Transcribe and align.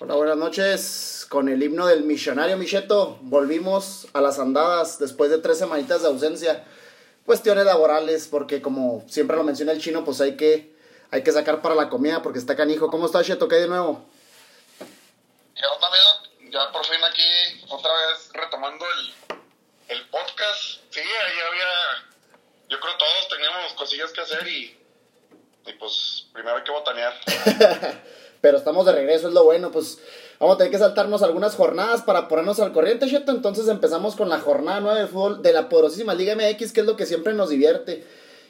Hola, 0.00 0.14
buenas 0.16 0.36
noches. 0.36 1.26
Con 1.28 1.48
el 1.48 1.62
himno 1.62 1.86
del 1.86 2.02
millonario 2.02 2.56
Micheto, 2.56 3.18
volvimos 3.22 4.08
a 4.12 4.20
las 4.20 4.40
andadas 4.40 4.98
después 4.98 5.30
de 5.30 5.38
tres 5.38 5.58
semanitas 5.58 6.02
de 6.02 6.08
ausencia. 6.08 6.64
Cuestiones 7.24 7.64
laborales, 7.64 8.26
porque 8.28 8.60
como 8.60 9.04
siempre 9.08 9.36
lo 9.36 9.44
menciona 9.44 9.70
el 9.70 9.80
chino, 9.80 10.04
pues 10.04 10.20
hay 10.20 10.36
que, 10.36 10.74
hay 11.12 11.22
que 11.22 11.30
sacar 11.30 11.62
para 11.62 11.76
la 11.76 11.88
comida 11.88 12.20
porque 12.20 12.40
está 12.40 12.56
canijo. 12.56 12.90
¿Cómo 12.90 13.06
está, 13.06 13.22
Cheto? 13.22 13.46
¿Qué 13.46 13.54
hay 13.54 13.62
de 13.62 13.68
nuevo? 13.68 14.04
¿Qué 15.54 15.62
onda, 15.66 15.86
amigo? 15.86 16.50
Ya 16.50 16.72
por 16.72 16.84
fin 16.84 17.02
aquí, 17.04 17.53
otra 17.68 17.90
vez 17.92 18.30
retomando 18.32 18.84
el, 18.84 19.96
el 19.96 20.08
podcast. 20.08 20.80
Sí, 20.90 21.00
ahí 21.00 21.38
había. 21.50 22.08
Yo 22.68 22.80
creo 22.80 22.96
todos 22.96 23.28
teníamos 23.28 23.72
cosillas 23.74 24.12
que 24.12 24.20
hacer 24.20 24.46
y. 24.48 24.78
Y 25.66 25.72
pues, 25.74 26.26
primero 26.32 26.56
hay 26.56 26.62
que 26.62 26.70
botanear. 26.70 27.14
Pero 28.42 28.58
estamos 28.58 28.84
de 28.84 28.92
regreso, 28.92 29.28
es 29.28 29.34
lo 29.34 29.44
bueno. 29.44 29.70
Pues 29.70 29.98
vamos 30.38 30.56
a 30.56 30.58
tener 30.58 30.70
que 30.70 30.78
saltarnos 30.78 31.22
algunas 31.22 31.54
jornadas 31.56 32.02
para 32.02 32.28
ponernos 32.28 32.60
al 32.60 32.72
corriente, 32.72 33.08
Cheto. 33.08 33.32
Entonces 33.32 33.68
empezamos 33.68 34.16
con 34.16 34.28
la 34.28 34.40
jornada 34.40 34.80
9 34.80 35.00
de 35.00 35.06
fútbol 35.06 35.42
de 35.42 35.54
la 35.54 35.70
poderosísima 35.70 36.12
Liga 36.12 36.34
MX, 36.34 36.72
que 36.72 36.80
es 36.80 36.86
lo 36.86 36.96
que 36.96 37.06
siempre 37.06 37.32
nos 37.32 37.48
divierte. 37.48 38.06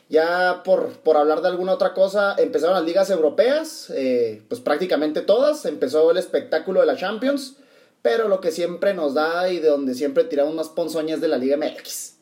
Ya 0.08 0.62
por, 0.64 0.98
por 0.98 1.16
hablar 1.16 1.40
de 1.40 1.48
alguna 1.48 1.72
otra 1.72 1.94
cosa, 1.94 2.34
empezaron 2.36 2.74
las 2.74 2.84
ligas 2.84 3.08
europeas, 3.10 3.90
eh, 3.90 4.42
pues 4.48 4.60
prácticamente 4.60 5.22
todas. 5.22 5.64
Empezó 5.64 6.10
el 6.10 6.18
espectáculo 6.18 6.80
de 6.80 6.86
la 6.86 6.96
Champions, 6.96 7.56
pero 8.04 8.28
lo 8.28 8.38
que 8.38 8.52
siempre 8.52 8.92
nos 8.92 9.14
da 9.14 9.48
y 9.48 9.60
de 9.60 9.70
donde 9.70 9.94
siempre 9.94 10.24
tiramos 10.24 10.52
más 10.52 10.68
ponzoñas 10.68 11.22
de 11.22 11.28
la 11.28 11.38
Liga 11.38 11.56
MX. 11.56 12.18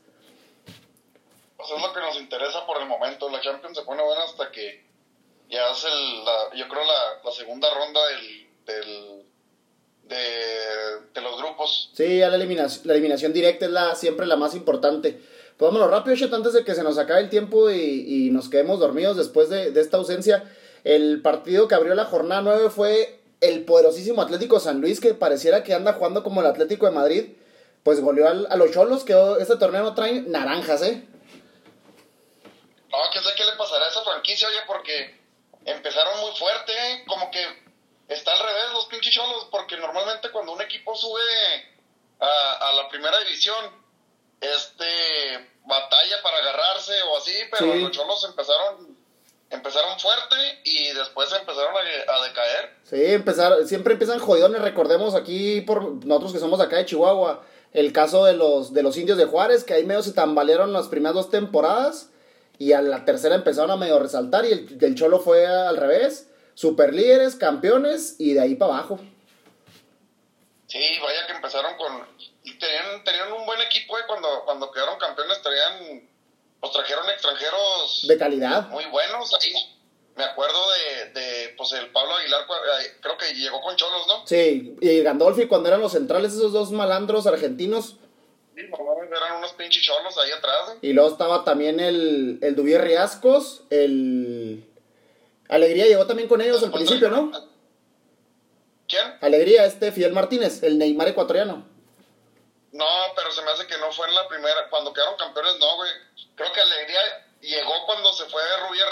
Pues 1.57 1.71
es 1.77 1.83
lo 1.83 1.93
que 1.93 1.99
nos 2.01 2.21
interesa 2.21 2.65
por 2.65 2.81
el 2.81 2.87
momento. 2.87 3.29
La 3.29 3.41
Champions 3.41 3.79
se 3.79 3.85
pone 3.85 4.01
buena 4.01 4.23
hasta 4.23 4.53
que 4.53 4.85
ya 5.51 5.73
es 5.73 5.85
el, 5.85 6.25
la, 6.25 6.55
yo 6.55 6.69
creo 6.69 6.85
la, 6.85 7.21
la 7.25 7.33
segunda 7.33 7.69
ronda 7.75 8.01
del, 8.07 8.49
del, 8.65 9.27
de, 10.05 11.07
de 11.15 11.21
los 11.21 11.37
grupos. 11.37 11.91
Sí, 11.95 12.19
ya 12.19 12.29
la 12.29 12.37
eliminación, 12.37 12.87
la 12.87 12.93
eliminación 12.93 13.33
directa 13.33 13.65
es 13.65 13.73
la, 13.73 13.97
siempre 13.97 14.27
la 14.27 14.37
más 14.37 14.55
importante. 14.55 15.21
Pues 15.57 15.73
vámonos 15.73 15.91
rápido, 15.91 16.15
Chet, 16.15 16.33
antes 16.33 16.53
de 16.53 16.65
que 16.65 16.77
se 16.77 16.85
nos 16.85 16.97
acabe 16.97 17.23
el 17.23 17.29
tiempo 17.29 17.73
y, 17.73 18.29
y 18.29 18.31
nos 18.31 18.49
quedemos 18.49 18.79
dormidos 18.79 19.17
después 19.17 19.49
de, 19.51 19.73
de, 19.73 19.81
esta 19.81 19.97
ausencia. 19.97 20.45
El 20.85 21.23
partido 21.23 21.67
que 21.67 21.75
abrió 21.75 21.97
la 21.97 22.05
jornada 22.05 22.41
9 22.41 22.71
fue 22.71 23.22
el 23.43 23.65
poderosísimo 23.67 24.23
Atlético 24.23 24.59
San 24.61 24.81
Luis, 24.81 25.01
que 25.01 25.13
pareciera 25.15 25.63
que 25.63 25.75
anda 25.75 25.93
jugando 25.93 26.23
como 26.23 26.41
el 26.41 26.47
Atlético 26.47 26.87
de 26.87 26.93
Madrid. 26.93 27.37
Pues 27.83 28.01
goleó 28.01 28.29
al, 28.29 28.47
a 28.49 28.57
los 28.57 28.71
Cholos, 28.71 29.03
que 29.05 29.13
este 29.41 29.57
torneo 29.57 29.83
no 29.83 29.95
trae 29.95 30.23
naranjas, 30.23 30.83
¿eh? 30.83 31.05
No, 32.91 32.99
que 33.13 33.21
sé 33.21 33.31
qué 33.37 33.45
le 33.45 33.53
pasará 33.57 33.87
a 33.87 33.89
esa 33.89 34.03
franquicia, 34.05 34.47
oye, 34.49 34.59
porque 34.67 35.21
empezaron 35.65 36.21
muy 36.21 36.31
fuerte, 36.37 36.73
¿eh? 36.73 37.05
como 37.07 37.31
que 37.31 37.45
está 38.09 38.33
al 38.33 38.39
revés 38.47 38.65
los 38.73 38.87
pinches 38.87 39.15
Cholos, 39.15 39.49
porque 39.51 39.77
normalmente 39.79 40.31
cuando 40.31 40.53
un 40.53 40.61
equipo 40.63 40.95
sube 40.95 41.21
a, 42.21 42.69
a 42.69 42.73
la 42.75 42.89
primera 42.89 43.19
división, 43.21 43.65
este 44.41 45.49
batalla 45.65 46.23
para 46.23 46.39
agarrarse 46.39 46.93
o 47.03 47.17
así, 47.17 47.33
pero 47.51 47.73
Sí. 47.73 47.81
los 47.81 47.91
Cholos 47.93 48.25
empezaron 48.25 48.92
empezaron 49.53 49.99
fuerte 50.01 50.37
y 50.65 50.93
después 50.93 51.31
empezaron 51.33 51.75
a, 51.77 52.13
a 52.13 52.25
decaer. 52.25 52.77
Sí, 52.83 53.05
empezar, 53.13 53.65
siempre 53.67 53.93
empiezan 53.93 54.19
jodidones, 54.19 54.61
recordemos 54.63 55.15
aquí 55.15 55.61
por 55.61 56.05
nosotros 56.05 56.33
que 56.33 56.39
somos 56.39 56.61
acá 56.61 56.77
de 56.77 56.87
Chihuahua, 56.87 57.45
el 57.73 57.93
caso 57.93 58.25
de 58.25 58.35
los, 58.35 58.73
de 58.75 58.83
los 58.83 58.97
indios 58.97 59.19
de 59.19 59.27
Juárez, 59.27 59.65
que 59.65 59.75
ahí 59.75 59.85
medio 59.85 60.03
se 60.03 60.13
tambalearon 60.13 60.73
las 60.73 60.89
primeras 60.89 61.15
dos 61.15 61.31
temporadas 61.31 62.11
y 62.59 62.73
a 62.73 62.83
la 62.83 63.05
tercera 63.05 63.35
empezaron 63.35 63.71
a 63.71 63.77
medio 63.77 63.99
resaltar 63.99 64.45
y 64.45 64.53
el, 64.53 64.79
el 64.81 64.95
Cholo 64.95 65.21
fue 65.21 65.47
al 65.47 65.77
revés, 65.77 66.31
super 66.55 66.93
líderes, 66.93 67.37
campeones 67.37 68.17
y 68.19 68.35
de 68.35 68.41
ahí 68.41 68.55
para 68.55 68.75
abajo. 68.75 68.99
Sí, 70.67 70.99
vaya 71.03 71.27
que 71.27 71.33
empezaron 71.33 71.77
con... 71.77 72.07
Tenían, 72.43 73.05
tenían 73.05 73.33
un 73.33 73.45
buen 73.45 73.61
equipo, 73.61 73.99
eh, 73.99 74.03
cuando, 74.07 74.43
cuando 74.45 74.71
quedaron 74.71 74.99
campeones 74.99 75.43
traían... 75.43 76.11
Pues 76.63 76.73
trajeron 76.75 77.11
extranjeros 77.11 78.05
De 78.07 78.17
calidad. 78.17 78.69
muy 78.69 78.85
buenos 78.87 79.35
ahí. 79.35 79.53
Me 80.15 80.23
acuerdo 80.23 80.59
de, 80.71 81.21
de 81.21 81.55
pues 81.57 81.73
el 81.73 81.91
Pablo 81.91 82.15
Aguilar, 82.15 82.47
creo 83.01 83.19
que 83.19 83.35
llegó 83.35 83.61
con 83.61 83.75
Cholos, 83.75 84.07
¿no? 84.07 84.25
Sí, 84.27 84.77
y 84.81 85.03
Gandolfi 85.03 85.49
cuando 85.49 85.69
eran 85.71 85.81
los 85.81 85.91
centrales, 85.93 86.35
esos 86.35 86.53
dos 86.53 86.71
malandros 86.71 87.27
argentinos. 87.27 87.97
Sí, 88.55 88.61
eran 88.61 89.39
unos 89.39 89.53
pinches 89.55 89.83
cholos 89.83 90.17
ahí 90.19 90.31
atrás. 90.31 90.71
¿eh? 90.75 90.79
Y 90.83 90.93
luego 90.93 91.11
estaba 91.11 91.43
también 91.43 91.81
el, 91.81 92.39
el 92.43 92.55
Dubier 92.55 92.83
Riascos, 92.83 93.63
el... 93.71 94.65
Alegría 95.49 95.87
llegó 95.87 96.07
también 96.07 96.29
con 96.29 96.41
ellos 96.41 96.63
al 96.63 96.71
principio, 96.71 97.09
¿no? 97.11 97.33
¿Quién? 98.87 99.17
Alegría, 99.21 99.65
este 99.65 99.91
Fidel 99.91 100.13
Martínez, 100.13 100.63
el 100.63 100.79
Neymar 100.79 101.09
ecuatoriano. 101.09 101.67
No, 102.73 102.87
pero 103.17 103.31
se 103.33 103.43
me 103.43 103.51
hace 103.51 103.67
que 103.67 103.77
no 103.79 103.91
fue 103.93 104.09
en 104.09 104.15
la 104.15 104.27
primera. 104.29 104.69
Cuando 104.71 104.93
quedaron 104.95 105.17
campeones, 105.17 105.59
no, 105.59 105.77
güey. 105.77 105.91
Creo 106.37 106.53
que 106.53 106.61
Alegría 106.61 107.01
llegó 107.41 107.87
cuando 107.87 108.13
se 108.13 108.25
fue 108.27 108.43
Rubia 108.69 108.85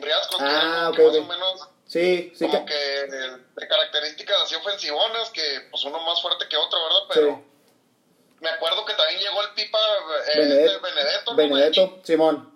Riascos, 0.00 0.38
que 0.38 0.44
Ah, 0.44 0.50
era 0.50 0.96
como 0.96 1.08
ok, 1.08 1.14
que 1.14 1.20
más 1.20 1.28
o 1.28 1.32
menos 1.32 1.68
Sí, 1.86 2.32
sí 2.36 2.46
como 2.46 2.66
que... 2.66 2.74
que 2.74 3.06
de, 3.10 3.30
de 3.56 3.68
características 3.68 4.42
así 4.42 4.54
ofensivonas, 4.56 5.30
que 5.30 5.42
pues 5.70 5.84
uno 5.84 6.00
más 6.04 6.20
fuerte 6.20 6.46
que 6.48 6.56
otro, 6.56 6.78
¿verdad? 6.82 7.00
Pero 7.14 7.26
Sí. 7.36 8.36
me 8.40 8.50
acuerdo 8.50 8.84
que 8.84 8.92
también 8.94 9.20
llegó 9.20 9.42
el 9.42 9.54
Pipa 9.54 9.78
eh, 9.78 10.38
Benedetto, 10.38 10.72
este 10.76 10.82
Benedetto. 10.88 11.30
¿no, 11.30 11.36
Benedetto, 11.36 11.98
Simón. 12.04 12.52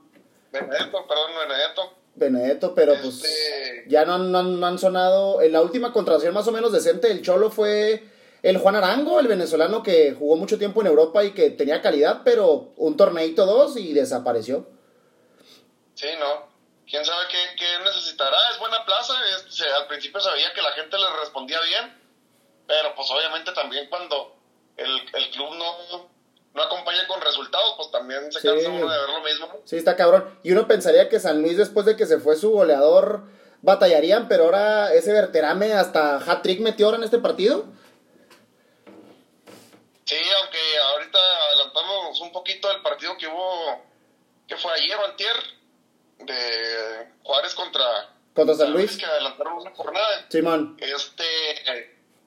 Benedetto, 0.51 1.07
perdón, 1.07 1.31
Benedetto. 1.49 1.95
Benedetto, 2.15 2.75
pero 2.75 2.93
pues 3.01 3.25
Este- 3.25 3.85
ya 3.89 4.05
no, 4.05 4.15
han- 4.17 4.31
no, 4.31 4.39
han- 4.41 4.61
no 4.61 4.67
han 4.67 4.79
sonado. 4.79 5.41
En 5.41 5.53
la 5.53 5.63
última 5.63 5.93
contratación 5.95 6.35
más 6.35 6.47
o 6.47 6.53
menos 6.53 6.71
decente 6.71 7.09
del 7.09 7.23
Cholo 7.23 7.51
fue 7.51 8.05
el 8.43 8.59
Juan 8.59 8.77
Arango, 8.77 9.21
el 9.21 9.29
venezolano 9.29 9.83
que 9.83 10.15
jugó 10.19 10.37
mucho 10.37 10.59
tiempo 10.59 10.81
en 10.81 10.89
Europa 10.89 11.23
y 11.25 11.33
que 11.33 11.51
tenía 11.51 11.81
calidad, 11.81 12.23
pero 12.25 12.73
un 12.77 12.97
torneito 12.97 13.47
dos 13.47 13.77
y 13.77 13.93
desapareció. 13.93 14.67
Sí, 15.95 16.09
no. 16.19 16.51
¿Quién 16.89 17.05
sabe 17.05 17.25
qué, 17.31 17.39
qué 17.57 17.85
necesitará? 17.85 18.37
Es 18.53 18.59
buena 18.59 18.85
plaza. 18.85 19.15
es- 19.31 19.55
se- 19.55 19.69
al 19.71 19.87
principio 19.87 20.21
se 20.21 20.31
veía 20.33 20.53
que 20.55 20.63
la 20.63 20.73
gente 20.73 20.97
le 20.99 21.05
respondía 21.21 21.61
bien, 21.63 21.97
pero 22.67 22.95
pues 22.97 23.09
obviamente 23.11 23.53
también 23.53 23.89
cuando 23.89 24.35
el, 24.77 24.91
el 25.15 25.31
club 25.31 25.55
no, 25.57 26.09
no 26.55 26.63
acompaña 26.63 27.07
con 27.07 27.21
resultados, 27.21 27.75
pues 27.77 27.91
también 27.93 28.31
se 28.33 28.41
Sí. 28.41 28.49
cansa 28.49 28.69
uno 28.69 28.91
de 28.91 28.99
ver 28.99 29.09
lo 29.09 29.21
mismo. 29.23 29.49
Sí, 29.65 29.77
está 29.77 29.97
cabrón. 29.97 30.39
Y 30.43 30.53
uno 30.53 30.67
pensaría 30.67 31.09
que 31.09 31.21
San 31.21 31.41
Luis, 31.43 31.57
después 31.57 31.87
de 31.87 31.97
que 31.97 32.07
se 32.07 32.19
fue 32.19 32.37
su 32.37 32.51
goleador, 32.51 33.23
batallarían, 33.63 34.27
pero 34.29 34.45
ahora 34.45 34.93
ese 34.93 35.13
Verterame 35.13 35.73
hasta 35.75 36.17
hat-trick 36.19 36.61
metió 36.61 36.87
ahora 36.87 36.99
en 36.99 37.05
este 37.05 37.19
partido. 37.19 37.67
Sí, 40.13 40.19
aunque 40.43 40.79
ahorita 40.79 41.19
adelantamos 41.49 42.21
un 42.21 42.33
poquito 42.33 42.71
el 42.71 42.83
partido 42.83 43.17
que 43.17 43.27
hubo, 43.27 43.83
que 44.47 44.57
fue 44.57 44.73
ayer 44.73 44.97
o 44.99 45.05
antier, 45.07 45.37
de 46.19 47.09
Juárez 47.23 47.55
contra 47.55 48.15
Contra 48.35 48.55
San 48.55 48.73
Luis. 48.73 48.97
que 48.99 49.07
adelantaron 49.07 49.55
una 49.55 49.75
jornada. 49.75 50.27
Simón. 50.29 50.77
este 50.81 51.25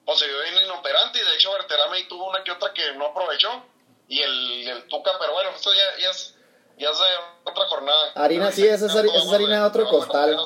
pues 0.04 0.18
se 0.18 0.26
vio 0.26 0.40
bien 0.42 0.64
inoperante 0.64 1.18
y 1.20 1.24
de 1.24 1.34
hecho 1.34 1.52
Berterame 1.52 2.04
tuvo 2.04 2.28
una 2.28 2.42
que 2.44 2.52
otra 2.52 2.72
que 2.72 2.92
no 2.94 3.06
aprovechó 3.06 3.64
y 4.08 4.20
el, 4.20 4.68
el 4.68 4.88
Tuca, 4.88 5.12
pero 5.18 5.32
bueno, 5.32 5.50
esto 5.50 5.70
ya, 5.72 6.02
ya 6.02 6.10
es 6.10 6.34
ya 6.78 6.90
es 6.90 6.98
de 6.98 7.04
otra 7.50 7.66
jornada. 7.66 8.12
Harina, 8.14 8.52
sí, 8.52 8.66
esa 8.66 8.86
es 8.86 8.94
esa 8.94 9.00
es 9.00 9.32
harina 9.32 9.60
de 9.60 9.66
otro 9.66 9.88
costal. 9.88 10.36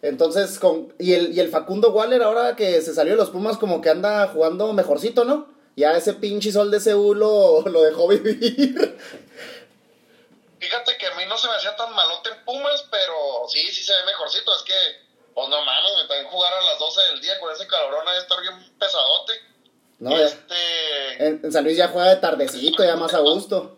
Entonces, 0.00 0.58
con, 0.58 0.94
y, 0.98 1.12
el, 1.12 1.32
y 1.32 1.40
el 1.40 1.48
Facundo 1.48 1.90
Waller, 1.90 2.22
ahora 2.22 2.56
que 2.56 2.80
se 2.80 2.94
salió 2.94 3.12
de 3.12 3.18
los 3.18 3.30
Pumas, 3.30 3.58
como 3.58 3.80
que 3.80 3.90
anda 3.90 4.26
jugando 4.28 4.72
mejorcito, 4.72 5.24
¿no? 5.24 5.51
Ya 5.76 5.92
ese 5.96 6.14
pinche 6.14 6.52
sol 6.52 6.70
de 6.70 6.80
Seúl 6.80 7.18
lo, 7.18 7.62
lo 7.66 7.82
dejó 7.82 8.08
vivir. 8.08 8.98
Fíjate 10.58 10.96
que 10.96 11.06
a 11.06 11.14
mí 11.16 11.24
no 11.26 11.36
se 11.36 11.48
me 11.48 11.54
hacía 11.54 11.74
tan 11.76 11.92
malote 11.92 12.30
en 12.30 12.44
Pumas, 12.44 12.86
pero 12.90 13.14
sí, 13.48 13.60
sí 13.72 13.82
se 13.82 13.92
ve 13.92 14.04
mejorcito. 14.06 14.54
Es 14.54 14.62
que, 14.62 14.74
pues 15.34 15.48
no 15.48 15.64
mames, 15.64 15.92
me 15.96 16.08
también 16.08 16.28
jugar 16.28 16.52
a 16.54 16.60
las 16.62 16.78
12 16.78 17.00
del 17.10 17.20
día 17.20 17.40
con 17.40 17.52
ese 17.52 17.66
calorón 17.66 18.06
ahí 18.06 18.18
estar 18.18 18.40
bien 18.40 18.72
pesadote. 18.78 19.32
No, 19.98 20.18
este, 20.18 21.24
En, 21.26 21.40
en 21.44 21.52
San 21.52 21.64
Luis 21.64 21.76
ya 21.76 21.88
juega 21.88 22.10
de 22.10 22.16
tardecito, 22.16 22.84
ya 22.84 22.96
más 22.96 23.14
a 23.14 23.18
gusto. 23.20 23.76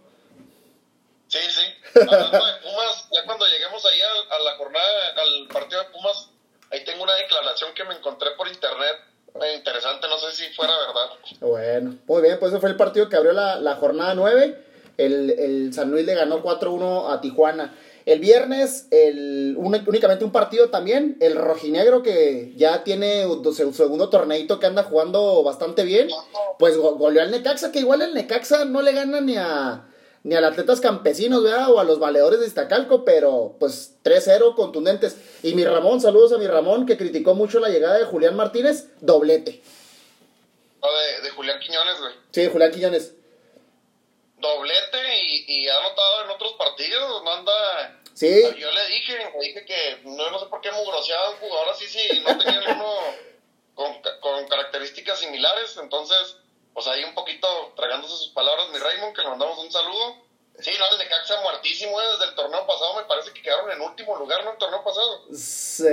Sí, 1.29 1.39
sí. 1.51 1.63
Hablando 2.01 2.45
de 2.47 2.55
Pumas, 2.63 3.09
ya 3.13 3.25
cuando 3.25 3.47
lleguemos 3.47 3.85
ahí 3.87 4.01
a, 4.01 4.35
a 4.35 4.39
la 4.41 4.57
jornada, 4.57 5.15
al 5.17 5.49
partido 5.49 5.83
de 5.83 5.91
Pumas, 5.91 6.29
ahí 6.71 6.85
tengo 6.85 7.03
una 7.03 7.15
declaración 7.15 7.75
que 7.75 7.85
me 7.85 7.95
encontré 7.95 8.31
por 8.33 8.47
internet. 8.49 8.97
Eh, 9.35 9.55
interesante, 9.57 10.07
no 10.09 10.19
sé 10.19 10.33
si 10.35 10.53
fuera 10.55 10.73
verdad. 10.79 11.11
Bueno, 11.41 11.97
muy 12.07 12.23
bien, 12.23 12.37
pues 12.39 12.53
ese 12.53 12.61
fue 12.61 12.71
el 12.71 12.77
partido 12.77 13.09
que 13.09 13.17
abrió 13.17 13.33
la, 13.33 13.61
la 13.61 13.77
jornada 13.77 14.15
9. 14.15 14.63
El, 14.97 15.31
el 15.31 15.73
San 15.75 15.91
Luis 15.91 16.07
le 16.07 16.15
ganó 16.15 16.43
4-1 16.43 17.13
a 17.13 17.21
Tijuana. 17.21 17.75
El 18.07 18.21
viernes, 18.21 18.87
el, 18.91 19.57
únicamente 19.59 20.25
un 20.25 20.31
partido 20.31 20.69
también. 20.71 21.17
El 21.21 21.35
rojinegro 21.37 22.03
que 22.03 22.53
ya 22.57 22.85
tiene 22.85 23.25
su 23.25 23.73
segundo 23.73 24.09
torneito 24.11 24.61
que 24.61 24.67
anda 24.67 24.85
jugando 24.85 25.43
bastante 25.43 25.85
bien. 25.85 26.09
Pues 26.59 26.77
go- 26.77 26.95
goleó 26.97 27.23
al 27.23 27.31
Necaxa, 27.31 27.73
que 27.73 27.81
igual 27.81 28.03
el 28.03 28.15
Necaxa 28.15 28.67
no 28.67 28.83
le 28.83 28.93
gana 28.93 29.21
ni 29.21 29.37
a 29.37 29.85
ni 30.25 30.35
al 30.35 30.45
Atletas 30.45 30.81
Campesinos, 30.81 31.45
¿verdad? 31.45 31.71
O 31.71 31.79
a 31.79 31.85
los 31.85 31.99
valedores 31.99 32.41
de 32.41 32.47
Iztacalco, 32.47 33.05
pero 33.05 33.57
pues 33.61 33.99
3-0 34.03 34.55
contundentes. 34.57 35.17
Y 35.43 35.55
mi 35.55 35.65
Ramón, 35.65 36.01
saludos 36.01 36.33
a 36.33 36.39
mi 36.39 36.47
Ramón, 36.47 36.87
que 36.87 36.97
criticó 36.97 37.35
mucho 37.35 37.61
la 37.61 37.69
llegada 37.69 37.99
de 37.99 38.07
Julián 38.07 38.35
Martínez, 38.35 38.89
doblete. 39.01 39.63
No, 40.83 40.89
de, 40.91 41.21
de 41.23 41.31
Julián 41.31 41.61
Quiñones, 41.61 42.01
güey. 42.01 42.15
Sí, 42.33 42.49
Julián 42.51 42.73
Quiñones. 42.73 43.13
Doblete 44.39 44.99
y, 45.23 45.45
y 45.47 45.69
ha 45.69 45.79
anotado 45.79 46.25
en 46.25 46.31
otros 46.31 46.55
partidos, 46.55 47.23
no 47.23 47.31
anda... 47.31 48.01
Sí, 48.15 48.43
Yo 48.59 48.71
le 48.71 48.87
dije, 48.87 49.19
le 49.39 49.47
dije 49.47 49.65
que 49.67 50.01
no, 50.05 50.31
no 50.31 50.39
sé 50.39 50.47
por 50.47 50.61
qué 50.61 50.71
mugroseaba 50.71 51.31
un 51.31 51.37
jugador 51.37 51.69
así 51.71 51.85
si 51.87 52.21
no 52.21 52.39
tenía 52.39 52.61
uno 52.75 52.95
con 54.21 54.47
características 54.47 55.19
similares, 55.19 55.77
entonces, 55.83 56.37
pues 56.75 56.87
ahí 56.89 57.05
un 57.05 57.15
poquito 57.15 57.47
tragándose 57.77 58.17
sus 58.17 58.29
palabras, 58.29 58.69
mi 58.73 58.79
Raymond, 58.79 59.15
que 59.15 59.23
le 59.23 59.29
mandamos 59.29 59.59
un 59.59 59.71
saludo. 59.71 60.17
Sí, 60.59 60.71
no, 60.79 60.85
el 60.93 60.99
de 60.99 61.09
Caxa 61.09 61.41
muertísimo, 61.43 62.01
eh, 62.01 62.05
desde 62.13 62.31
el 62.31 62.35
torneo 62.37 62.65
pasado 62.67 62.95
me 62.97 63.05
parece 63.05 63.33
que 63.33 63.43
quedaron 63.43 63.71
en 63.73 63.81
último 63.81 64.17
lugar, 64.17 64.45
¿no? 64.45 64.53
El 64.53 64.59
torneo 64.59 64.85
pasado. 64.85 65.23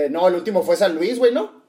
no, 0.10 0.28
el 0.28 0.36
último 0.36 0.62
fue 0.64 0.76
San 0.76 0.94
Luis, 0.96 1.18
güey, 1.18 1.32
¿no? 1.32 1.62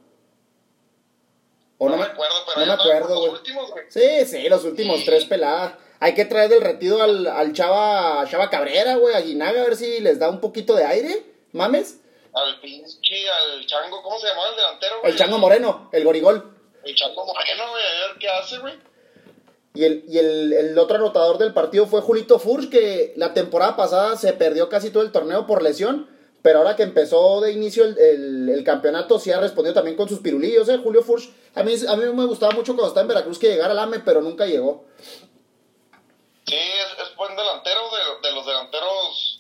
O 1.79 1.87
No, 1.89 1.97
no, 1.97 2.03
me 2.03 2.05
acuerdo, 2.09 2.37
pero 2.47 2.61
no 2.61 2.67
me 2.67 2.73
acuerdo, 2.73 3.09
los 3.09 3.19
güey. 3.21 3.31
últimos, 3.33 3.71
güey. 3.71 3.85
Sí, 3.89 4.27
sí, 4.27 4.49
los 4.49 4.65
últimos 4.65 5.01
Sí. 5.01 5.07
tres 5.07 5.25
peladas. 5.25 5.75
Hay 6.01 6.15
que 6.15 6.25
traer 6.25 6.51
del 6.51 6.61
retiro 6.61 7.01
al, 7.03 7.27
al 7.27 7.53
Chava, 7.53 8.25
Chava 8.29 8.51
Cabrera, 8.51 8.97
güey, 8.97 9.15
a 9.15 9.21
Guinaga, 9.21 9.61
a 9.63 9.65
ver 9.65 9.77
si 9.77 10.01
les 10.01 10.19
da 10.19 10.29
un 10.29 10.41
poquito 10.41 10.75
de 10.75 10.85
aire. 10.85 11.25
Mames. 11.53 11.99
Al 12.35 12.61
pinche, 12.61 13.31
al 13.31 13.67
Chango, 13.67 14.03
¿cómo 14.03 14.19
se 14.19 14.27
llamaba 14.27 14.49
el 14.51 14.57
delantero? 14.57 15.01
güey? 15.01 15.13
El 15.13 15.19
Chango 15.19 15.39
Moreno, 15.39 15.89
el 15.93 16.05
Gorigol. 16.05 16.57
El 16.85 16.95
Chango 16.95 17.25
Moreno, 17.27 17.71
güey, 17.71 17.85
a 17.85 18.07
ver 18.09 18.19
qué 18.19 18.29
hace, 18.29 18.59
güey. 18.59 18.75
Y, 19.75 19.85
el, 19.85 20.05
y 20.07 20.19
el, 20.19 20.53
el 20.53 20.79
otro 20.79 20.97
anotador 20.97 21.39
del 21.39 21.55
partido 21.55 21.87
fue 21.87 22.01
Julito 22.03 22.39
Furch, 22.39 22.69
que 22.69 23.15
la 23.17 23.33
temporada 23.33 23.75
pasada 23.77 24.17
se 24.17 24.33
perdió 24.35 24.69
casi 24.69 24.91
todo 24.91 25.03
el 25.03 25.13
torneo 25.13 25.47
por 25.47 25.63
lesión. 25.63 26.09
Pero 26.43 26.59
ahora 26.59 26.75
que 26.75 26.83
empezó 26.83 27.41
de 27.41 27.53
inicio 27.53 27.85
el, 27.85 27.97
el- 28.51 28.65
campeonato, 28.65 29.19
sí 29.21 29.31
ha 29.31 29.39
respondido 29.41 29.75
también 29.75 29.97
con 29.97 30.09
sus 30.09 30.19
pirulillos, 30.19 30.69
¿eh? 30.69 30.79
Julio 30.83 31.03
Furch. 31.03 31.31
A 31.55 31.63
mí, 31.63 31.73
a 31.89 31.97
mí 31.97 32.05
me 32.13 32.25
gustaba 32.27 32.53
mucho 32.53 32.73
cuando 32.75 32.89
estaba 32.89 33.03
en 33.03 33.09
Veracruz 33.09 33.39
que 33.39 33.49
llegara 33.49 33.71
al 33.73 33.79
AME, 33.79 34.01
pero 34.01 34.21
nunca 34.21 34.45
llegó. 34.47 34.85
Sí, 36.47 36.57
es, 36.57 37.07
es 37.09 37.17
buen 37.17 37.37
delantero 37.37 37.81
de, 37.91 38.29
de 38.29 38.35
los 38.35 38.45
delanteros, 38.45 39.39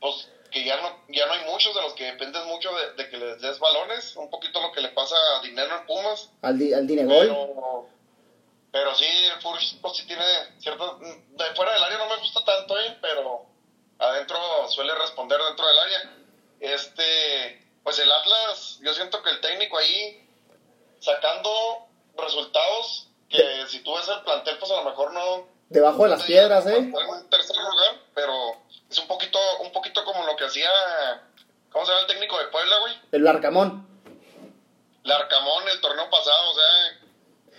pues 0.00 0.28
que 0.50 0.64
ya 0.64 0.76
no, 0.82 0.88
ya 1.08 1.26
no 1.26 1.32
hay 1.32 1.50
muchos 1.50 1.74
de 1.74 1.80
los 1.80 1.94
que 1.94 2.04
dependen 2.04 2.46
mucho 2.46 2.68
de, 2.76 3.02
de 3.02 3.10
que 3.10 3.16
les 3.16 3.40
des 3.40 3.58
balones, 3.58 4.14
un 4.16 4.28
poquito 4.30 4.60
lo 4.60 4.70
que 4.70 4.82
le 4.82 4.90
pasa 4.90 5.16
a 5.38 5.42
Dinero 5.42 5.74
en 5.80 5.86
Pumas, 5.86 6.30
Al, 6.42 6.58
di- 6.58 6.72
al 6.74 6.86
Dinegol. 6.86 7.26
pero, 7.26 7.86
pero 8.74 8.92
sí, 8.96 9.06
Furch 9.40 9.80
pues 9.80 9.96
sí 9.96 10.04
tiene 10.04 10.24
cierto, 10.58 10.98
de 10.98 11.44
fuera 11.54 11.74
del 11.74 11.84
área 11.84 11.96
no 11.96 12.08
me 12.08 12.16
gusta 12.16 12.44
tanto, 12.44 12.76
¿eh? 12.80 12.98
pero 13.00 13.46
adentro 14.00 14.36
suele 14.68 14.92
responder 14.96 15.40
dentro 15.40 15.64
del 15.64 15.78
área. 15.78 16.16
Este, 16.58 17.70
pues 17.84 18.00
el 18.00 18.10
Atlas, 18.10 18.80
yo 18.82 18.92
siento 18.92 19.22
que 19.22 19.30
el 19.30 19.40
técnico 19.40 19.78
ahí 19.78 20.28
sacando 20.98 21.86
resultados 22.16 23.06
que 23.28 23.64
si 23.68 23.78
tú 23.84 23.94
ves 23.94 24.08
el 24.08 24.22
plantel, 24.22 24.58
pues 24.58 24.72
a 24.72 24.82
lo 24.82 24.90
mejor 24.90 25.12
no, 25.12 25.46
Debajo 25.68 26.02
de 26.02 26.10
las 26.10 26.24
piedras, 26.24 26.66
¿eh? 26.66 26.76
En 26.76 27.30
tercer 27.30 27.56
lugar, 27.56 28.00
pero 28.12 28.34
es 28.90 28.98
un 28.98 29.06
poquito, 29.06 29.38
un 29.60 29.70
poquito 29.70 30.04
como 30.04 30.26
lo 30.26 30.34
que 30.34 30.46
hacía, 30.46 30.68
¿cómo 31.70 31.86
se 31.86 31.92
llama 31.92 32.00
el 32.02 32.08
técnico 32.08 32.36
de 32.40 32.46
Puebla, 32.46 32.80
güey? 32.80 33.00
El 33.12 33.24
Arcamón. 33.28 33.86
Larcamón 35.04 35.68
el 35.68 35.80
torneo 35.80 36.10
pasado, 36.10 36.50
o 36.50 36.54
sea, 36.54 37.03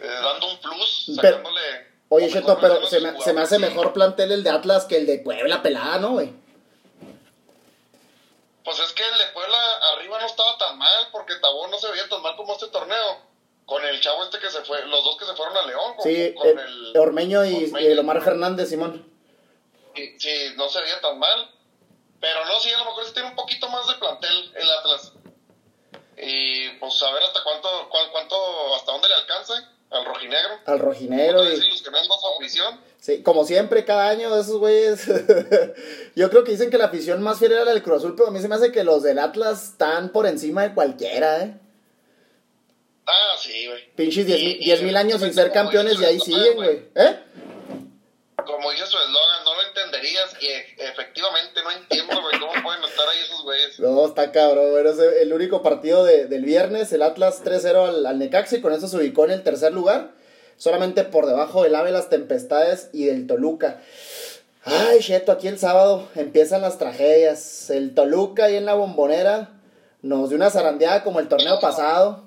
eh, 0.01 0.07
dando 0.07 0.47
un 0.51 0.57
plus, 0.59 1.11
Pero- 1.21 1.37
sacándole... 1.37 1.95
Oye, 2.09 2.27
lo 2.27 2.33
Cheto, 2.33 2.57
pero 2.61 2.85
se 2.85 2.99
me, 3.01 3.19
se 3.19 3.33
me 3.33 3.41
hace 3.41 3.57
mejor 3.57 3.91
plantel 3.91 4.31
el 4.31 4.43
de 4.43 4.51
Atlas 4.51 4.85
que 4.85 4.97
el 4.97 5.07
de 5.07 5.17
Puebla 5.19 5.63
pelada, 5.63 5.97
¿no, 5.97 6.11
güey? 6.11 6.31
Pues 8.63 8.79
es 8.79 8.93
que 8.93 9.03
el 9.07 9.17
de 9.17 9.25
Puebla 9.33 9.57
arriba 9.93 10.19
no 10.19 10.25
estaba 10.25 10.57
tan 10.57 10.77
mal, 10.77 11.07
porque 11.11 11.35
Tabón 11.35 11.71
no 11.71 11.77
se 11.79 11.89
veía 11.91 12.07
tan 12.09 12.21
mal 12.21 12.35
como 12.35 12.53
este 12.53 12.67
torneo. 12.67 13.21
Con 13.65 13.83
el 13.83 13.99
chavo 13.99 14.23
este 14.23 14.37
que 14.37 14.51
se 14.51 14.61
fue, 14.61 14.85
los 14.85 15.03
dos 15.03 15.17
que 15.17 15.25
se 15.25 15.33
fueron 15.33 15.57
a 15.57 15.63
León, 15.63 15.95
con, 15.95 16.03
Sí, 16.03 16.33
con 16.35 16.47
el, 16.47 16.59
el... 16.59 16.97
Ormeño 16.97 17.43
y, 17.45 17.65
Ormeño. 17.65 17.79
y 17.79 17.91
el 17.91 17.99
Omar 17.99 18.21
Fernández, 18.21 18.69
Simón. 18.69 19.11
Sí, 19.95 20.15
sí, 20.19 20.53
no 20.55 20.69
se 20.69 20.81
veía 20.81 21.01
tan 21.01 21.17
mal. 21.17 21.49
Pero 22.19 22.45
no, 22.45 22.59
sí, 22.59 22.71
a 22.71 22.77
lo 22.77 22.85
mejor 22.85 23.05
sí 23.05 23.13
tiene 23.13 23.29
un 23.29 23.35
poquito 23.35 23.67
más 23.69 23.87
de 23.87 23.95
plantel 23.95 24.51
el 24.55 24.71
Atlas. 24.71 25.11
Y 26.17 26.69
pues 26.79 27.01
a 27.01 27.11
ver 27.11 27.23
hasta 27.23 27.43
cuánto, 27.43 27.89
cuán- 27.89 28.11
cuánto, 28.11 28.75
hasta 28.75 28.91
dónde 28.91 29.07
le 29.09 29.15
alcanza 29.15 29.71
al 29.95 30.05
rojinegro. 30.05 30.59
Al 30.65 30.79
rojinegro 30.79 31.43
y... 31.49 31.53
ilusionando 31.55 32.15
su 32.17 32.27
afición. 32.37 32.79
Sí, 32.99 33.21
como 33.23 33.45
siempre, 33.45 33.85
cada 33.85 34.09
año 34.09 34.35
esos 34.39 34.57
güeyes. 34.57 35.05
Yo 36.15 36.29
creo 36.29 36.43
que 36.43 36.51
dicen 36.51 36.69
que 36.69 36.77
la 36.77 36.85
afición 36.85 37.21
más 37.21 37.37
fiel 37.39 37.51
era 37.53 37.65
la 37.65 37.71
del 37.73 37.83
Cruz 37.83 37.97
Azul, 37.99 38.15
pero 38.15 38.29
a 38.29 38.31
mí 38.31 38.39
se 38.41 38.47
me 38.47 38.55
hace 38.55 38.71
que 38.71 38.83
los 38.83 39.03
del 39.03 39.19
Atlas 39.19 39.63
están 39.71 40.09
por 40.09 40.25
encima 40.25 40.63
de 40.63 40.73
cualquiera, 40.73 41.41
¿eh? 41.43 41.59
Ah, 43.07 43.35
sí, 43.39 43.67
güey. 43.67 43.91
Pinches 43.95 44.25
10 44.25 44.39
Y- 44.39 44.45
mil- 44.45 44.57
y 44.61 44.65
10 44.65 44.81
mil 44.81 44.97
años 44.97 45.21
sin 45.21 45.33
ser 45.33 45.51
campeones 45.51 45.99
y 46.01 46.05
ahí 46.05 46.19
siguen, 46.19 46.55
güey. 46.55 46.85
¿Eh? 46.95 47.19
Como 48.43 48.71
dice 48.71 48.85
su 48.87 48.97
eslogan, 48.97 49.43
no 49.43 49.55
lo 49.55 49.61
entenderías 49.67 50.35
y 50.41 50.47
e- 50.47 50.75
efectivamente 50.89 51.61
no 51.63 51.71
entiendo, 51.71 52.21
No, 53.79 54.05
está 54.07 54.31
cabrón, 54.31 54.71
güey. 54.71 54.87
Ese- 54.87 55.21
el 55.21 55.33
único 55.33 55.61
partido 55.63 56.03
de- 56.05 56.25
del 56.25 56.43
viernes, 56.45 56.91
el 56.93 57.01
Atlas 57.01 57.41
3-0 57.43 57.85
al, 57.85 58.05
al 58.05 58.19
Necaxa 58.19 58.57
y 58.57 58.61
con 58.61 58.73
eso 58.73 58.87
se 58.87 58.97
ubicó 58.97 59.25
en 59.25 59.31
el 59.31 59.43
tercer 59.43 59.73
lugar. 59.73 60.11
Solamente 60.57 61.03
por 61.03 61.25
debajo 61.25 61.63
del 61.63 61.75
AVE, 61.75 61.91
las 61.91 62.09
Tempestades 62.09 62.89
y 62.93 63.05
del 63.05 63.27
Toluca. 63.27 63.81
Ay, 64.63 64.99
Cheto, 64.99 65.31
aquí 65.31 65.47
el 65.47 65.59
sábado 65.59 66.07
empiezan 66.15 66.61
las 66.61 66.77
tragedias. 66.77 67.69
El 67.69 67.93
Toluca 67.93 68.45
ahí 68.45 68.55
en 68.55 68.65
la 68.65 68.73
bombonera 68.73 69.49
nos 70.01 70.29
dio 70.29 70.37
una 70.37 70.49
zarandeada 70.49 71.03
como 71.03 71.19
el 71.19 71.27
torneo 71.27 71.59
pasado. 71.59 72.23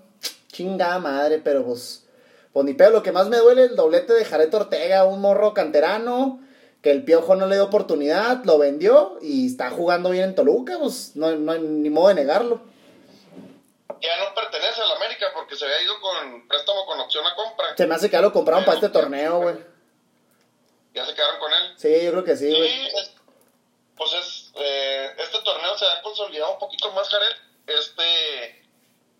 Chingada 0.52 0.98
madre, 0.98 1.40
pero 1.42 1.64
pues, 1.64 2.04
pues 2.52 2.66
ni 2.66 2.74
pedo. 2.74 2.90
Lo 2.90 3.02
que 3.02 3.12
más 3.12 3.28
me 3.28 3.38
duele 3.38 3.64
el 3.64 3.76
doblete 3.76 4.12
de 4.12 4.24
Jared 4.24 4.52
Ortega, 4.54 5.04
un 5.04 5.20
morro 5.20 5.54
canterano, 5.54 6.40
que 6.82 6.90
el 6.90 7.04
piojo 7.04 7.34
no 7.34 7.46
le 7.46 7.56
dio 7.56 7.64
oportunidad, 7.64 8.44
lo 8.44 8.58
vendió 8.58 9.18
y 9.20 9.46
está 9.46 9.70
jugando 9.70 10.10
bien 10.10 10.24
en 10.24 10.34
Toluca, 10.34 10.78
pues 10.78 11.16
no, 11.16 11.30
no 11.32 11.52
hay 11.52 11.60
ni 11.60 11.90
modo 11.90 12.08
de 12.08 12.14
negarlo. 12.14 12.60
Ya 14.00 14.16
no 14.24 14.32
pertenece 14.34 14.80
a 14.80 14.86
la 14.86 14.94
América 14.94 15.26
porque 15.34 15.56
se 15.56 15.64
había 15.64 15.82
ido 15.82 16.00
con 16.00 16.46
préstamo 16.46 16.86
con 16.86 17.00
opción 17.00 17.26
a 17.26 17.34
compra. 17.34 17.76
Se 17.76 17.86
me 17.86 17.94
hace 17.96 18.08
que 18.08 18.12
ya 18.12 18.20
lo 18.20 18.32
compraron 18.32 18.64
para 18.64 18.76
este 18.76 18.90
torneo, 18.90 19.40
güey. 19.40 19.56
Ya 20.94 21.04
se 21.04 21.14
quedaron 21.14 21.40
con 21.40 21.52
él. 21.52 21.74
Sí, 21.76 22.04
yo 22.04 22.10
creo 22.12 22.24
que 22.24 22.36
sí, 22.36 22.50
Sí, 22.50 22.56
güey. 22.56 22.86
es- 22.86 23.12
pues 23.96 24.12
es, 24.12 24.52
eh, 24.54 25.10
este 25.18 25.38
torneo 25.42 25.76
se 25.76 25.84
ha 25.84 26.00
consolidado 26.02 26.52
un 26.52 26.58
poquito 26.60 26.92
más, 26.92 27.08
Jared. 27.08 27.34
Este, 27.66 28.64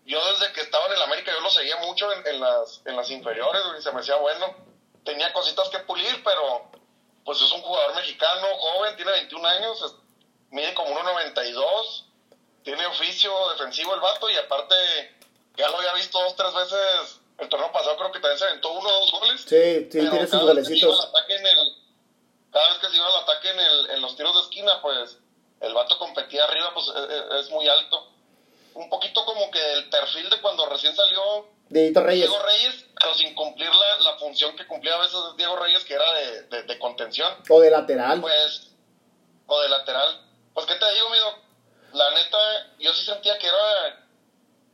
yo 0.05 0.19
desde 0.31 0.53
que 0.53 0.61
estaba 0.61 0.85
en 0.87 0.93
el 0.93 1.01
América 1.01 1.33
yo 1.33 1.41
lo 1.41 1.49
seguía 1.49 1.75
mucho 1.85 2.09
en, 2.13 2.25
en 2.27 2.39
las, 2.39 2.81
en 2.85 2.95
las 2.95 3.09
inferiores, 3.11 3.61
güey, 3.69 3.81
se 3.81 3.91
me 3.91 3.99
hacía 3.99 4.15
bueno. 4.15 4.55
Tenía 5.03 5.33
cositas 5.33 5.67
que 5.67 5.79
pulir, 5.79 6.08
pues 7.29 7.41
es 7.43 7.51
un 7.51 7.61
jugador 7.61 7.93
mexicano, 7.95 8.47
joven, 8.57 8.95
tiene 8.95 9.11
21 9.11 9.47
años, 9.47 9.95
mide 10.49 10.73
como 10.73 10.89
1.92, 10.99 12.05
tiene 12.63 12.83
oficio 12.87 13.31
defensivo 13.51 13.93
el 13.93 14.01
vato 14.01 14.27
y 14.31 14.35
aparte 14.35 14.73
ya 15.55 15.69
lo 15.69 15.77
había 15.77 15.93
visto 15.93 16.19
dos, 16.19 16.35
tres 16.35 16.51
veces. 16.55 17.19
El 17.37 17.47
torneo 17.47 17.71
pasado 17.71 17.95
creo 17.97 18.11
que 18.11 18.19
también 18.19 18.39
se 18.39 18.45
aventó 18.45 18.71
uno 18.71 18.89
o 18.89 18.99
dos 19.01 19.11
goles. 19.11 19.41
Sí, 19.41 19.47
sí, 19.47 19.89
tiene 19.91 20.25
sus 20.25 20.41
golecitos. 20.41 20.99
al 21.03 21.09
ataque 21.09 21.35
en 21.35 21.45
el- 21.45 21.75
cada 22.51 22.67
vez 22.69 22.79
que 22.79 22.89
se 22.89 22.95
iba 22.95 23.05
al 23.05 23.15
ataque 23.23 23.49
en, 23.51 23.59
el, 23.59 23.89
en 23.91 24.01
los 24.01 24.15
tiros 24.17 24.33
de 24.33 24.41
esquina, 24.41 24.81
pues 24.81 25.19
el 25.61 25.73
vato 25.75 25.99
competía 25.99 26.45
arriba, 26.45 26.71
pues 26.73 26.87
es, 26.87 26.95
es- 27.11 27.45
es 27.45 27.49
muy 27.51 27.69
alto. 27.69 28.07
Un 28.73 28.89
poquito 28.89 29.23
como 29.23 29.51
que 29.51 29.73
el 29.73 29.87
perfil 29.91 30.31
de 30.31 30.41
cuando 30.41 30.65
recién 30.65 30.95
salió 30.95 31.45
Dieguito 31.69 32.01
Reyes. 32.01 32.27
Diego 32.29 32.43
Reyes, 32.43 32.85
pero 32.99 33.13
sin 33.15 33.33
cumplir 33.35 33.69
la, 33.73 33.99
la 34.11 34.17
función 34.17 34.55
que 34.55 34.65
cumplía 34.67 34.95
a 34.95 34.99
veces 34.99 35.19
Diego 35.37 35.55
Reyes, 35.55 35.83
que 35.85 35.93
era 35.93 36.13
de, 36.13 36.41
de, 36.43 36.63
de 36.63 36.79
contención, 36.79 37.31
O 37.49 37.59
de 37.61 37.69
lateral. 37.71 38.19
pues, 38.21 38.71
o 39.47 39.61
de 39.61 39.69
lateral. 39.69 40.25
Pues, 40.53 40.65
¿qué 40.65 40.75
te 40.75 40.93
digo, 40.93 41.09
mido? 41.09 41.35
La 41.93 42.09
neta, 42.11 42.37
yo 42.79 42.93
sí 42.93 43.05
sentía 43.05 43.37
que 43.37 43.47
era, 43.47 44.05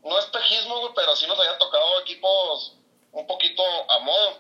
no 0.04 0.18
espejismo, 0.20 0.80
güey, 0.80 0.94
pero 0.96 1.16
sí 1.16 1.26
nos 1.28 1.40
había 1.40 1.58
tocado 1.58 2.00
equipos 2.02 2.74
un 3.12 3.26
poquito 3.28 3.64
a 3.90 4.00
modo, 4.00 4.38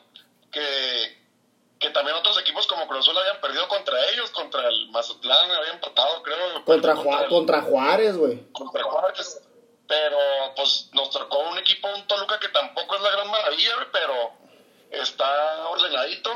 que, 0.52 1.18
que 1.80 1.90
también 1.92 2.16
otros 2.18 2.38
equipos 2.40 2.68
como 2.68 2.88
Cruz 2.88 3.00
Azul 3.08 3.18
habían 3.18 3.40
perdido 3.42 3.68
contra 3.70 4.10
ellos, 4.10 4.30
contra 4.32 4.68
el 4.68 4.90
Mazatlán, 4.92 5.52
habían 5.52 5.76
empatado, 5.76 6.22
creo. 6.24 6.38
Contra, 6.66 6.94
el- 6.94 7.28
contra 7.30 7.62
Juárez, 7.62 8.18
güey. 8.18 8.52
contra 8.52 8.84
Juárez. 8.84 9.42
Pero 9.88 10.18
pues 10.56 10.90
nos 10.94 11.12
tocó 11.12 11.40
un 11.50 11.58
equipo, 11.58 11.88
un 11.96 12.08
Toluca 12.08 12.40
que 12.40 12.50
tampoco 12.50 12.96
es 12.96 13.02
la 13.02 13.12
gran 13.12 13.30
maravilla, 13.30 13.72
pero 13.92 14.32
está 14.92 15.70
ordenadito. 15.70 16.32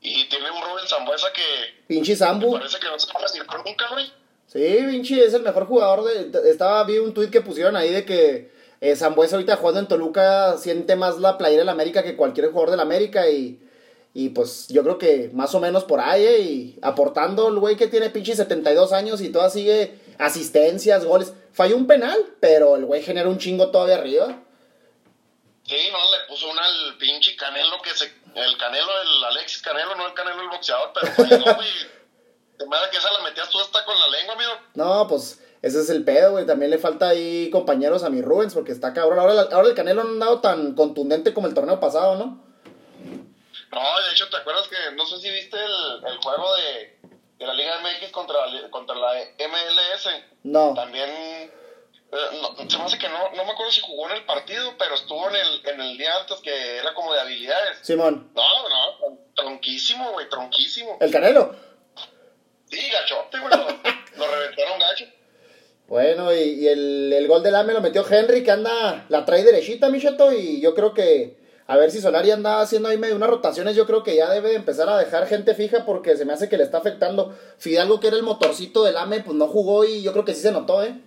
Y 0.00 0.28
tiene 0.28 0.50
un 0.50 0.62
Rubén 0.62 0.86
Zambuesa 0.86 1.32
que 1.32 1.84
Pinche 1.86 2.14
Zambu. 2.14 2.52
parece 2.52 2.78
que 2.78 2.86
no 2.86 2.98
se 2.98 3.12
va 3.12 3.20
a 3.20 3.22
decir 3.22 3.44
nunca, 3.64 3.88
güey. 3.90 4.12
Sí, 4.46 4.86
Vinci 4.86 5.20
es 5.20 5.34
el 5.34 5.42
mejor 5.42 5.66
jugador 5.66 6.04
de... 6.04 6.50
Estaba, 6.50 6.82
vi 6.84 6.98
un 6.98 7.12
tuit 7.12 7.30
que 7.30 7.42
pusieron 7.42 7.76
ahí 7.76 7.90
de 7.90 8.04
que 8.06 8.50
eh, 8.80 8.96
Zambuesa 8.96 9.36
ahorita 9.36 9.56
jugando 9.56 9.80
en 9.80 9.88
Toluca 9.88 10.56
siente 10.56 10.96
más 10.96 11.18
la 11.18 11.36
playera 11.36 11.60
del 11.60 11.68
América 11.68 12.02
que 12.02 12.16
cualquier 12.16 12.48
jugador 12.48 12.70
del 12.70 12.80
América 12.80 13.28
y... 13.28 13.62
Y 14.14 14.30
pues 14.30 14.66
yo 14.68 14.82
creo 14.82 14.98
que 14.98 15.30
más 15.34 15.54
o 15.54 15.60
menos 15.60 15.84
por 15.84 16.00
ahí, 16.00 16.24
eh, 16.24 16.40
y 16.40 16.78
aportando 16.82 17.46
el 17.48 17.58
güey 17.58 17.76
que 17.76 17.86
tiene 17.86 18.08
pinche 18.10 18.34
72 18.34 18.92
años 18.92 19.20
y 19.20 19.28
toda 19.28 19.50
sigue 19.50 19.98
asistencias, 20.18 21.04
goles. 21.04 21.34
Falló 21.58 21.74
un 21.74 21.88
penal, 21.88 22.24
pero 22.38 22.76
el 22.76 22.84
güey 22.84 23.02
genera 23.02 23.28
un 23.28 23.36
chingo 23.36 23.72
todavía 23.72 23.96
arriba. 23.96 24.26
Sí, 25.66 25.88
no, 25.90 25.98
le 25.98 26.24
puso 26.28 26.48
una 26.48 26.64
al 26.64 26.96
pinche 26.98 27.34
Canelo 27.34 27.82
que 27.82 27.90
se. 27.96 28.04
El 28.36 28.56
Canelo, 28.56 29.02
el 29.02 29.24
Alexis 29.24 29.60
Canelo, 29.60 29.96
no 29.96 30.06
el 30.06 30.14
Canelo 30.14 30.40
el 30.40 30.50
boxeador, 30.50 30.92
pero 30.94 31.12
falló, 31.14 31.54
güey. 31.56 31.68
De 32.58 32.64
manera 32.64 32.88
que 32.92 32.98
esa 32.98 33.12
la 33.12 33.24
metías 33.24 33.50
tú 33.50 33.58
hasta 33.58 33.84
con 33.84 33.98
la 33.98 34.06
lengua, 34.06 34.34
amigo. 34.34 34.52
No, 34.74 35.08
pues 35.08 35.42
ese 35.60 35.80
es 35.80 35.90
el 35.90 36.04
pedo, 36.04 36.30
güey. 36.30 36.46
También 36.46 36.70
le 36.70 36.78
falta 36.78 37.08
ahí 37.08 37.50
compañeros 37.50 38.04
a 38.04 38.08
mi 38.08 38.22
Rubens 38.22 38.54
porque 38.54 38.70
está 38.70 38.94
cabrón. 38.94 39.18
Ahora, 39.18 39.48
ahora 39.50 39.66
el 39.66 39.74
Canelo 39.74 40.04
no 40.04 40.10
ha 40.10 40.12
andado 40.12 40.40
tan 40.40 40.76
contundente 40.76 41.34
como 41.34 41.48
el 41.48 41.54
torneo 41.54 41.80
pasado, 41.80 42.14
¿no? 42.14 42.40
No, 43.72 44.00
de 44.06 44.12
hecho, 44.12 44.28
¿te 44.30 44.36
acuerdas 44.36 44.68
que 44.68 44.76
no 44.94 45.04
sé 45.06 45.18
si 45.18 45.28
viste 45.28 45.56
el, 45.56 46.06
el 46.06 46.18
juego 46.18 46.54
de, 46.54 46.97
de 47.38 47.46
la 47.46 47.54
Liga 47.54 47.78
MX 47.80 48.10
contra, 48.10 48.46
la- 48.46 48.70
contra 48.70 48.96
la 48.96 49.12
MLS? 49.38 50.08
No. 50.44 50.74
También, 50.74 51.08
eh, 51.10 51.50
no, 52.12 52.68
se 52.70 52.78
me 52.78 52.84
hace 52.84 52.98
que 52.98 53.08
no, 53.08 53.30
no 53.34 53.44
me 53.44 53.52
acuerdo 53.52 53.70
si 53.72 53.80
jugó 53.80 54.08
en 54.10 54.16
el 54.16 54.24
partido, 54.24 54.74
pero 54.78 54.94
estuvo 54.94 55.28
en 55.28 55.36
el, 55.36 55.66
en 55.68 55.80
el 55.80 55.98
día 55.98 56.16
antes 56.20 56.38
que 56.40 56.78
era 56.78 56.94
como 56.94 57.14
de 57.14 57.20
habilidades. 57.20 57.78
Simón, 57.82 58.30
No, 58.34 58.68
no, 58.68 58.98
tron- 58.98 59.18
tronquísimo, 59.34 60.12
güey, 60.12 60.28
tronquísimo. 60.28 60.98
el 61.00 61.10
Canelo. 61.12 61.54
Sí, 62.70 62.80
gachote, 62.90 63.38
güey, 63.38 63.50
lo, 63.50 64.26
lo 64.26 64.30
reventaron 64.34 64.78
gacho. 64.78 65.04
Bueno, 65.86 66.34
y, 66.34 66.38
y 66.64 66.68
el, 66.68 67.12
el 67.14 67.26
gol 67.28 67.42
del 67.42 67.54
AME 67.54 67.72
lo 67.72 67.80
metió 67.80 68.04
Henry, 68.06 68.44
que 68.44 68.50
anda, 68.50 69.06
la 69.08 69.24
trae 69.24 69.42
derechita, 69.42 69.88
Micheto, 69.88 70.32
y 70.32 70.60
yo 70.60 70.74
creo 70.74 70.92
que, 70.92 71.37
a 71.68 71.76
ver 71.76 71.90
si 71.90 72.00
Solari 72.00 72.30
anda 72.30 72.62
haciendo 72.62 72.88
ahí 72.88 72.96
medio 72.96 73.14
unas 73.14 73.28
rotaciones, 73.28 73.76
yo 73.76 73.86
creo 73.86 74.02
que 74.02 74.16
ya 74.16 74.30
debe 74.30 74.54
empezar 74.54 74.88
a 74.88 74.96
dejar 74.96 75.28
gente 75.28 75.54
fija 75.54 75.84
porque 75.84 76.16
se 76.16 76.24
me 76.24 76.32
hace 76.32 76.48
que 76.48 76.56
le 76.56 76.64
está 76.64 76.78
afectando. 76.78 77.38
Fidalgo, 77.58 78.00
que 78.00 78.06
era 78.06 78.16
el 78.16 78.22
motorcito 78.22 78.84
del 78.84 78.96
AME, 78.96 79.20
pues 79.20 79.36
no 79.36 79.48
jugó 79.48 79.84
y 79.84 80.02
yo 80.02 80.12
creo 80.12 80.24
que 80.24 80.34
sí 80.34 80.40
se 80.40 80.50
notó, 80.50 80.82
¿eh? 80.82 80.98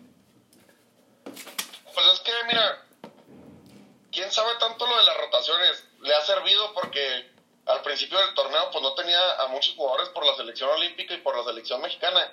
Pues 1.23 2.05
es 2.13 2.19
que, 2.19 2.31
mira, 2.47 2.85
quién 4.11 4.31
sabe 4.31 4.51
tanto 4.59 4.85
lo 4.85 4.95
de 4.97 5.03
las 5.03 5.17
rotaciones. 5.17 5.83
Le 6.01 6.13
ha 6.13 6.21
servido 6.21 6.71
porque 6.75 7.31
al 7.65 7.81
principio 7.81 8.19
del 8.19 8.35
torneo 8.35 8.69
pues 8.71 8.83
no 8.83 8.93
tenía 8.93 9.31
a 9.39 9.47
muchos 9.47 9.73
jugadores 9.73 10.09
por 10.09 10.23
la 10.27 10.35
selección 10.35 10.69
olímpica 10.69 11.15
y 11.15 11.21
por 11.21 11.35
la 11.35 11.43
selección 11.43 11.81
mexicana. 11.81 12.31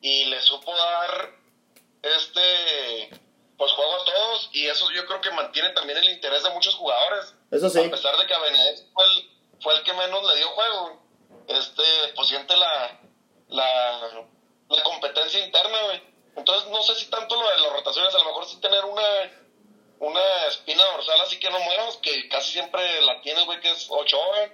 Y 0.00 0.26
le 0.26 0.40
supo 0.40 0.72
dar 0.72 1.32
este 2.00 3.10
pues 3.58 3.72
juego 3.72 3.92
a 3.96 4.04
todos 4.04 4.50
y 4.52 4.66
eso 4.66 4.88
yo 4.94 5.04
creo 5.06 5.20
que 5.20 5.32
mantiene 5.32 5.70
también 5.70 5.98
el 5.98 6.10
interés 6.10 6.44
de 6.44 6.50
muchos 6.50 6.76
jugadores. 6.76 7.34
Eso 7.50 7.70
sí. 7.70 7.78
A 7.84 7.90
pesar 7.90 8.16
de 8.16 8.26
que 8.26 8.34
a 8.34 8.38
Benedetti 8.40 8.82
fue 8.92 9.04
el, 9.04 9.30
fue 9.60 9.74
el 9.76 9.82
que 9.82 9.92
menos 9.94 10.24
le 10.26 10.36
dio 10.36 10.48
juego. 10.50 11.02
Este, 11.48 11.82
pues 12.16 12.28
siente 12.28 12.56
la, 12.56 13.00
la, 13.48 14.00
la 14.68 14.82
competencia 14.82 15.44
interna, 15.44 15.78
güey. 15.84 16.02
Entonces 16.36 16.68
no 16.70 16.82
sé 16.82 16.94
si 16.96 17.06
tanto 17.06 17.40
lo 17.40 17.48
de 17.48 17.58
las 17.60 17.72
rotaciones, 17.72 18.14
a 18.14 18.18
lo 18.18 18.24
mejor 18.26 18.46
sí 18.46 18.60
tener 18.60 18.84
una, 18.84 19.02
una 20.00 20.46
espina 20.48 20.84
dorsal 20.84 21.20
así 21.22 21.38
que 21.38 21.48
no 21.50 21.58
muevas, 21.60 21.96
que 21.98 22.28
casi 22.28 22.52
siempre 22.52 23.00
la 23.02 23.20
tiene, 23.22 23.44
güey, 23.44 23.60
que 23.60 23.70
es 23.70 23.86
Ochoa. 23.88 24.50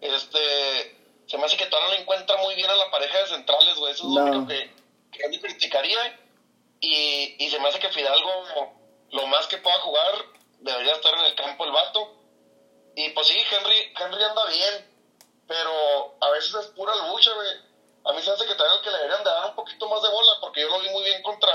Este, 0.00 0.96
se 1.26 1.38
me 1.38 1.46
hace 1.46 1.56
que 1.56 1.66
todavía 1.66 1.94
no 1.96 2.02
encuentra 2.02 2.36
muy 2.36 2.54
bien 2.54 2.70
a 2.70 2.74
la 2.76 2.90
pareja 2.90 3.18
de 3.18 3.26
centrales, 3.28 3.76
güey. 3.76 3.92
Eso 3.92 4.04
es 4.04 4.10
No. 4.10 4.20
lo 4.26 4.32
único 4.38 4.46
que, 4.48 4.70
que 5.12 5.22
yo 5.22 5.28
le 5.30 5.40
criticaría. 5.40 6.20
Y, 6.80 7.36
y 7.44 7.50
se 7.50 7.58
me 7.58 7.68
hace 7.68 7.78
que 7.80 7.88
Fidalgo, 7.88 8.44
lo 9.10 9.26
más 9.28 9.46
que 9.46 9.56
pueda 9.58 9.80
jugar, 9.80 10.14
debería 10.60 10.92
estar 10.92 11.14
en 11.14 11.24
el 11.24 11.34
campo 11.34 11.64
el 11.64 11.72
vato. 11.72 12.12
Y 12.96 13.10
pues 13.10 13.26
sí, 13.26 13.34
Henry, 13.34 13.92
Henry 14.00 14.22
anda 14.24 14.46
bien, 14.46 14.90
pero 15.46 16.16
a 16.18 16.30
veces 16.30 16.54
es 16.54 16.66
pura 16.68 16.92
lucha, 16.96 17.30
güey. 17.34 17.48
A 18.04 18.12
mí 18.14 18.22
se 18.22 18.30
hace 18.30 18.46
que 18.46 18.54
también 18.54 18.80
que 18.82 18.90
le 18.90 18.96
deberían 18.96 19.22
de 19.22 19.30
dar 19.30 19.50
un 19.50 19.54
poquito 19.54 19.86
más 19.88 20.02
de 20.02 20.08
bola, 20.08 20.32
porque 20.40 20.62
yo 20.62 20.68
lo 20.68 20.80
vi 20.80 20.88
muy 20.88 21.04
bien 21.04 21.22
contra, 21.22 21.52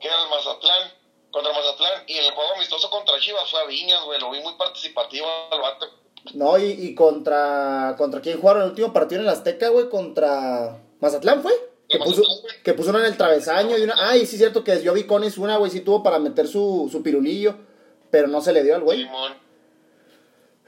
que 0.00 0.06
era 0.06 0.22
el 0.22 0.30
Mazatlán, 0.30 0.92
contra 1.32 1.52
Mazatlán, 1.52 2.04
y 2.06 2.18
el 2.18 2.30
juego 2.30 2.54
amistoso 2.54 2.88
contra 2.88 3.18
Chivas 3.18 3.50
fue 3.50 3.60
a 3.60 3.64
Viñas, 3.64 4.04
güey, 4.04 4.20
lo 4.20 4.30
vi 4.30 4.40
muy 4.40 4.54
participativo 4.54 5.26
al 5.50 5.60
vato. 5.60 5.86
No, 6.34 6.56
y, 6.56 6.70
y 6.70 6.94
contra, 6.94 7.96
contra 7.98 8.20
quién 8.20 8.40
jugaron 8.40 8.62
el 8.62 8.68
último 8.70 8.92
partido 8.92 9.20
en 9.20 9.26
el 9.26 9.32
Azteca, 9.32 9.70
güey, 9.70 9.88
contra 9.88 10.78
Mazatlán, 11.00 11.42
¿fue? 11.42 11.52
Que 11.88 11.98
puso, 11.98 12.22
que 12.62 12.74
puso 12.74 12.90
una 12.90 13.00
en 13.00 13.06
el 13.06 13.16
travesaño 13.16 13.76
y 13.76 13.82
una... 13.82 13.94
Ay, 13.98 14.26
sí, 14.26 14.36
cierto 14.36 14.62
que 14.62 14.82
yo 14.82 14.92
vi 14.92 15.04
Conis 15.04 15.38
una, 15.38 15.56
güey, 15.56 15.70
sí 15.70 15.80
tuvo 15.80 16.02
para 16.02 16.18
meter 16.18 16.46
su, 16.46 16.88
su 16.92 17.02
pirulillo, 17.02 17.56
pero 18.10 18.28
no 18.28 18.40
se 18.40 18.52
le 18.52 18.62
dio 18.62 18.76
al 18.76 18.82
güey. 18.82 19.02
Simón. 19.02 19.47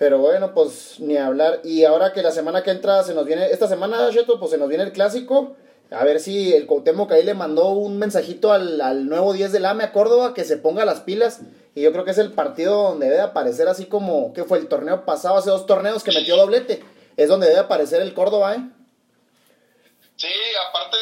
Pero 0.00 0.16
bueno, 0.16 0.54
pues 0.54 0.98
ni 0.98 1.18
hablar. 1.18 1.60
Y 1.62 1.84
ahora 1.84 2.14
que 2.14 2.22
la 2.22 2.30
semana 2.30 2.62
que 2.62 2.70
entra 2.70 3.02
se 3.02 3.12
nos 3.12 3.26
viene, 3.26 3.50
esta 3.50 3.68
semana, 3.68 4.08
Cheto, 4.10 4.38
pues 4.40 4.50
se 4.50 4.56
nos 4.56 4.66
viene 4.70 4.82
el 4.84 4.92
clásico. 4.92 5.56
A 5.90 6.04
ver 6.04 6.20
si 6.20 6.54
el 6.54 6.66
Cuauhtémoc 6.66 7.12
ahí 7.12 7.22
le 7.22 7.34
mandó 7.34 7.66
un 7.68 7.98
mensajito 7.98 8.50
al, 8.50 8.80
al 8.80 9.10
nuevo 9.10 9.34
10 9.34 9.52
del 9.52 9.66
AME 9.66 9.84
a 9.84 9.92
Córdoba 9.92 10.32
que 10.32 10.44
se 10.44 10.56
ponga 10.56 10.86
las 10.86 11.00
pilas. 11.02 11.40
Y 11.74 11.82
yo 11.82 11.92
creo 11.92 12.06
que 12.06 12.12
es 12.12 12.18
el 12.18 12.32
partido 12.32 12.82
donde 12.82 13.10
debe 13.10 13.20
aparecer 13.20 13.68
así 13.68 13.84
como 13.84 14.32
que 14.32 14.44
fue 14.44 14.56
el 14.56 14.68
torneo 14.68 15.04
pasado, 15.04 15.36
hace 15.36 15.50
dos 15.50 15.66
torneos 15.66 16.02
que 16.02 16.12
metió 16.12 16.34
doblete. 16.38 16.82
Es 17.18 17.28
donde 17.28 17.48
debe 17.48 17.60
aparecer 17.60 18.00
el 18.00 18.14
Córdoba, 18.14 18.54
¿eh? 18.54 18.60
Sí, 20.16 20.28
aparte, 20.70 20.96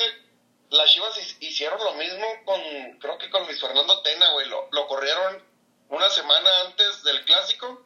las 0.71 0.91
Chivas 0.91 1.17
hi- 1.17 1.47
hicieron 1.47 1.79
lo 1.85 1.93
mismo 1.95 2.25
con, 2.45 2.61
creo 2.99 3.17
que 3.19 3.31
con 3.31 3.45
Luis 3.47 3.61
Fernando 3.61 4.03
Tena, 4.03 4.33
güey. 4.33 4.49
Lo, 4.49 4.69
lo 4.73 4.89
corrieron 4.89 5.41
una 5.91 6.09
semana 6.11 6.49
antes 6.67 7.05
del 7.05 7.25
clásico 7.25 7.85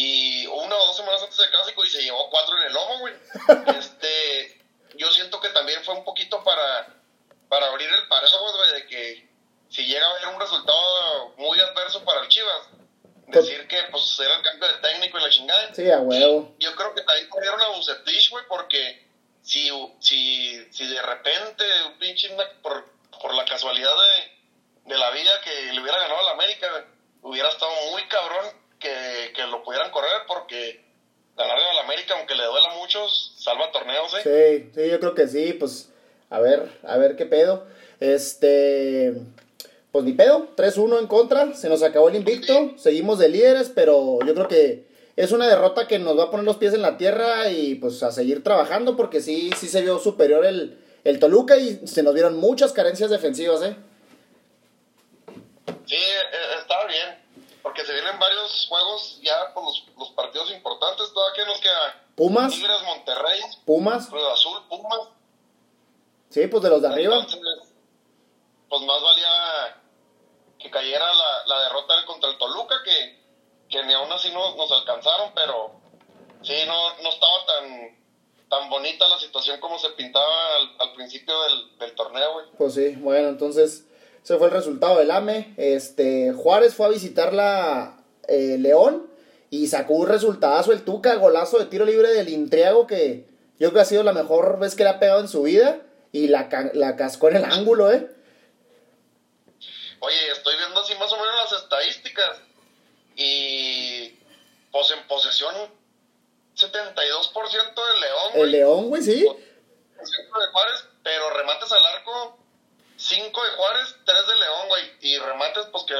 y 0.00 0.46
una 0.46 0.76
o 0.76 0.86
dos 0.86 0.96
semanas 0.96 1.20
antes 1.24 1.36
del 1.36 1.50
clásico 1.50 1.84
y 1.84 1.90
se 1.90 2.00
llevó 2.00 2.30
cuatro 2.30 2.56
en 2.56 2.68
el 2.68 2.72
lomo, 2.72 2.98
güey. 3.00 3.14
este, 3.80 4.62
yo 4.94 5.10
siento 5.10 5.40
que 5.40 5.48
también 5.48 5.82
fue 5.82 5.92
un 5.94 6.04
poquito 6.04 6.44
para, 6.44 6.86
para 7.48 7.66
abrir 7.66 7.88
el 7.92 8.06
paraguas, 8.06 8.56
güey, 8.58 8.74
de 8.74 8.86
que 8.86 9.28
si 9.68 9.86
llega 9.86 10.06
a 10.06 10.10
haber 10.10 10.28
un 10.28 10.40
resultado 10.40 11.34
muy 11.38 11.58
adverso 11.58 12.04
para 12.04 12.20
el 12.20 12.28
Chivas, 12.28 12.68
decir 13.26 13.66
que 13.66 13.76
pues 13.90 14.16
era 14.20 14.36
el 14.36 14.42
cambio 14.42 14.68
de 14.68 14.74
técnico 14.74 15.18
y 15.18 15.22
la 15.22 15.30
chingada. 15.30 15.74
Sí, 15.74 15.90
a 15.90 15.98
huevo. 15.98 16.54
Yo 16.60 16.76
creo 16.76 16.94
que 16.94 17.02
también 17.02 17.28
corrieron 17.28 17.60
a 17.60 17.68
Bucetich, 17.70 18.30
güey, 18.30 18.44
porque 18.46 19.04
si, 19.42 19.68
si, 19.98 20.72
si 20.72 20.86
de 20.86 21.02
repente, 21.02 21.64
un 21.88 21.98
pinche, 21.98 22.30
por, 22.62 22.88
por 23.20 23.34
la 23.34 23.44
casualidad 23.46 23.90
de, 23.90 24.92
de 24.92 24.96
la 24.96 25.10
vida 25.10 25.40
que 25.42 25.72
le 25.72 25.80
hubiera 25.80 25.98
ganado 25.98 26.20
a 26.20 26.22
la 26.22 26.30
América, 26.30 26.86
hubiera 27.22 27.48
estado 27.48 27.72
muy 27.90 28.06
cabrón 28.06 28.67
que, 28.88 29.32
que 29.32 29.46
lo 29.46 29.62
pudieran 29.62 29.90
correr, 29.90 30.22
porque 30.26 30.88
la 31.36 31.82
América, 31.82 32.14
aunque 32.18 32.34
le 32.34 32.44
duela 32.44 32.72
a 32.72 32.76
muchos, 32.76 33.34
salva 33.38 33.70
torneos, 33.70 34.12
¿eh? 34.14 34.70
Sí, 34.72 34.72
sí, 34.74 34.90
yo 34.90 34.98
creo 34.98 35.14
que 35.14 35.28
sí, 35.28 35.52
pues 35.52 35.90
a 36.30 36.40
ver, 36.40 36.68
a 36.84 36.96
ver 36.96 37.16
qué 37.16 37.26
pedo. 37.26 37.66
Este, 38.00 39.14
pues 39.92 40.04
ni 40.04 40.12
pedo, 40.12 40.48
3-1 40.56 40.98
en 40.98 41.06
contra, 41.06 41.54
se 41.54 41.68
nos 41.68 41.82
acabó 41.82 42.08
el 42.08 42.16
invicto, 42.16 42.72
seguimos 42.76 43.18
de 43.18 43.28
líderes, 43.28 43.70
pero 43.74 44.18
yo 44.24 44.34
creo 44.34 44.48
que 44.48 44.86
es 45.16 45.32
una 45.32 45.48
derrota 45.48 45.88
que 45.88 45.98
nos 45.98 46.18
va 46.18 46.24
a 46.24 46.30
poner 46.30 46.44
los 46.44 46.56
pies 46.56 46.74
en 46.74 46.82
la 46.82 46.96
tierra 46.96 47.50
y 47.50 47.74
pues 47.76 48.02
a 48.02 48.12
seguir 48.12 48.44
trabajando 48.44 48.96
porque 48.96 49.20
sí, 49.20 49.50
sí 49.56 49.68
se 49.68 49.82
vio 49.82 49.98
superior 49.98 50.44
el, 50.44 50.78
el 51.04 51.18
Toluca 51.18 51.56
y 51.56 51.86
se 51.86 52.02
nos 52.02 52.14
vieron 52.14 52.36
muchas 52.36 52.72
carencias 52.72 53.10
defensivas, 53.10 53.62
¿eh? 53.62 53.76
Sí, 55.86 55.96
eh, 55.96 56.58
estaba 56.60 56.86
bien, 56.86 57.17
porque 57.78 57.92
se 57.92 58.00
vienen 58.00 58.18
varios 58.18 58.66
juegos 58.68 59.20
ya 59.22 59.54
por 59.54 59.62
los, 59.62 59.84
los 59.96 60.10
partidos 60.10 60.50
importantes, 60.50 61.12
todavía 61.12 61.44
que 61.44 61.48
nos 61.48 61.60
queda 61.60 62.06
Pumas, 62.16 62.52
Tigres, 62.52 62.82
Monterrey, 62.84 63.40
Pumas, 63.64 64.06
Cruz 64.08 64.24
Azul, 64.32 64.62
Pumas. 64.68 65.00
sí, 66.28 66.46
pues 66.48 66.62
de 66.62 66.70
los 66.70 66.82
de 66.82 66.88
arriba. 66.88 67.14
Entonces, 67.18 67.40
pues 68.68 68.82
más 68.82 69.00
valía 69.00 69.82
que 70.58 70.70
cayera 70.70 71.04
la, 71.04 71.46
la 71.46 71.60
derrota 71.64 71.94
contra 72.04 72.30
el 72.30 72.38
Toluca, 72.38 72.74
que, 72.84 73.22
que 73.68 73.84
ni 73.84 73.92
aún 73.92 74.10
así 74.10 74.30
no, 74.32 74.56
nos 74.56 74.72
alcanzaron, 74.72 75.32
pero 75.34 75.70
sí, 76.42 76.56
no, 76.66 77.00
no 77.00 77.08
estaba 77.10 77.46
tan, 77.46 77.96
tan 78.48 78.70
bonita 78.70 79.06
la 79.06 79.20
situación 79.20 79.60
como 79.60 79.78
se 79.78 79.90
pintaba 79.90 80.56
al, 80.56 80.76
al 80.80 80.94
principio 80.94 81.40
del, 81.42 81.78
del 81.78 81.94
torneo, 81.94 82.32
güey. 82.32 82.46
Pues 82.58 82.74
sí, 82.74 82.96
bueno, 82.96 83.28
entonces 83.28 83.86
ese 84.22 84.36
fue 84.36 84.48
el 84.48 84.52
resultado 84.54 84.98
del 84.98 85.10
AME. 85.10 85.54
Este, 85.56 86.32
Juárez 86.32 86.74
fue 86.74 86.86
a 86.86 86.90
visitar 86.90 87.32
la 87.32 87.96
eh, 88.28 88.56
León 88.58 89.10
y 89.50 89.68
sacó 89.68 89.94
un 89.94 90.08
resultadazo 90.08 90.72
el 90.72 90.84
Tuca, 90.84 91.14
golazo 91.16 91.58
de 91.58 91.66
tiro 91.66 91.84
libre 91.84 92.12
del 92.12 92.28
Intriago 92.28 92.86
que 92.86 93.24
yo 93.58 93.68
creo 93.68 93.72
que 93.74 93.80
ha 93.80 93.84
sido 93.86 94.02
la 94.02 94.12
mejor 94.12 94.58
vez 94.58 94.74
que 94.74 94.84
le 94.84 94.90
ha 94.90 95.00
pegado 95.00 95.20
en 95.20 95.28
su 95.28 95.42
vida 95.42 95.80
y 96.12 96.28
la, 96.28 96.48
la 96.74 96.96
cascó 96.96 97.28
en 97.28 97.36
el 97.36 97.44
ángulo, 97.44 97.90
¿eh? 97.90 98.08
Oye, 100.00 100.30
estoy 100.32 100.56
viendo 100.56 100.80
así 100.80 100.94
más 100.94 101.12
o 101.12 101.16
menos 101.16 101.34
las 101.50 101.62
estadísticas 101.62 102.40
y 103.16 104.10
pues 104.70 104.90
en 104.92 105.06
posesión 105.08 105.54
72% 106.56 107.74
de 107.74 108.00
León, 108.00 108.30
El 108.34 108.38
güey. 108.38 108.50
León, 108.50 108.88
güey, 108.88 109.02
sí. 109.02 109.24
100% 109.24 109.34
de 109.98 110.52
Juárez, 110.52 110.84
pero 111.02 111.30
remates 111.30 111.72
al 111.72 111.86
arco 111.86 112.38
5 112.96 113.44
de 113.44 113.50
Juárez, 113.50 113.96
3 114.04 114.26
de 114.26 114.34
León, 114.34 114.68
güey. 114.68 114.82
Y 115.00 115.18
remates, 115.18 115.66
pues 115.70 115.84
que 115.84 115.94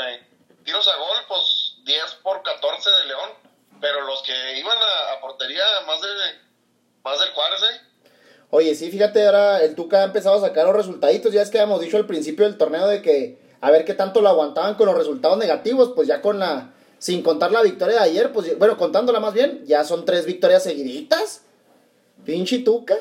tiros 0.65 0.87
a 0.89 0.97
gol, 0.97 1.17
pues 1.29 1.77
10 1.85 2.15
por 2.23 2.43
14 2.43 2.91
de 2.91 3.05
León. 3.07 3.31
Pero 3.81 4.01
los 4.03 4.23
que 4.23 4.59
iban 4.59 4.77
a, 4.79 5.13
a 5.13 5.21
portería, 5.21 5.65
más 5.87 6.01
de 6.01 6.09
más 7.05 7.21
del 7.21 7.31
Juárez, 7.31 7.63
¿eh? 7.63 8.11
Oye, 8.51 8.75
sí, 8.75 8.88
fíjate, 8.99 9.25
ahora 9.25 9.63
el 9.63 9.77
Tuca 9.77 10.01
ha 10.01 10.05
empezado 10.05 10.37
a 10.37 10.49
sacar 10.49 10.67
los 10.67 10.75
resultaditos. 10.75 11.33
Ya 11.33 11.43
es 11.43 11.51
que 11.51 11.59
habíamos 11.59 11.81
dicho 11.81 11.97
al 11.97 12.07
principio 12.07 12.45
del 12.45 12.59
torneo 12.59 12.89
de 12.89 13.01
que 13.01 13.39
a 13.61 13.71
ver 13.71 13.85
qué 13.85 13.95
tanto 13.95 14.21
lo 14.21 14.29
aguantaban 14.29 14.75
con 14.75 14.87
los 14.87 14.97
resultados 14.97 15.39
negativos. 15.39 15.93
Pues 15.95 16.09
ya 16.09 16.21
con 16.21 16.41
la. 16.41 16.73
Sin 16.99 17.23
contar 17.23 17.53
la 17.53 17.63
victoria 17.63 17.99
de 17.99 18.03
ayer, 18.03 18.33
pues 18.33 18.59
bueno, 18.59 18.77
contándola 18.77 19.21
más 19.21 19.33
bien, 19.33 19.65
ya 19.65 19.85
son 19.85 20.05
tres 20.05 20.27
victorias 20.27 20.65
seguiditas. 20.65 21.45
Pinche 22.27 22.59
Tuca. 22.59 22.97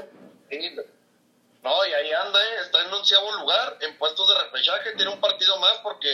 No, 1.64 1.86
y 1.88 1.94
ahí 1.94 2.12
anda, 2.12 2.40
¿eh? 2.40 2.62
está 2.64 2.86
en 2.86 2.94
onceavo 2.94 3.32
lugar, 3.42 3.76
en 3.82 3.98
puestos 3.98 4.30
de 4.30 4.44
repechaje, 4.44 4.92
tiene 4.96 5.12
un 5.12 5.20
partido 5.20 5.58
más 5.58 5.80
porque 5.82 6.10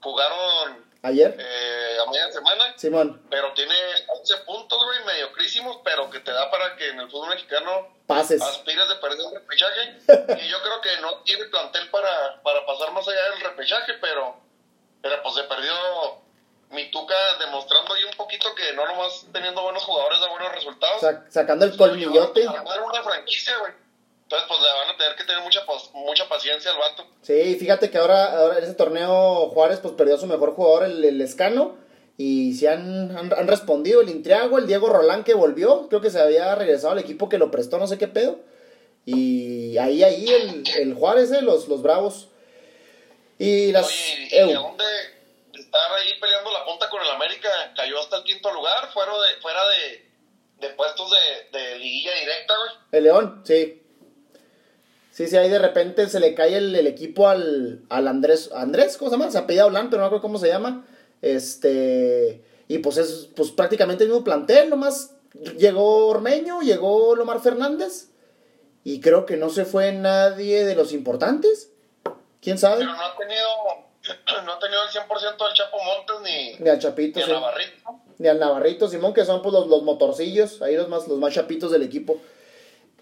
jugaron 0.00 0.84
Ayer, 1.02 1.36
eh, 1.38 1.96
a 2.04 2.10
media 2.10 2.30
semana, 2.32 2.74
Simón, 2.76 3.22
pero 3.30 3.52
tiene 3.54 3.74
11 4.08 4.36
puntos, 4.38 4.84
güey, 4.84 5.04
mediocrísimos, 5.04 5.78
pero 5.84 6.10
que 6.10 6.18
te 6.20 6.32
da 6.32 6.50
para 6.50 6.74
que 6.76 6.88
en 6.88 6.98
el 7.00 7.08
fútbol 7.08 7.28
mexicano 7.30 7.96
pases. 8.06 8.42
aspires 8.42 8.88
de 8.88 8.96
perder 8.96 9.20
un 9.26 9.34
repechaje. 9.34 9.98
y 10.44 10.48
yo 10.48 10.60
creo 10.62 10.80
que 10.80 11.00
no 11.00 11.22
tiene 11.22 11.44
plantel 11.46 11.88
para, 11.90 12.42
para 12.42 12.66
pasar 12.66 12.90
más 12.92 13.06
allá 13.06 13.30
del 13.30 13.40
repechaje, 13.42 13.92
pero, 14.00 14.40
pero 15.00 15.22
pues 15.22 15.34
se 15.36 15.44
perdió 15.44 15.72
mi 16.70 16.90
Tuca 16.90 17.14
demostrando 17.38 17.94
ahí 17.94 18.04
un 18.04 18.16
poquito 18.16 18.52
que 18.54 18.72
no 18.74 18.84
nomás 18.84 19.24
teniendo 19.32 19.62
buenos 19.62 19.84
jugadores 19.84 20.20
da 20.20 20.28
buenos 20.28 20.52
resultados. 20.52 21.00
Sa- 21.00 21.24
sacando 21.30 21.64
el 21.64 21.76
colmillote. 21.76 22.46
Armar 22.46 22.82
una 22.82 23.02
franquicia, 23.04 23.56
güey. 23.58 23.72
Entonces, 24.28 24.46
pues 24.46 24.60
le 24.60 24.68
van 24.68 24.90
a 24.94 24.96
tener 24.98 25.16
que 25.16 25.24
tener 25.24 25.42
mucha, 25.42 25.64
pas- 25.64 25.90
mucha 25.94 26.28
paciencia 26.28 26.70
al 26.70 26.76
vato. 26.78 27.06
Sí, 27.22 27.54
fíjate 27.54 27.90
que 27.90 27.96
ahora, 27.96 28.38
ahora 28.38 28.58
en 28.58 28.64
ese 28.64 28.74
torneo 28.74 29.48
Juárez 29.48 29.80
pues 29.80 29.94
perdió 29.94 30.16
a 30.16 30.18
su 30.18 30.26
mejor 30.26 30.52
jugador, 30.52 30.84
el, 30.84 31.02
el 31.02 31.18
Escano. 31.22 31.76
Y 32.18 32.54
se 32.54 32.68
han, 32.68 33.16
han, 33.16 33.32
han 33.32 33.46
respondido 33.48 34.02
el 34.02 34.10
Intriago, 34.10 34.58
el 34.58 34.66
Diego 34.66 34.88
Rolán 34.90 35.24
que 35.24 35.32
volvió. 35.34 35.88
Creo 35.88 36.02
que 36.02 36.10
se 36.10 36.20
había 36.20 36.54
regresado 36.56 36.92
al 36.92 36.98
equipo 36.98 37.28
que 37.30 37.38
lo 37.38 37.50
prestó, 37.50 37.78
no 37.78 37.86
sé 37.86 37.96
qué 37.96 38.08
pedo. 38.08 38.40
Y 39.06 39.78
ahí, 39.78 40.02
ahí 40.02 40.28
el, 40.28 40.64
el 40.78 40.94
Juárez, 40.94 41.32
eh, 41.32 41.40
los, 41.40 41.66
los 41.68 41.80
Bravos. 41.80 42.28
Y 43.38 43.72
las... 43.72 43.86
Oye, 43.86 44.28
y 44.30 44.52
dónde 44.52 44.84
estar 45.54 45.92
ahí 45.92 46.20
peleando 46.20 46.52
la 46.52 46.66
punta 46.66 46.90
con 46.90 47.00
el 47.00 47.08
América 47.08 47.48
cayó 47.74 47.98
hasta 48.00 48.16
el 48.18 48.24
quinto 48.24 48.52
lugar, 48.52 48.92
fuera 48.92 49.12
de, 49.12 49.40
fuera 49.40 49.60
de, 49.68 50.10
de 50.66 50.74
puestos 50.74 51.10
de, 51.10 51.58
de 51.58 51.78
liguilla 51.78 52.12
directa, 52.14 52.54
güey. 52.56 52.70
El 52.92 53.04
León, 53.04 53.42
sí. 53.46 53.82
Sí, 55.18 55.26
sí, 55.26 55.36
ahí 55.36 55.50
de 55.50 55.58
repente 55.58 56.08
se 56.08 56.20
le 56.20 56.32
cae 56.32 56.56
el, 56.56 56.76
el 56.76 56.86
equipo 56.86 57.26
al, 57.26 57.82
al 57.88 58.06
Andrés. 58.06 58.50
¿Andrés? 58.54 58.96
¿Cómo 58.96 59.10
se 59.10 59.16
llama? 59.16 59.32
Se 59.32 59.38
apellida 59.38 59.66
Holán, 59.66 59.90
pero 59.90 60.00
no 60.00 60.06
recuerdo 60.06 60.22
cómo 60.22 60.38
se 60.38 60.46
llama. 60.46 60.86
Este. 61.22 62.44
Y 62.68 62.78
pues 62.78 62.98
es 62.98 63.28
pues 63.34 63.50
prácticamente 63.50 64.04
el 64.04 64.10
mismo 64.10 64.22
plantel, 64.22 64.70
nomás 64.70 65.16
llegó 65.56 66.06
Ormeño, 66.06 66.60
llegó 66.60 67.16
Lomar 67.16 67.40
Fernández. 67.40 68.10
Y 68.84 69.00
creo 69.00 69.26
que 69.26 69.36
no 69.36 69.50
se 69.50 69.64
fue 69.64 69.90
nadie 69.90 70.64
de 70.64 70.76
los 70.76 70.92
importantes. 70.92 71.72
¿Quién 72.40 72.56
sabe? 72.56 72.76
Pero 72.78 72.92
no 72.92 73.02
ha 73.04 73.16
tenido, 73.16 73.48
no 74.46 74.52
ha 74.52 74.58
tenido 74.60 74.80
el 74.84 74.88
100% 74.88 75.46
del 75.46 75.54
Chapo 75.54 75.78
Montes 75.82 76.16
ni, 76.22 76.64
Ni 76.64 76.70
al 76.70 76.78
Chapito, 76.78 77.18
ni 77.18 77.24
sí. 77.24 77.30
el 77.32 77.40
Navarrito. 77.40 78.00
Ni 78.18 78.28
al 78.28 78.38
Navarrito, 78.38 78.86
Simón, 78.86 79.12
que 79.12 79.24
son 79.24 79.42
pues 79.42 79.52
los, 79.52 79.66
los 79.66 79.82
motorcillos, 79.82 80.62
ahí 80.62 80.76
los 80.76 80.88
más, 80.88 81.08
los 81.08 81.18
más 81.18 81.34
chapitos 81.34 81.72
del 81.72 81.82
equipo. 81.82 82.20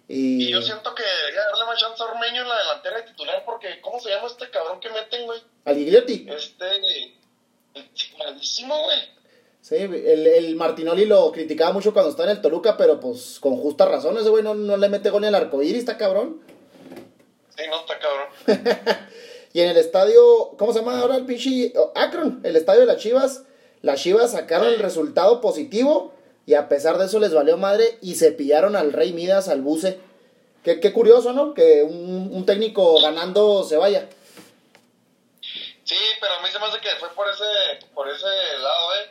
Y, 0.08 0.44
Y 0.44 0.50
yo 0.52 0.62
siento 0.62 0.94
que 0.94 1.02
debería 1.02 1.40
darle 1.50 1.64
más 1.66 1.80
chance 1.80 2.02
a 2.02 2.06
Ormeño 2.06 2.42
en 2.42 2.48
la 2.48 2.58
delantera 2.58 2.96
de 2.98 3.02
titular 3.02 3.42
porque, 3.44 3.80
¿cómo 3.80 4.00
se 4.00 4.10
llama 4.10 4.28
este 4.28 4.48
cabrón 4.50 4.80
que 4.80 4.90
meten, 4.90 5.26
güey? 5.26 5.40
al 5.64 5.76
Gigliotti. 5.76 6.26
Este, 6.30 6.64
el 6.76 7.90
malísimo, 8.18 8.84
güey. 8.84 8.98
Sí, 9.60 9.74
el, 9.74 10.26
el 10.26 10.54
Martinoli 10.54 11.06
lo 11.06 11.32
criticaba 11.32 11.72
mucho 11.72 11.92
cuando 11.92 12.10
estaba 12.10 12.30
en 12.30 12.36
el 12.36 12.42
Toluca, 12.42 12.76
pero 12.76 13.00
pues 13.00 13.38
con 13.40 13.56
justas 13.56 13.88
razones, 13.88 14.22
ese 14.22 14.30
güey 14.30 14.44
no, 14.44 14.54
no 14.54 14.76
le 14.76 14.88
mete 14.88 15.10
gol 15.10 15.22
ni 15.22 15.26
al 15.26 15.34
arcoíris, 15.34 15.80
está 15.80 15.98
cabrón. 15.98 16.40
Sí, 17.56 17.62
no 17.68 17.80
está 17.80 17.98
cabrón. 17.98 18.28
Y 19.56 19.62
en 19.62 19.70
el 19.70 19.78
estadio, 19.78 20.50
¿cómo 20.58 20.74
se 20.74 20.80
llama 20.80 21.00
ahora 21.00 21.16
el 21.16 21.24
pinche? 21.24 21.72
Akron, 21.94 22.42
el 22.44 22.56
estadio 22.56 22.80
de 22.80 22.86
las 22.86 22.98
Chivas. 22.98 23.44
Las 23.80 24.02
Chivas 24.02 24.32
sacaron 24.32 24.68
el 24.68 24.78
resultado 24.78 25.40
positivo 25.40 26.12
y 26.46 26.54
a 26.54 26.68
pesar 26.68 26.96
de 26.96 27.06
eso 27.06 27.18
les 27.18 27.34
valió 27.34 27.56
madre 27.56 27.98
y 28.00 28.14
se 28.14 28.32
pillaron 28.32 28.76
al 28.76 28.92
Rey 28.92 29.12
Midas, 29.12 29.48
al 29.48 29.62
Buce. 29.62 30.00
Qué, 30.64 30.80
qué 30.80 30.92
curioso, 30.92 31.32
¿no? 31.32 31.54
Que 31.54 31.82
un, 31.82 32.30
un 32.32 32.46
técnico 32.46 33.00
ganando 33.00 33.64
se 33.64 33.76
vaya. 33.76 34.08
Sí, 35.84 35.96
pero 36.20 36.34
a 36.34 36.42
mí 36.42 36.48
se 36.50 36.58
me 36.58 36.66
hace 36.66 36.80
que 36.80 36.90
fue 36.98 37.08
por 37.10 37.28
ese, 37.28 37.86
por 37.94 38.08
ese 38.08 38.26
lado, 38.58 38.94
¿eh? 38.94 39.10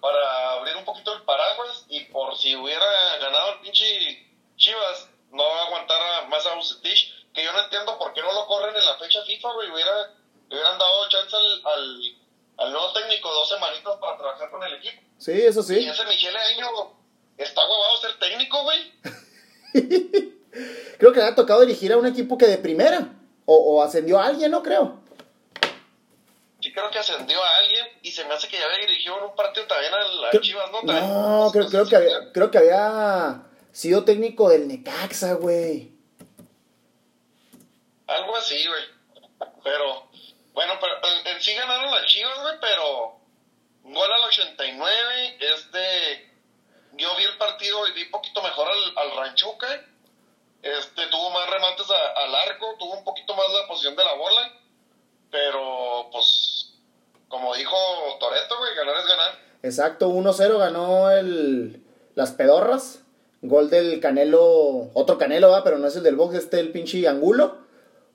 Para 0.00 0.52
abrir 0.52 0.76
un 0.76 0.84
poquito 0.84 1.14
el 1.14 1.22
paraguas 1.22 1.84
y 1.88 2.04
por 2.04 2.36
si 2.36 2.54
hubiera 2.56 3.18
ganado 3.20 3.54
el 3.54 3.60
pinche 3.60 4.26
Chivas, 4.56 5.08
no 5.30 5.44
aguantara 5.44 6.22
más 6.28 6.46
a 6.46 6.54
Bucetich, 6.54 7.12
que 7.34 7.44
yo 7.44 7.52
no 7.52 7.62
entiendo 7.64 7.98
por 7.98 8.12
qué 8.14 8.22
no 8.22 8.32
lo 8.32 8.46
corren 8.46 8.74
en 8.74 8.84
la 8.86 8.96
fecha 8.96 9.22
FIFA, 9.24 9.52
güey. 9.52 9.70
Hubiera, 9.70 10.14
hubieran 10.50 10.78
dado 10.78 11.08
chance 11.08 11.36
al, 11.36 12.05
técnico 13.00 13.32
dos 13.32 13.48
semanitas 13.48 13.96
para 14.00 14.16
trabajar 14.16 14.50
con 14.50 14.62
el 14.64 14.74
equipo. 14.74 15.02
Sí, 15.18 15.32
eso 15.32 15.60
Y 15.60 15.62
sí. 15.64 15.88
ese 15.88 16.04
Michele 16.04 16.38
Año 16.38 16.66
está 17.38 17.62
huevado 17.62 17.96
ser 18.00 18.18
técnico, 18.18 18.62
güey. 18.62 18.92
Creo 20.98 21.12
que 21.12 21.20
le 21.20 21.26
ha 21.26 21.34
tocado 21.34 21.60
dirigir 21.60 21.92
a 21.92 21.96
un 21.98 22.06
equipo 22.06 22.38
que 22.38 22.46
de 22.46 22.58
primera. 22.58 23.12
O, 23.44 23.54
o 23.76 23.82
ascendió 23.82 24.18
a 24.18 24.26
alguien, 24.26 24.50
no 24.50 24.62
creo. 24.62 24.98
Sí 26.60 26.72
creo 26.72 26.90
que 26.90 26.98
ascendió 26.98 27.40
a 27.42 27.56
alguien 27.58 27.86
y 28.02 28.10
se 28.10 28.24
me 28.24 28.34
hace 28.34 28.48
que 28.48 28.58
ya 28.58 28.64
había 28.64 28.78
dirigido 28.86 29.18
en 29.18 29.24
un 29.24 29.36
partido 29.36 29.66
también 29.66 29.92
a 29.94 29.98
las 29.98 30.30
Creo- 30.30 30.42
Chivas, 30.42 30.70
¿no? 30.72 30.78
También. 30.80 31.08
No, 31.08 31.50
creo, 31.52 31.68
creo, 31.68 31.86
que 31.86 31.96
había, 31.96 32.32
creo 32.32 32.50
que 32.50 32.58
había 32.58 33.42
sido 33.70 34.04
técnico 34.04 34.48
del 34.48 34.66
Necaxa, 34.66 35.34
güey. 35.34 35.92
Algo 38.06 38.36
así, 38.36 38.66
güey. 38.66 38.82
Pero, 39.62 40.08
bueno, 40.54 40.72
pero 40.80 40.94
en, 41.20 41.36
en 41.36 41.40
sí 41.42 41.54
ganaron 41.54 41.90
las 41.90 42.06
Chivas, 42.06 42.40
güey, 42.40 42.54
pero 42.60 43.16
gol 43.84 44.12
al 44.12 44.25
89, 44.40 45.38
este, 45.40 46.30
yo 46.96 47.08
vi 47.16 47.24
el 47.24 47.36
partido 47.38 47.86
y 47.88 47.92
vi 47.92 48.02
un 48.04 48.10
poquito 48.10 48.42
mejor 48.42 48.68
al, 48.68 48.98
al 49.08 49.16
Ranchuca, 49.16 49.68
este, 50.62 51.06
tuvo 51.10 51.30
más 51.30 51.48
remates 51.50 51.86
a- 51.90 52.24
al 52.24 52.34
arco, 52.34 52.74
tuvo 52.78 52.94
un 52.98 53.04
poquito 53.04 53.34
más 53.34 53.46
la 53.60 53.66
posición 53.68 53.96
de 53.96 54.04
la 54.04 54.14
bola, 54.14 54.52
pero, 55.30 56.08
pues, 56.12 56.72
como 57.28 57.54
dijo 57.54 57.76
Toreto, 58.20 58.58
güey, 58.58 58.74
ganar 58.74 58.96
es 58.98 59.06
ganar. 59.06 59.38
Exacto, 59.62 60.08
1-0 60.08 60.58
ganó 60.58 61.10
el 61.10 61.82
las 62.14 62.32
pedorras. 62.32 63.00
Gol 63.42 63.68
del 63.68 64.00
Canelo, 64.00 64.90
otro 64.94 65.18
Canelo, 65.18 65.50
va, 65.50 65.62
pero 65.62 65.78
no 65.78 65.86
es 65.86 65.96
el 65.96 66.02
del 66.02 66.16
box, 66.16 66.34
este 66.36 66.58
el 66.58 66.72
pinche 66.72 67.06
Angulo. 67.06 67.58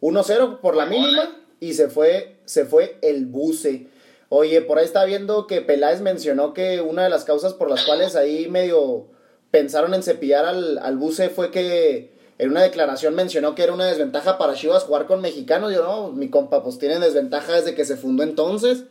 1-0 0.02 0.60
por 0.60 0.76
la 0.76 0.86
mínima 0.86 1.30
y 1.60 1.74
se 1.76 1.88
fue 1.90 2.38
se 2.46 2.66
fue 2.66 2.98
el 3.04 3.28
buce. 3.28 3.88
Oye, 4.34 4.62
por 4.62 4.80
ahí 4.80 4.86
está 4.86 5.04
viendo 5.04 5.46
que 5.46 5.60
Peláez 5.60 6.00
mencionó 6.00 6.54
que 6.54 6.80
una 6.80 7.04
de 7.04 7.10
las 7.10 7.26
causas 7.26 7.54
por 7.54 7.70
las 7.70 7.84
cuales 7.84 8.16
ahí 8.16 8.48
medio 8.48 9.08
pensaron 9.52 9.94
en 9.94 10.04
cepillar 10.04 10.46
al, 10.46 10.78
al 10.78 10.96
buce 10.96 11.28
fue 11.30 11.52
que 11.52 12.14
en 12.38 12.50
una 12.50 12.62
declaración 12.62 13.14
mencionó 13.14 13.56
que 13.56 13.64
era 13.64 13.74
una 13.74 13.88
desventaja 13.88 14.38
para 14.38 14.54
Chivas 14.54 14.86
jugar 14.86 15.06
con 15.06 15.20
mexicanos. 15.20 15.74
Yo 15.74 15.84
no, 15.84 16.08
mi 16.14 16.30
compa, 16.30 16.64
pues 16.64 16.80
tienen 16.80 17.02
desventaja 17.02 17.52
desde 17.52 17.76
que 17.76 17.84
se 17.84 17.98
fundó 17.98 18.24
entonces. 18.24 18.86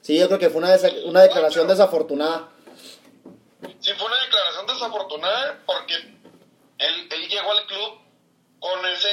Sí, 0.00 0.18
yo 0.18 0.28
creo 0.28 0.38
que 0.38 0.48
fue 0.48 0.62
una, 0.62 0.74
una 1.04 1.20
declaración 1.20 1.68
desafortunada. 1.68 2.48
Sí, 3.78 3.92
fue 3.98 4.06
una 4.06 4.20
declaración 4.22 4.66
desafortunada 4.66 5.62
porque 5.66 5.92
él, 5.94 7.08
él 7.10 7.28
llegó 7.28 7.52
al 7.52 7.66
club 7.66 7.98
con 8.60 8.86
ese 8.86 9.08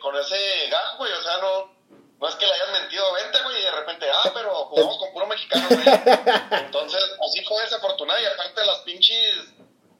con 0.00 0.14
ese 0.14 0.36
gajo, 0.70 0.98
güey. 0.98 1.12
O 1.12 1.20
sea, 1.20 1.38
no, 1.42 1.76
no 2.20 2.28
es 2.28 2.34
que 2.36 2.46
le 2.46 2.52
hayan 2.52 2.72
mentido, 2.80 3.04
vente, 3.12 3.42
güey, 3.42 3.58
y 3.60 3.64
de 3.64 3.70
repente, 3.72 4.06
ah, 4.10 4.30
pero 4.32 4.54
jugamos 4.66 4.98
mexicano, 5.36 5.66
güey. 5.70 6.60
Entonces, 6.64 7.02
así 7.26 7.44
fue 7.44 7.62
desafortunada 7.62 8.20
y 8.20 8.24
aparte 8.26 8.64
las 8.64 8.78
pinches, 8.80 9.36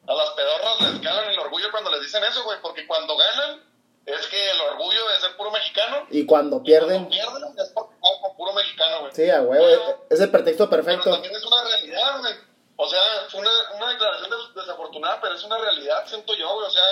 a 0.08 0.14
las 0.14 0.30
pedorras 0.30 0.80
les 0.80 1.00
cagan 1.00 1.28
el 1.30 1.38
orgullo 1.38 1.70
cuando 1.70 1.90
les 1.90 2.00
dicen 2.02 2.22
eso, 2.24 2.42
güey, 2.44 2.58
porque 2.62 2.86
cuando 2.86 3.16
ganan 3.16 3.62
es 4.06 4.26
que 4.28 4.50
el 4.50 4.60
orgullo 4.60 5.08
de 5.08 5.20
ser 5.20 5.36
puro 5.36 5.50
mexicano. 5.50 6.06
Y 6.10 6.24
cuando 6.26 6.58
y 6.58 6.60
pierden, 6.60 7.06
Cuando 7.06 7.10
pierden 7.10 7.58
es 7.58 7.70
porque 7.70 7.94
con 8.00 8.36
puro 8.36 8.52
mexicano, 8.52 9.00
güey. 9.00 9.12
sí, 9.14 9.28
a 9.30 9.42
huevo, 9.42 9.64
Pero- 9.66 10.06
es 10.10 10.20
el 10.20 10.30
pretexto 10.30 10.70
pero 10.70 10.84
perfecto. 10.84 11.10
también 11.10 11.34
es 11.34 11.44
una 11.44 11.64
realidad, 11.64 12.18
güey. 12.20 12.34
O 12.78 12.86
sea, 12.88 13.00
fue 13.30 13.40
una, 13.40 13.50
una 13.74 13.90
declaración 13.90 14.30
des- 14.30 14.54
desafortunada, 14.54 15.20
pero 15.20 15.34
es 15.34 15.42
una 15.42 15.58
realidad, 15.58 16.06
siento 16.06 16.34
yo, 16.34 16.54
güey. 16.54 16.66
O 16.66 16.70
sea, 16.70 16.84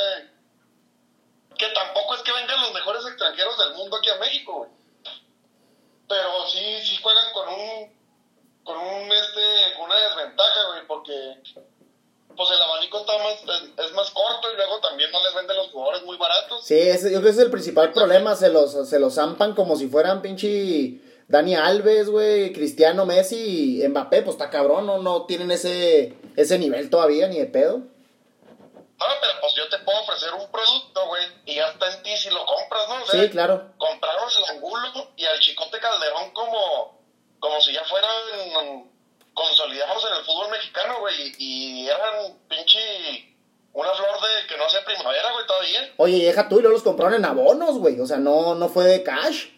que 1.56 1.66
tampoco 1.68 2.14
es 2.16 2.22
que 2.22 2.32
vengan 2.32 2.60
los 2.62 2.72
mejores 2.72 3.06
extranjeros 3.06 3.56
del 3.58 3.74
mundo 3.74 3.96
aquí 3.96 4.10
a 4.10 4.16
México, 4.16 4.52
güey. 4.58 4.70
Pero 6.08 6.46
sí, 6.48 6.80
sí 6.82 6.98
juegan 7.02 7.32
con 7.32 7.48
un, 7.48 8.03
con 8.64 8.76
un, 8.78 9.12
este, 9.12 9.76
con 9.76 9.86
una 9.86 9.98
desventaja, 10.00 10.60
güey, 10.72 10.86
porque 10.86 11.12
pues 12.36 12.50
el 12.50 12.60
abanico 12.62 12.98
está 12.98 13.12
más, 13.18 13.34
es, 13.62 13.84
es 13.86 13.92
más 13.92 14.10
corto 14.10 14.52
y 14.52 14.56
luego 14.56 14.80
también 14.80 15.10
no 15.12 15.22
les 15.22 15.34
venden 15.34 15.56
los 15.56 15.70
jugadores 15.70 16.02
muy 16.02 16.16
baratos. 16.16 16.64
Sí, 16.64 16.76
ese, 16.78 17.12
yo 17.12 17.18
creo 17.20 17.22
que 17.22 17.28
ese 17.30 17.40
es 17.40 17.44
el 17.44 17.50
principal 17.52 17.92
problema. 17.92 18.34
Se 18.34 18.48
los, 18.48 18.88
se 18.88 18.98
los 18.98 19.14
zampan 19.14 19.54
como 19.54 19.76
si 19.76 19.86
fueran 19.88 20.20
pinche 20.20 20.98
Dani 21.28 21.54
Alves, 21.54 22.08
güey, 22.10 22.52
Cristiano 22.52 23.06
Messi 23.06 23.82
y 23.84 23.88
Mbappé. 23.88 24.22
Pues 24.22 24.34
está 24.34 24.50
cabrón, 24.50 24.86
no, 24.86 24.98
no 24.98 25.26
tienen 25.26 25.52
ese, 25.52 26.14
ese 26.36 26.58
nivel 26.58 26.90
todavía 26.90 27.28
ni 27.28 27.38
de 27.38 27.46
pedo. 27.46 27.82
Ah, 28.98 29.14
pero 29.20 29.32
pues 29.40 29.54
yo 29.54 29.68
te 29.68 29.78
puedo 29.84 30.00
ofrecer 30.02 30.32
un 30.32 30.50
producto, 30.50 31.06
güey, 31.06 31.22
y 31.46 31.56
ya 31.56 31.68
está 31.68 31.92
en 31.94 32.02
ti 32.02 32.16
si 32.16 32.30
lo 32.30 32.44
compras, 32.46 32.88
¿no? 32.88 33.02
O 33.02 33.06
sea, 33.06 33.20
Sí, 33.22 33.28
claro. 33.30 33.70
compraron 33.76 34.24
al 34.24 34.56
Angulo 34.56 35.10
y 35.16 35.24
al 35.24 35.38
Chicote 35.40 35.78
Calderón 35.78 36.30
como, 36.32 36.98
como 37.44 37.60
si 37.60 37.74
ya 37.74 37.84
fueran 37.84 38.90
consolidados 39.34 40.02
en 40.10 40.16
el 40.16 40.24
fútbol 40.24 40.50
mexicano, 40.50 41.00
güey, 41.00 41.34
y, 41.38 41.86
eran 41.86 42.38
pinche 42.48 43.36
una 43.74 43.92
flor 43.92 44.14
de 44.14 44.46
que 44.48 44.56
no 44.56 44.66
sea 44.70 44.82
primavera, 44.82 45.30
güey, 45.32 45.46
todavía. 45.46 45.92
Oye, 45.98 46.16
y 46.16 46.24
deja 46.24 46.48
tú 46.48 46.58
y 46.58 46.62
luego 46.62 46.74
los 46.74 46.82
compraron 46.82 47.14
en 47.14 47.24
abonos, 47.26 47.78
güey. 47.78 48.00
O 48.00 48.06
sea, 48.06 48.16
no, 48.16 48.54
no 48.54 48.68
fue 48.70 48.84
de 48.84 49.02
cash. 49.02 49.48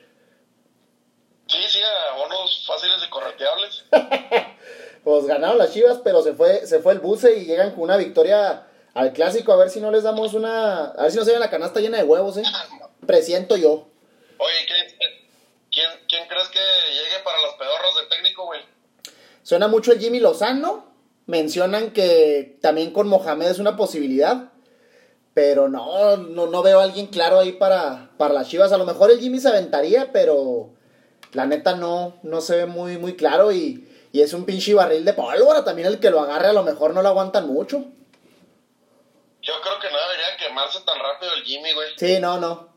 Sí, 1.46 1.58
sí, 1.68 1.78
abonos 2.12 2.66
fáciles 2.66 2.96
y 3.06 3.10
correteables. 3.10 3.84
Pues 5.04 5.24
ganaron 5.26 5.58
las 5.58 5.72
chivas, 5.72 6.00
pero 6.02 6.20
se 6.20 6.32
fue, 6.32 6.66
se 6.66 6.80
fue 6.80 6.92
el 6.92 6.98
buce 6.98 7.36
y 7.36 7.44
llegan 7.44 7.70
con 7.70 7.84
una 7.84 7.96
victoria 7.96 8.66
al 8.92 9.12
clásico. 9.12 9.52
A 9.52 9.56
ver 9.56 9.70
si 9.70 9.78
no 9.78 9.92
les 9.92 10.02
damos 10.02 10.34
una. 10.34 10.86
A 10.86 11.02
ver 11.02 11.12
si 11.12 11.16
no 11.16 11.24
se 11.24 11.30
ve 11.30 11.38
la 11.38 11.48
canasta 11.48 11.78
llena 11.78 11.98
de 11.98 12.02
huevos, 12.02 12.38
eh. 12.38 12.42
Presiento 13.06 13.56
yo. 13.56 13.86
Oye, 14.38 14.66
¿qué, 14.66 14.75
Suena 19.46 19.68
mucho 19.68 19.92
el 19.92 20.00
Jimmy 20.00 20.18
Lozano. 20.18 20.86
Mencionan 21.26 21.92
que 21.92 22.58
también 22.60 22.90
con 22.90 23.06
Mohamed 23.06 23.46
es 23.46 23.60
una 23.60 23.76
posibilidad. 23.76 24.50
Pero 25.34 25.68
no, 25.68 26.16
no, 26.16 26.48
no 26.48 26.62
veo 26.64 26.80
a 26.80 26.82
alguien 26.82 27.06
claro 27.06 27.38
ahí 27.38 27.52
para, 27.52 28.10
para 28.18 28.34
las 28.34 28.48
chivas. 28.48 28.72
A 28.72 28.76
lo 28.76 28.84
mejor 28.84 29.12
el 29.12 29.20
Jimmy 29.20 29.38
se 29.38 29.46
aventaría, 29.46 30.10
pero 30.10 30.70
la 31.32 31.46
neta 31.46 31.76
no, 31.76 32.16
no 32.24 32.40
se 32.40 32.56
ve 32.56 32.66
muy, 32.66 32.98
muy 32.98 33.14
claro. 33.14 33.52
Y, 33.52 33.88
y 34.10 34.20
es 34.20 34.32
un 34.32 34.46
pinche 34.46 34.74
barril 34.74 35.04
de 35.04 35.12
pólvora. 35.12 35.62
También 35.62 35.86
el 35.86 36.00
que 36.00 36.10
lo 36.10 36.18
agarre 36.18 36.48
a 36.48 36.52
lo 36.52 36.64
mejor 36.64 36.92
no 36.92 37.00
lo 37.00 37.08
aguantan 37.10 37.46
mucho. 37.46 37.84
Yo 39.42 39.52
creo 39.62 39.78
que 39.80 39.90
no 39.92 39.96
debería 40.08 40.36
quemarse 40.40 40.80
tan 40.80 40.98
rápido 40.98 41.32
el 41.36 41.44
Jimmy, 41.44 41.72
güey. 41.72 41.88
Sí, 41.96 42.18
no, 42.18 42.40
no. 42.40 42.70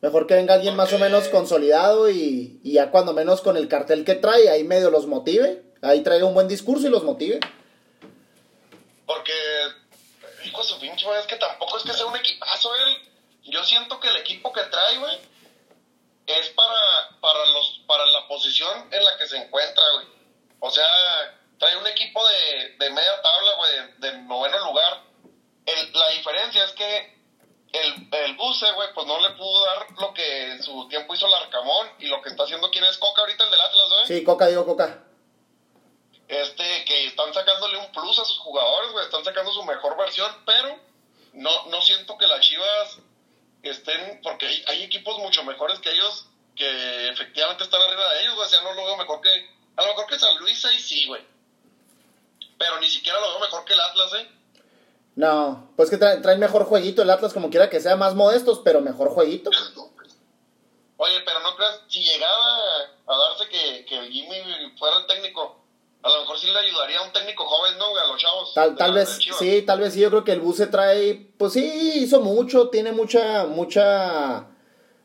Mejor 0.00 0.26
que 0.26 0.34
venga 0.34 0.54
alguien 0.54 0.74
más 0.74 0.92
o 0.92 0.98
menos 0.98 1.28
consolidado 1.28 2.10
y, 2.10 2.58
y 2.64 2.72
ya 2.72 2.90
cuando 2.90 3.12
menos 3.12 3.42
con 3.42 3.56
el 3.56 3.68
cartel 3.68 4.04
que 4.04 4.16
trae, 4.16 4.48
ahí 4.50 4.64
medio 4.64 4.90
los 4.90 5.06
motive. 5.06 5.69
Ahí 5.82 6.02
traiga 6.02 6.26
un 6.26 6.34
buen 6.34 6.48
discurso 6.48 6.86
y 6.86 6.90
los 6.90 7.02
motive. 7.04 7.40
Porque, 9.06 9.32
hijo 10.44 10.62
su 10.62 10.78
pinche, 10.78 11.06
es 11.18 11.26
que 11.26 11.36
tampoco 11.36 11.78
es 11.78 11.84
que 11.84 11.92
sea 11.92 12.06
un 12.06 12.16
equipazo 12.16 12.74
él. 12.76 12.96
Yo 13.44 13.64
siento 13.64 13.98
que 13.98 14.08
el 14.08 14.16
equipo 14.16 14.52
que 14.52 14.62
trae, 14.62 14.98
güey, 14.98 15.18
es 16.26 16.48
para, 16.50 17.18
para, 17.20 17.46
los, 17.46 17.80
para 17.86 18.06
la 18.06 18.28
posición 18.28 18.88
en 18.92 19.04
la 19.04 19.16
que 19.16 19.26
se 19.26 19.36
encuentra, 19.38 19.82
güey. 19.94 20.06
O 20.60 20.70
sea, 20.70 20.86
trae 21.58 21.76
un 21.76 21.86
equipo 21.86 22.20
de, 22.28 22.76
de 22.78 22.90
media 22.90 23.20
tabla, 23.22 23.52
güey, 23.56 23.72
de, 23.72 24.10
de 24.10 24.18
noveno 24.22 24.58
lugar. 24.66 25.02
El- 25.66 25.92
la 25.92 26.08
diferencia 26.10 26.64
es 26.64 26.72
que 26.72 27.18
el, 27.72 28.08
el 28.12 28.36
Buce, 28.36 28.70
güey, 28.72 28.88
pues 28.94 29.06
no 29.06 29.18
le 29.20 29.30
pudo 29.36 29.64
dar 29.66 29.86
lo 29.98 30.12
que 30.14 30.52
en 30.52 30.62
su 30.62 30.86
tiempo 30.88 31.14
hizo 31.14 31.26
el 31.26 31.34
Arcamón 31.34 31.88
y 31.98 32.06
lo 32.06 32.20
que 32.22 32.28
está 32.28 32.44
haciendo 32.44 32.70
quién 32.70 32.84
es 32.84 32.98
Coca 32.98 33.22
ahorita, 33.22 33.44
el 33.44 33.50
del 33.50 33.60
Atlas, 33.60 33.88
güey. 33.88 34.06
Sí, 34.06 34.24
Coca, 34.24 34.46
digo 34.46 34.66
Coca. 34.66 35.04
Este, 36.30 36.84
que 36.84 37.06
están 37.06 37.34
sacándole 37.34 37.76
un 37.78 37.90
plus 37.90 38.18
a 38.20 38.24
sus 38.24 38.38
jugadores, 38.38 38.92
güey, 38.92 39.04
están 39.04 39.24
sacando 39.24 39.52
su 39.52 39.64
mejor 39.64 39.96
versión, 39.98 40.30
pero 40.46 40.78
no, 41.32 41.66
no 41.66 41.82
siento 41.82 42.16
que 42.16 42.28
las 42.28 42.40
Chivas 42.40 42.98
estén, 43.62 44.20
porque 44.22 44.46
hay, 44.46 44.64
hay 44.68 44.82
equipos 44.84 45.18
mucho 45.18 45.42
mejores 45.42 45.80
que 45.80 45.90
ellos 45.90 46.26
que 46.54 47.08
efectivamente 47.08 47.64
están 47.64 47.82
arriba 47.82 48.14
de 48.14 48.22
ellos, 48.22 48.36
güey, 48.36 48.46
o 48.46 48.48
sea, 48.48 48.60
no 48.62 48.72
lo 48.74 48.84
veo 48.84 48.96
mejor 48.96 49.20
que, 49.20 49.28
a 49.76 49.82
lo 49.82 49.88
mejor 49.88 50.06
que 50.06 50.18
San 50.20 50.38
Luis 50.38 50.64
ahí 50.66 50.78
sí, 50.78 51.04
güey, 51.08 51.22
pero 52.56 52.78
ni 52.78 52.88
siquiera 52.88 53.18
lo 53.18 53.30
veo 53.30 53.40
mejor 53.40 53.64
que 53.64 53.72
el 53.72 53.80
Atlas, 53.80 54.14
eh. 54.14 54.30
No, 55.16 55.72
pues 55.76 55.90
que 55.90 55.96
traen, 55.96 56.22
traen 56.22 56.38
mejor 56.38 56.64
jueguito 56.64 57.02
el 57.02 57.10
Atlas, 57.10 57.32
como 57.32 57.50
quiera 57.50 57.68
que 57.68 57.80
sea, 57.80 57.96
más 57.96 58.14
modestos, 58.14 58.60
pero 58.62 58.80
mejor 58.80 59.08
jueguito. 59.08 59.50
Oye, 60.96 61.20
pero 61.24 61.40
no 61.40 61.56
creas, 61.56 61.80
si 61.88 62.04
llegaba 62.04 62.56
a 63.06 63.16
darse 63.16 63.48
que, 63.48 63.84
que 63.86 63.98
el 63.98 64.12
Jimmy 64.12 64.76
fuera 64.78 64.98
el 64.98 65.06
técnico, 65.06 65.59
a 66.02 66.08
lo 66.08 66.20
mejor 66.20 66.38
sí 66.38 66.46
le 66.46 66.58
ayudaría 66.58 66.98
a 66.98 67.02
un 67.06 67.12
técnico 67.12 67.44
joven, 67.44 67.78
¿no, 67.78 67.90
güey, 67.90 68.02
a 68.02 68.08
los 68.08 68.20
chavos. 68.20 68.54
Tal, 68.54 68.74
tal 68.76 68.94
vez, 68.94 69.18
sí, 69.38 69.62
tal 69.62 69.80
vez 69.80 69.92
sí, 69.92 70.00
yo 70.00 70.10
creo 70.10 70.24
que 70.24 70.32
el 70.32 70.40
Buce 70.40 70.66
trae, 70.66 71.28
pues 71.36 71.52
sí, 71.52 71.92
hizo 71.96 72.20
mucho, 72.20 72.68
tiene 72.68 72.92
mucha, 72.92 73.44
mucha, 73.46 74.46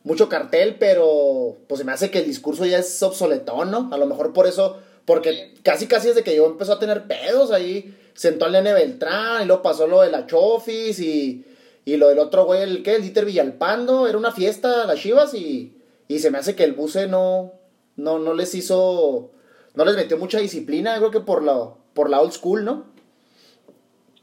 mucho 0.03 0.29
cartel, 0.29 0.77
pero 0.79 1.57
pues 1.67 1.79
se 1.79 1.85
me 1.85 1.91
hace 1.91 2.11
que 2.11 2.19
el 2.19 2.25
discurso 2.25 2.65
ya 2.65 2.79
es 2.79 3.03
obsoletón, 3.03 3.71
¿no? 3.71 3.89
A 3.91 3.97
lo 3.97 4.05
mejor 4.05 4.31
por 4.31 4.47
eso, 4.47 4.77
porque 5.03 5.53
casi 5.63 5.87
casi 5.87 6.09
desde 6.09 6.23
que 6.23 6.35
yo 6.35 6.45
empezó 6.45 6.73
a 6.73 6.79
tener 6.79 7.07
pedos 7.07 7.51
ahí, 7.51 7.97
sentó 8.13 8.45
al 8.45 8.53
nene 8.53 8.73
Beltrán, 8.73 9.43
y 9.43 9.45
luego 9.45 9.61
pasó 9.61 9.87
lo 9.87 10.01
de 10.01 10.11
la 10.11 10.25
Chofis, 10.27 10.99
y, 10.99 11.45
y 11.83 11.97
lo 11.97 12.07
del 12.07 12.19
otro 12.19 12.45
güey, 12.45 12.61
el 12.61 12.83
que, 12.83 12.95
el 12.95 13.01
Dieter 13.01 13.25
Villalpando, 13.25 14.07
era 14.07 14.17
una 14.17 14.31
fiesta, 14.31 14.85
las 14.85 14.99
Chivas, 14.99 15.33
y, 15.33 15.77
y 16.07 16.19
se 16.19 16.31
me 16.31 16.37
hace 16.37 16.55
que 16.55 16.63
el 16.63 16.71
Buce 16.71 17.07
no, 17.07 17.51
no, 17.97 18.17
no 18.17 18.33
les 18.33 18.55
hizo, 18.55 19.31
no 19.75 19.85
les 19.85 19.95
metió 19.95 20.17
mucha 20.17 20.39
disciplina, 20.39 20.97
creo 20.97 21.11
que 21.11 21.19
por 21.19 21.43
la, 21.43 21.69
por 21.93 22.09
la 22.09 22.21
old 22.21 22.31
school, 22.33 22.63
¿no? 22.65 22.85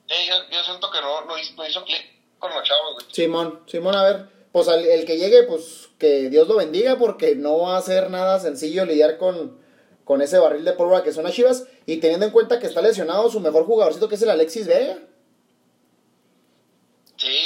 Sí, 0.09 0.15
yo, 0.29 0.35
yo 0.51 0.63
siento 0.65 0.91
que 0.91 1.01
no, 1.01 1.25
no 1.25 1.39
hizo, 1.39 1.55
no 1.55 1.67
hizo 1.67 1.85
clic 1.85 2.03
con 2.39 2.53
los 2.53 2.63
chavos, 2.65 2.95
güey. 2.95 3.07
Simón, 3.13 3.61
Simón, 3.67 3.95
a 3.95 4.03
ver, 4.03 4.27
pues 4.53 4.69
al- 4.69 4.85
el 4.85 5.05
que 5.07 5.17
llegue, 5.17 5.45
pues 5.45 5.89
que 5.99 6.29
Dios 6.29 6.49
lo 6.49 6.57
bendiga, 6.57 6.97
porque 6.99 7.35
no 7.37 7.59
va 7.61 7.77
a 7.79 7.83
ser 7.83 8.11
nada 8.11 8.39
sencillo 8.41 8.85
lidiar 8.85 9.17
con, 9.17 9.59
con 10.05 10.21
ese 10.21 10.39
barril 10.39 10.65
de 10.65 10.73
pólvora 10.73 11.03
que 11.03 11.13
son 11.13 11.25
las 11.25 11.33
Chivas, 11.35 11.65
y 11.87 11.99
teniendo 11.99 12.27
en 12.27 12.33
cuenta 12.33 12.59
que 12.59 12.67
está 12.67 12.83
lesionado 12.83 13.31
su 13.31 13.41
mejor 13.41 13.65
jugadorcito, 13.65 14.09
que 14.09 14.17
es 14.17 14.23
el 14.23 14.31
Alexis 14.31 14.67
Vega. 14.67 14.99
Sí, 17.17 17.39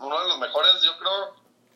uno 0.00 0.22
de 0.22 0.28
los 0.28 0.38
mejores, 0.38 0.72
yo 0.82 0.90
creo 0.98 1.34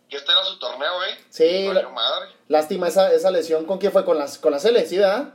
que 0.09 0.17
este 0.17 0.33
era 0.33 0.45
su 0.45 0.59
torneo, 0.59 1.05
¿eh? 1.05 1.19
Sí, 1.29 1.69
la- 1.73 1.89
madre. 1.91 2.31
Lástima 2.49 2.89
esa, 2.89 3.13
esa 3.13 3.31
lesión, 3.31 3.67
¿con 3.67 3.79
quién 3.79 3.93
fue? 3.93 4.05
Con 4.05 4.19
las, 4.19 4.39
con 4.39 4.53
la 4.53 4.59
Sele, 4.59 4.87
¿sí, 4.87 4.97
verdad? 4.99 5.35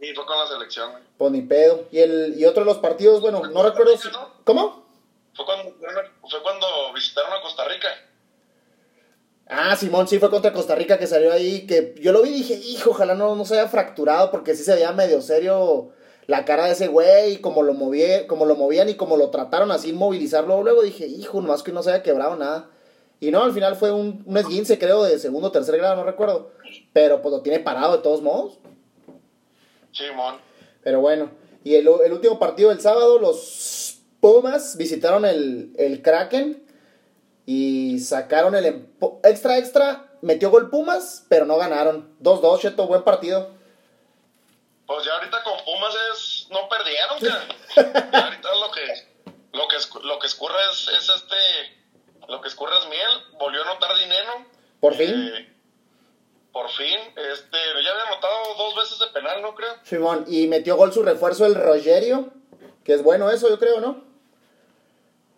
Y 0.00 0.14
fue 0.14 0.24
con 0.24 0.38
la 0.38 0.46
selección, 0.46 0.92
güey. 0.92 1.02
Pues 1.18 1.32
ni 1.32 1.42
pedo. 1.42 1.84
Y, 1.90 1.98
el, 1.98 2.34
y 2.38 2.44
otro 2.46 2.64
de 2.64 2.70
los 2.70 2.78
partidos, 2.78 3.20
bueno, 3.20 3.42
no 3.46 3.62
recuerdo 3.62 3.96
si... 3.96 4.08
¿Cómo? 4.44 4.86
Fue 5.34 5.44
cuando, 5.44 5.74
fue 6.28 6.42
cuando 6.42 6.66
visitaron 6.94 7.32
a 7.32 7.42
Costa 7.42 7.68
Rica. 7.68 7.88
Ah, 9.46 9.74
Simón, 9.76 10.06
sí 10.08 10.18
fue 10.18 10.30
contra 10.30 10.52
Costa 10.52 10.74
Rica 10.74 10.98
que 10.98 11.06
salió 11.06 11.32
ahí, 11.32 11.66
que 11.66 11.94
yo 12.00 12.12
lo 12.12 12.22
vi 12.22 12.30
y 12.30 12.34
dije, 12.34 12.54
hijo, 12.54 12.90
ojalá 12.90 13.14
no, 13.14 13.34
no 13.34 13.44
se 13.44 13.58
haya 13.58 13.68
fracturado, 13.68 14.30
porque 14.30 14.54
sí 14.54 14.62
se 14.62 14.74
veía 14.74 14.92
medio 14.92 15.20
serio 15.20 15.90
la 16.28 16.44
cara 16.44 16.66
de 16.66 16.72
ese 16.72 16.86
güey, 16.86 17.32
y 17.32 17.36
como 17.38 17.64
lo, 17.64 17.74
moví, 17.74 18.04
como 18.28 18.46
lo 18.46 18.54
movían 18.54 18.88
y 18.88 18.94
como 18.94 19.16
lo 19.16 19.30
trataron 19.30 19.72
así, 19.72 19.90
inmovilizarlo, 19.90 20.62
luego 20.62 20.82
dije, 20.82 21.06
hijo, 21.06 21.40
nomás 21.40 21.64
que 21.64 21.72
no 21.72 21.82
se 21.82 21.90
haya 21.90 22.04
quebrado 22.04 22.36
nada. 22.36 22.70
Y 23.18 23.32
no, 23.32 23.42
al 23.42 23.52
final 23.52 23.74
fue 23.74 23.90
un, 23.90 24.22
un 24.24 24.36
esguince, 24.38 24.78
creo, 24.78 25.02
de 25.02 25.18
segundo 25.18 25.48
o 25.48 25.52
tercer 25.52 25.76
grado, 25.76 25.96
no 25.96 26.04
recuerdo. 26.04 26.52
Pero 26.92 27.20
pues 27.20 27.34
lo 27.34 27.42
tiene 27.42 27.58
parado 27.58 27.96
de 27.96 28.02
todos 28.02 28.22
modos. 28.22 28.60
Simón. 29.92 30.40
Pero 30.82 31.00
bueno, 31.00 31.30
y 31.64 31.74
el, 31.74 31.88
el 32.04 32.12
último 32.12 32.38
partido 32.38 32.70
del 32.70 32.80
sábado, 32.80 33.18
los 33.18 33.98
Pumas 34.20 34.76
visitaron 34.76 35.24
el, 35.24 35.72
el 35.78 36.02
Kraken 36.02 36.62
y 37.46 37.98
sacaron 38.00 38.54
el 38.54 38.86
extra 39.24 39.58
extra. 39.58 40.06
Metió 40.20 40.50
gol 40.50 40.68
Pumas, 40.68 41.24
pero 41.28 41.46
no 41.46 41.56
ganaron. 41.56 42.14
2-2, 42.20 42.60
Cheto, 42.60 42.86
buen 42.86 43.02
partido. 43.02 43.50
Pues 44.86 45.04
ya 45.04 45.14
ahorita 45.14 45.42
con 45.42 45.64
Pumas 45.64 45.94
es, 46.12 46.46
no 46.50 46.68
perdieron, 46.68 47.18
cara. 47.20 48.10
Ya 48.12 48.24
ahorita 48.26 48.48
lo 48.56 48.70
que, 48.70 49.32
lo 49.52 49.68
que, 49.68 49.76
lo 50.06 50.18
que 50.18 50.26
escurre 50.26 50.58
es, 50.70 50.88
es 50.88 51.08
este, 51.08 52.26
lo 52.28 52.40
que 52.40 52.48
escurre 52.48 52.76
es 52.78 52.88
miel. 52.88 53.38
Volvió 53.38 53.62
a 53.62 53.70
anotar 53.70 53.96
dinero. 53.96 54.46
Por 54.80 54.94
fin. 54.94 55.32
Eh, 55.34 55.52
por 56.52 56.68
fin, 56.70 56.98
este, 57.16 57.58
ya 57.84 57.90
había 57.90 58.02
anotado 58.08 58.54
dos 58.58 58.76
veces 58.76 58.98
de 58.98 59.06
penal, 59.08 59.42
¿no 59.42 59.54
creo? 59.54 59.74
Simón, 59.84 60.24
y 60.28 60.46
metió 60.46 60.76
gol 60.76 60.92
su 60.92 61.02
refuerzo 61.02 61.46
el 61.46 61.54
Rogerio, 61.54 62.30
que 62.84 62.94
es 62.94 63.02
bueno 63.02 63.30
eso, 63.30 63.48
yo 63.48 63.58
creo, 63.58 63.80
¿no? 63.80 64.04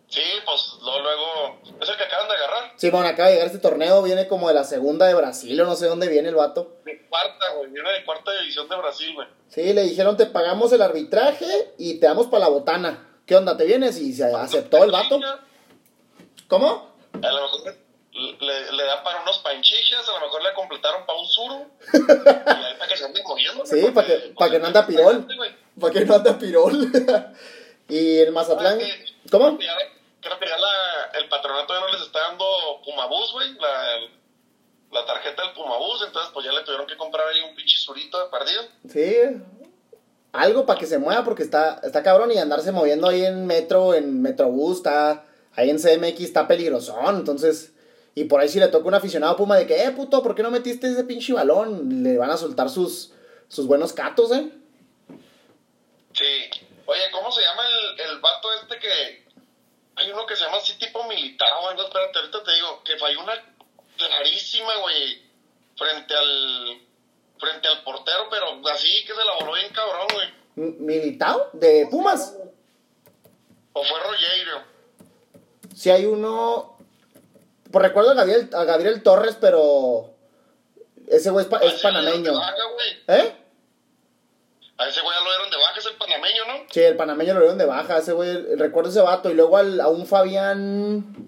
Sí, 0.08 0.22
pues 0.44 0.74
luego, 0.82 1.00
luego, 1.00 1.60
es 1.80 1.88
el 1.88 1.96
que 1.96 2.04
acaban 2.04 2.28
de 2.28 2.34
agarrar. 2.34 2.72
Simón, 2.76 3.06
acaba 3.06 3.28
de 3.28 3.34
llegar 3.34 3.46
este 3.46 3.60
torneo, 3.60 4.02
viene 4.02 4.28
como 4.28 4.48
de 4.48 4.54
la 4.54 4.64
segunda 4.64 5.06
de 5.06 5.14
Brasil 5.14 5.58
o 5.60 5.64
no 5.64 5.74
sé 5.74 5.86
dónde 5.86 6.08
viene 6.08 6.28
el 6.28 6.34
vato. 6.34 6.80
De 6.84 7.06
cuarta, 7.08 7.54
güey, 7.56 7.70
viene 7.70 7.90
de 7.90 8.04
cuarta 8.04 8.30
división 8.40 8.68
de 8.68 8.76
Brasil, 8.76 9.14
güey. 9.14 9.28
Sí, 9.48 9.72
le 9.72 9.82
dijeron, 9.82 10.18
te 10.18 10.26
pagamos 10.26 10.70
el 10.72 10.82
arbitraje 10.82 11.74
y 11.78 11.98
te 11.98 12.06
damos 12.06 12.26
para 12.26 12.40
la 12.40 12.48
botana. 12.48 13.20
¿Qué 13.24 13.36
onda, 13.36 13.56
te 13.56 13.64
vienes? 13.64 13.98
Y 13.98 14.12
se 14.12 14.24
aceptó 14.24 14.84
el 14.84 14.90
vato. 14.90 15.18
¿Cómo? 16.48 16.94
A 17.14 17.30
lo 17.30 17.42
mejor 17.42 17.74
le, 18.12 18.72
le 18.72 18.84
da 18.84 19.02
para 19.02 19.22
unos 19.22 19.38
panchichas, 19.38 20.08
a 20.08 20.12
lo 20.12 20.20
mejor 20.26 20.42
le 20.42 20.52
completaron 20.54 21.04
para 21.06 21.18
un 21.18 21.26
y 21.92 22.64
ahí 22.64 22.74
para 22.78 22.88
que 22.88 22.96
se 22.96 23.04
ande 23.04 23.22
moviendo. 23.22 23.64
Sí, 23.66 23.90
para 23.94 24.06
que, 24.06 24.14
para 24.38 24.50
que 24.50 24.58
no 24.58 24.66
anda 24.66 24.86
pirol. 24.86 25.26
Para 25.80 25.92
que 25.92 26.04
no 26.04 26.14
anda 26.14 26.38
pirol. 26.38 26.92
Y 27.88 28.18
el 28.20 28.32
Mazatlán. 28.32 28.78
¿Cómo? 29.30 29.58
Creo 29.58 29.58
que 29.58 29.66
ya- 29.66 29.76
Creo 30.22 30.38
que 30.38 30.46
ya 30.46 30.56
la, 30.56 31.18
el 31.18 31.28
patronato 31.28 31.74
ya 31.74 31.80
no 31.80 31.88
les 31.92 32.00
está 32.02 32.20
dando 32.20 32.46
Pumabús, 32.84 33.32
güey. 33.32 33.52
La, 33.54 33.98
la 35.00 35.04
tarjeta 35.04 35.42
del 35.42 35.52
Pumabús. 35.52 36.02
Entonces, 36.06 36.30
pues 36.32 36.46
ya 36.46 36.52
le 36.52 36.62
tuvieron 36.62 36.86
que 36.86 36.96
comprar 36.96 37.26
ahí 37.28 37.40
un 37.40 37.54
pinche 37.56 37.76
surito 37.76 38.22
de 38.22 38.30
perdido. 38.30 38.62
Sí. 38.88 39.42
Algo 40.32 40.64
para 40.64 40.78
que 40.78 40.86
se 40.86 40.96
mueva 40.98 41.24
porque 41.24 41.42
está, 41.42 41.80
está 41.82 42.02
cabrón 42.02 42.30
y 42.32 42.38
andarse 42.38 42.72
moviendo 42.72 43.08
ahí 43.08 43.24
en 43.26 43.46
metro, 43.46 43.94
en 43.94 44.22
Metrobús, 44.22 44.76
está 44.78 45.24
ahí 45.54 45.68
en 45.68 45.78
CMX 45.78 46.20
está 46.20 46.46
peligrosón, 46.48 47.16
entonces 47.16 47.71
y 48.14 48.24
por 48.24 48.40
ahí 48.40 48.48
si 48.48 48.60
le 48.60 48.68
toca 48.68 48.88
un 48.88 48.94
aficionado 48.94 49.36
Puma 49.36 49.56
de 49.56 49.66
que, 49.66 49.82
eh, 49.82 49.90
puto, 49.90 50.22
¿por 50.22 50.34
qué 50.34 50.42
no 50.42 50.50
metiste 50.50 50.90
ese 50.90 51.04
pinche 51.04 51.32
balón? 51.32 52.02
Le 52.02 52.18
van 52.18 52.30
a 52.30 52.36
soltar 52.36 52.68
sus, 52.68 53.12
sus 53.48 53.66
buenos 53.66 53.92
catos, 53.92 54.32
¿eh? 54.32 54.50
Sí. 56.12 56.50
Oye, 56.86 57.02
¿cómo 57.10 57.32
se 57.32 57.40
llama 57.42 57.62
el, 57.66 58.00
el 58.00 58.20
vato 58.20 58.48
este 58.60 58.78
que... 58.78 59.22
Hay 59.96 60.10
uno 60.10 60.26
que 60.26 60.36
se 60.36 60.44
llama 60.44 60.56
así 60.56 60.74
tipo 60.78 61.04
militar 61.04 61.48
o 61.62 61.68
algo, 61.68 61.82
espérate, 61.82 62.18
ahorita 62.18 62.42
te 62.42 62.52
digo, 62.54 62.82
que 62.84 62.98
falló 62.98 63.20
una 63.20 63.34
clarísima, 63.96 64.76
güey, 64.78 65.22
frente 65.76 66.14
al... 66.14 66.82
Frente 67.38 67.66
al 67.66 67.82
portero, 67.82 68.28
pero 68.30 68.68
así 68.68 69.04
que 69.04 69.14
se 69.14 69.24
la 69.24 69.34
voló 69.40 69.54
bien 69.54 69.72
cabrón, 69.72 70.06
güey. 70.12 70.42
¿Militao? 70.78 71.50
¿De 71.54 71.88
Pumas? 71.90 72.36
O 73.72 73.82
fue 73.82 73.98
Rogerio. 74.00 74.62
Si 75.74 75.90
hay 75.90 76.04
uno. 76.04 76.71
Pues 77.72 77.82
recuerdo 77.82 78.10
a 78.10 78.14
Gabriel, 78.14 78.50
a 78.54 78.64
Gabriel 78.64 79.02
Torres, 79.02 79.36
pero. 79.40 80.10
Ese 81.08 81.30
güey 81.30 81.44
es, 81.44 81.50
pa- 81.50 81.60
panameño. 81.82 82.32
baja. 82.34 82.54
¿Eh? 83.08 83.36
A 84.78 84.88
ese 84.88 85.00
güey 85.02 85.16
ya 85.16 85.24
lo 85.24 85.30
dieron 85.30 85.50
de 85.50 85.56
baja, 85.56 85.78
es 85.78 85.86
el 85.86 85.96
panameño, 85.96 86.44
¿no? 86.46 86.54
Sí, 86.70 86.80
el 86.80 86.96
panameño 86.96 87.34
lo 87.34 87.40
dieron 87.40 87.58
de 87.58 87.66
baja. 87.66 87.98
Ese 87.98 88.12
güey. 88.12 88.56
Recuerdo 88.56 88.90
ese 88.90 89.00
vato. 89.00 89.30
Y 89.30 89.34
luego 89.34 89.56
al- 89.56 89.80
a 89.80 89.88
un 89.88 90.06
Fabián. 90.06 91.26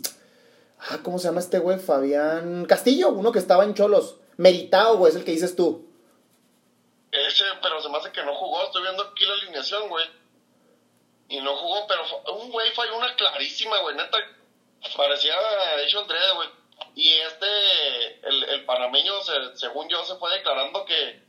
Ah, 0.78 0.98
¿cómo 1.02 1.18
se 1.18 1.28
llama 1.28 1.40
este 1.40 1.58
güey? 1.58 1.78
Fabián 1.78 2.66
Castillo, 2.66 3.08
uno 3.08 3.32
que 3.32 3.38
estaba 3.38 3.64
en 3.64 3.74
Cholos. 3.74 4.16
Meritao, 4.36 4.96
güey, 4.98 5.10
es 5.10 5.16
el 5.16 5.24
que 5.24 5.30
dices 5.32 5.56
tú. 5.56 5.86
Ese, 7.10 7.44
pero 7.62 7.80
se 7.80 7.88
me 7.88 7.96
hace 7.98 8.10
que 8.12 8.22
no 8.24 8.34
jugó. 8.34 8.64
Estoy 8.64 8.82
viendo 8.82 9.02
aquí 9.02 9.24
la 9.24 9.34
alineación, 9.34 9.88
güey. 9.88 10.04
Y 11.28 11.40
no 11.40 11.56
jugó, 11.56 11.86
pero 11.86 12.02
un 12.36 12.50
güey 12.50 12.70
falló 12.72 12.96
una 12.98 13.14
clarísima, 13.16 13.80
güey. 13.80 13.96
Neta, 13.96 14.18
parecía 14.96 15.34
hecho 15.86 16.00
el 16.00 16.06
dread, 16.08 16.34
güey. 16.36 16.48
Y 16.96 17.08
este, 17.12 18.28
el, 18.28 18.44
el 18.44 18.64
panameño, 18.64 19.20
se- 19.22 19.56
según 19.56 19.88
yo, 19.88 20.04
se 20.04 20.14
fue 20.16 20.30
declarando 20.32 20.84
que, 20.84 21.22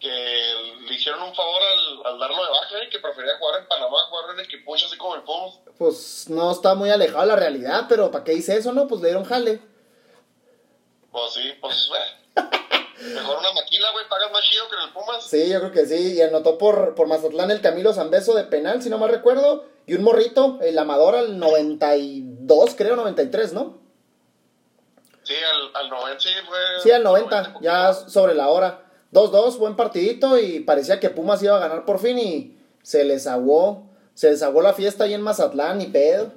que 0.00 0.54
le 0.88 0.94
hicieron 0.94 1.22
un 1.22 1.34
favor 1.34 1.60
al, 1.62 2.12
al 2.12 2.18
darlo 2.18 2.44
de 2.44 2.50
baja 2.50 2.84
y 2.84 2.88
que 2.90 2.98
prefería 2.98 3.38
jugar 3.38 3.60
en 3.62 3.68
Panamá, 3.68 3.98
jugar 4.10 4.34
en 4.34 4.40
equipucho 4.44 4.86
así 4.86 4.96
como 4.96 5.14
el 5.16 5.22
Pumas. 5.22 5.60
Pues 5.78 6.26
no 6.28 6.50
está 6.50 6.74
muy 6.74 6.90
alejado 6.90 7.22
de 7.22 7.26
la 7.28 7.36
realidad, 7.36 7.86
pero 7.88 8.10
¿para 8.10 8.24
qué 8.24 8.32
dice 8.32 8.56
eso, 8.56 8.72
no? 8.72 8.86
Pues 8.88 9.00
le 9.00 9.08
dieron 9.08 9.24
jale. 9.24 9.60
Pues 11.12 11.32
sí, 11.32 11.52
pues, 11.60 11.90
eh. 11.94 12.40
Mejor 13.14 13.38
una 13.38 13.52
maquila, 13.52 13.90
güey, 13.92 14.08
pagas 14.08 14.32
más 14.32 14.42
chido 14.42 14.68
que 14.68 14.76
en 14.76 14.82
el 14.82 14.92
Pumas. 14.92 15.22
Sí, 15.28 15.48
yo 15.50 15.60
creo 15.60 15.72
que 15.72 15.86
sí. 15.86 16.14
Y 16.14 16.22
anotó 16.22 16.56
por, 16.58 16.94
por 16.94 17.06
Mazatlán 17.06 17.50
el 17.50 17.60
Camilo 17.60 17.92
Zambeso 17.92 18.34
de 18.34 18.44
penal, 18.44 18.82
si 18.82 18.88
no 18.90 18.98
mal 18.98 19.10
recuerdo. 19.10 19.66
Y 19.86 19.94
un 19.94 20.02
morrito, 20.02 20.58
el 20.62 20.78
Amador 20.78 21.14
al 21.14 21.38
92, 21.38 22.35
creo, 22.76 22.96
93, 22.96 23.52
¿no? 23.52 23.78
Sí, 25.22 25.34
al, 25.34 25.70
al 25.84 25.90
90, 25.90 26.20
sí, 26.20 26.28
fue. 26.46 26.58
Sí, 26.82 26.90
al 26.90 27.02
90, 27.02 27.38
poquito. 27.52 27.60
ya 27.60 27.92
sobre 27.92 28.34
la 28.34 28.48
hora. 28.48 28.82
2-2, 29.12 29.56
buen 29.58 29.76
partidito 29.76 30.38
y 30.38 30.60
parecía 30.60 31.00
que 31.00 31.10
Pumas 31.10 31.42
iba 31.42 31.56
a 31.56 31.60
ganar 31.60 31.84
por 31.84 31.98
fin 31.98 32.18
y 32.18 32.56
se 32.82 33.04
les 33.04 33.26
aguó. 33.26 33.88
Se 34.14 34.30
les 34.30 34.42
aguó 34.42 34.62
la 34.62 34.72
fiesta 34.72 35.04
ahí 35.04 35.14
en 35.14 35.22
Mazatlán 35.22 35.80
y 35.80 35.86
pedo. 35.86 36.32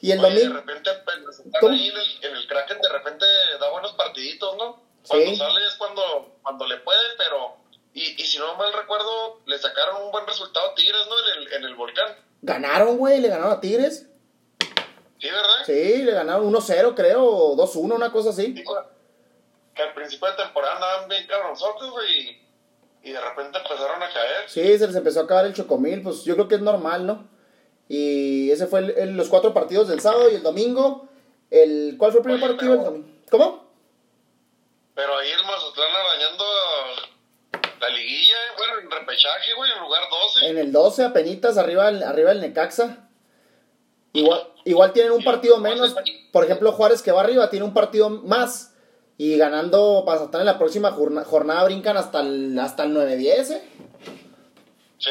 Y 0.00 0.12
el 0.12 0.18
Oye, 0.24 0.34
de 0.34 0.40
domingo... 0.44 0.60
repente, 0.60 0.90
pues, 1.04 1.42
ahí 1.70 1.88
en 1.88 1.96
el, 1.96 2.24
en 2.30 2.36
el 2.36 2.46
Kraken, 2.46 2.80
de 2.80 2.88
repente 2.90 3.24
da 3.60 3.70
buenos 3.70 3.92
partiditos, 3.92 4.56
¿no? 4.58 4.82
Cuando 5.06 5.26
Sí. 5.30 5.36
sale 5.36 5.66
es 5.66 5.74
cuando, 5.76 6.36
cuando 6.42 6.66
le 6.66 6.76
puede, 6.78 7.00
pero. 7.18 7.56
Y, 7.94 8.20
y 8.20 8.26
si 8.26 8.38
no 8.38 8.54
mal 8.56 8.72
recuerdo, 8.74 9.40
le 9.46 9.56
sacaron 9.58 10.02
un 10.02 10.10
buen 10.12 10.26
resultado 10.26 10.70
a 10.70 10.74
Tigres, 10.74 11.00
¿no? 11.08 11.14
En 11.18 11.42
el, 11.42 11.52
en 11.54 11.64
el 11.64 11.74
volcán. 11.76 12.14
Ganaron, 12.42 12.98
güey, 12.98 13.20
le 13.20 13.28
ganaron 13.28 13.52
a 13.52 13.60
Tigres. 13.60 14.06
¿Sí, 15.18 15.28
verdad? 15.30 15.64
Sí, 15.64 16.02
le 16.02 16.12
ganaron 16.12 16.46
1-0, 16.52 16.94
creo, 16.94 17.24
o 17.24 17.56
2-1, 17.56 17.94
una 17.94 18.12
cosa 18.12 18.30
así. 18.30 18.52
Digo, 18.52 18.76
que 19.74 19.82
al 19.82 19.94
principio 19.94 20.28
de 20.30 20.34
temporada 20.36 20.74
andaban 20.76 21.08
bien 21.08 21.26
cabronzotes, 21.26 21.88
güey. 21.90 22.40
y- 23.02 23.12
de 23.12 23.20
repente 23.20 23.56
empezaron 23.58 24.02
a 24.02 24.12
caer. 24.12 24.48
Sí, 24.48 24.78
se 24.78 24.86
les 24.88 24.96
empezó 24.96 25.20
a 25.20 25.22
acabar 25.24 25.46
el 25.46 25.54
chocomil, 25.54 26.02
pues 26.02 26.24
yo 26.24 26.34
creo 26.34 26.48
que 26.48 26.56
es 26.56 26.60
normal, 26.60 27.06
¿no? 27.06 27.28
Y 27.88 28.50
ese 28.50 28.66
fue 28.66 28.80
el- 28.80 28.90
el- 28.98 29.16
los 29.16 29.28
cuatro 29.28 29.54
partidos 29.54 29.86
del 29.86 30.00
sábado 30.00 30.28
y 30.28 30.34
el 30.34 30.42
domingo. 30.42 31.08
El, 31.48 31.94
¿Cuál 31.98 32.10
fue 32.10 32.18
el 32.18 32.24
primer 32.24 32.42
Oye, 32.42 32.48
partido 32.54 32.72
pero- 32.72 32.84
domingo? 32.90 33.08
¿Cómo? 33.30 33.70
Pero 34.96 35.18
ahí 35.18 35.30
el 35.30 35.44
Mazatlán 35.44 35.94
arañando 35.94 36.44
la 37.80 37.88
liguilla, 37.90 38.32
eh, 38.34 38.54
bueno, 38.58 38.78
en 38.80 38.90
repechaje, 38.90 39.54
güey, 39.54 39.70
en 39.70 39.78
lugar 39.80 40.02
12. 40.10 40.46
En 40.48 40.58
el 40.58 40.72
12, 40.72 41.04
apenitas, 41.04 41.58
arriba, 41.58 41.88
el- 41.88 42.02
arriba 42.02 42.32
el 42.32 42.40
Necaxa. 42.40 43.05
Igual, 44.16 44.40
igual 44.64 44.92
tienen 44.92 45.12
un 45.12 45.22
partido 45.24 45.58
menos. 45.58 45.94
Por 46.32 46.44
ejemplo, 46.44 46.72
Juárez 46.72 47.02
que 47.02 47.12
va 47.12 47.20
arriba 47.20 47.50
tiene 47.50 47.64
un 47.64 47.74
partido 47.74 48.08
más. 48.10 48.72
Y 49.18 49.36
ganando 49.38 50.04
Mazatlán 50.06 50.42
en 50.42 50.46
la 50.46 50.58
próxima 50.58 50.90
jorna- 50.90 51.24
jornada 51.24 51.64
brincan 51.64 51.96
hasta 51.96 52.20
el, 52.20 52.58
hasta 52.58 52.84
el 52.84 52.94
9-10, 52.94 53.50
¿eh? 53.50 53.62
Sí. 54.98 55.10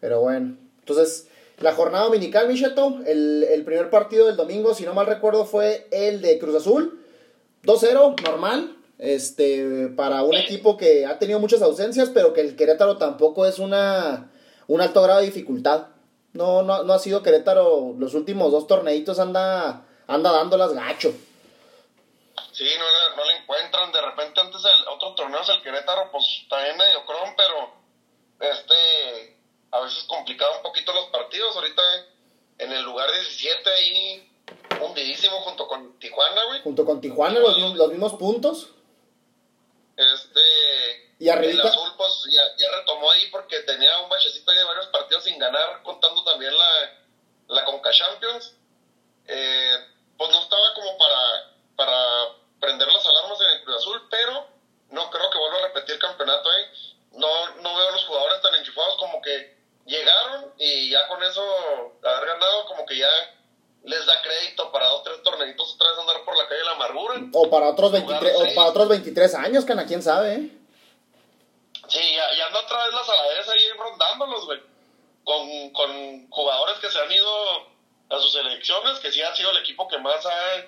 Pero 0.00 0.20
bueno, 0.20 0.56
entonces 0.80 1.28
la 1.58 1.72
jornada 1.74 2.04
dominical, 2.04 2.48
Micheto, 2.48 2.98
el, 3.06 3.44
el 3.50 3.64
primer 3.64 3.90
partido 3.90 4.26
del 4.26 4.36
domingo, 4.36 4.74
si 4.74 4.84
no 4.84 4.94
mal 4.94 5.06
recuerdo, 5.06 5.44
fue 5.44 5.86
el 5.90 6.20
de 6.22 6.38
Cruz 6.38 6.54
Azul. 6.56 7.00
2-0, 7.64 8.20
normal, 8.22 8.76
este, 8.98 9.88
para 9.96 10.22
un 10.22 10.34
equipo 10.36 10.76
que 10.76 11.04
ha 11.06 11.18
tenido 11.18 11.40
muchas 11.40 11.62
ausencias, 11.62 12.10
pero 12.14 12.32
que 12.32 12.40
el 12.40 12.54
Querétaro 12.56 12.96
tampoco 12.96 13.46
es 13.46 13.58
una, 13.58 14.30
un 14.68 14.80
alto 14.80 15.02
grado 15.02 15.20
de 15.20 15.26
dificultad. 15.26 15.86
No, 16.32 16.62
no, 16.62 16.82
no 16.84 16.92
ha 16.92 16.98
sido 16.98 17.22
Querétaro, 17.22 17.94
los 17.98 18.14
últimos 18.14 18.52
dos 18.52 18.66
torneitos 18.66 19.18
anda, 19.18 19.86
anda 20.06 20.32
dándolas 20.32 20.72
gacho. 20.74 21.12
Sí, 22.52 22.64
no, 22.78 22.84
le- 22.84 23.16
no 23.16 23.24
le 23.24 23.36
encuentran. 23.38 23.92
De 23.92 24.00
repente, 24.00 24.40
antes 24.40 24.60
el 24.64 24.88
otro 24.88 25.14
torneo 25.14 25.40
es 25.40 25.48
el 25.48 25.62
Querétaro, 25.62 26.10
pues 26.12 26.24
también 26.48 26.76
medio 26.76 27.04
cron, 27.06 27.34
pero 27.36 27.72
este 28.40 29.36
a 29.70 29.80
veces 29.80 30.04
complicaba 30.04 30.56
un 30.56 30.62
poquito 30.62 30.92
los 30.92 31.06
partidos. 31.06 31.54
Ahorita 31.56 31.82
en 32.58 32.72
el 32.72 32.82
lugar 32.82 33.10
17 33.12 33.70
ahí, 33.70 34.30
hundidísimo 34.80 35.40
junto 35.42 35.66
con 35.66 35.98
Tijuana, 35.98 36.44
güey. 36.46 36.62
Junto 36.62 36.84
con 36.84 37.00
Tijuana, 37.00 37.38
los, 37.40 37.58
los 37.74 37.88
mismos 37.90 38.14
puntos. 38.14 38.70
Y 41.18 41.28
arribita- 41.28 41.62
El 41.62 41.68
azul, 41.68 41.92
pues 41.96 42.12
ya, 42.30 42.42
ya 42.56 42.70
retomó 42.76 43.10
ahí 43.10 43.26
porque 43.30 43.60
tenía 43.60 43.98
un 44.00 44.08
bachecito 44.08 44.50
ahí 44.50 44.56
de 44.58 44.64
varios 44.64 44.86
partidos 44.86 45.24
sin 45.24 45.38
ganar, 45.38 45.82
contando 45.82 46.22
también 46.24 46.52
la, 46.56 47.54
la 47.54 47.64
Conca 47.64 47.90
Champions. 47.90 48.54
Eh, 49.26 49.76
pues 50.16 50.30
no 50.30 50.40
estaba 50.42 50.74
como 50.74 50.96
para, 50.96 51.52
para 51.76 52.28
prender 52.60 52.88
las 52.88 53.04
alarmas 53.06 53.40
en 53.40 53.46
el 53.50 53.64
Cruz 53.64 53.76
Azul, 53.76 54.02
pero 54.10 54.46
no 54.90 55.10
creo 55.10 55.30
que 55.30 55.38
vuelva 55.38 55.58
a 55.58 55.62
repetir 55.68 55.94
el 55.96 56.00
campeonato, 56.00 56.50
¿eh? 56.52 56.70
No, 57.12 57.28
no 57.62 57.76
veo 57.76 57.88
a 57.88 57.92
los 57.92 58.04
jugadores 58.04 58.40
tan 58.42 58.54
enchufados 58.54 58.96
como 58.98 59.20
que 59.22 59.56
llegaron 59.86 60.52
y 60.58 60.90
ya 60.90 61.06
con 61.08 61.22
eso 61.22 61.42
haber 62.04 62.26
ganado, 62.28 62.66
como 62.66 62.86
que 62.86 62.96
ya 62.98 63.08
les 63.84 64.04
da 64.06 64.20
crédito 64.22 64.70
para 64.72 64.86
dos, 64.88 65.02
tres 65.04 65.22
torneitos 65.22 65.74
otra 65.74 65.90
vez 65.90 65.98
andar 66.00 66.24
por 66.24 66.36
la 66.36 66.46
calle 66.46 66.58
de 66.60 66.64
la 66.66 66.72
amargura. 66.72 67.14
O 67.32 67.50
para 67.50 67.68
otros 67.70 67.92
23, 67.92 68.32
Jugar 68.34 68.50
o 68.50 68.54
para 68.54 68.70
otros 68.70 68.88
23 68.88 69.34
años, 69.34 69.64
cana, 69.64 69.86
quién 69.86 70.02
sabe, 70.02 70.34
¿eh? 70.34 70.57
Sí, 71.88 72.14
ya, 72.14 72.34
ya 72.36 72.46
anda 72.46 72.60
otra 72.60 72.84
vez 72.84 72.94
las 72.94 73.08
aladeras 73.08 73.48
ahí 73.48 73.70
rondándolos, 73.78 74.44
güey. 74.44 74.60
Con, 75.24 75.70
con 75.70 76.30
jugadores 76.30 76.78
que 76.78 76.90
se 76.90 76.98
han 77.00 77.10
ido 77.12 77.66
a 78.10 78.18
sus 78.18 78.32
selecciones, 78.32 78.98
que 79.00 79.12
sí 79.12 79.20
ha 79.22 79.34
sido 79.34 79.50
el 79.50 79.58
equipo 79.58 79.88
que 79.88 79.98
más 79.98 80.24
ha 80.24 80.64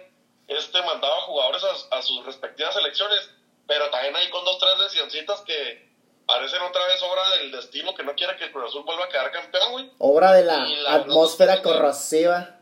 este, 0.48 0.82
mandado 0.82 1.14
a 1.14 1.20
jugadores 1.22 1.62
a, 1.64 1.96
a 1.96 2.02
sus 2.02 2.24
respectivas 2.26 2.74
selecciones. 2.74 3.30
Pero 3.66 3.88
también 3.90 4.16
hay 4.16 4.28
con 4.30 4.44
dos, 4.44 4.58
tres 4.58 4.78
lesioncitas 4.78 5.40
que 5.42 5.88
parecen 6.26 6.62
otra 6.62 6.86
vez 6.86 7.02
obra 7.02 7.28
del 7.36 7.52
destino 7.52 7.94
que 7.94 8.02
no 8.02 8.14
quiere 8.14 8.36
que 8.36 8.44
el 8.44 8.52
Cruz 8.52 8.70
Azul 8.70 8.84
vuelva 8.84 9.04
a 9.04 9.08
quedar 9.08 9.30
campeón, 9.30 9.72
güey. 9.72 9.90
Obra 9.98 10.32
de 10.32 10.44
la 10.44 10.58
la 10.58 10.94
atmósfera 10.94 11.56
verdad 11.56 11.72
corrosiva. 11.72 12.60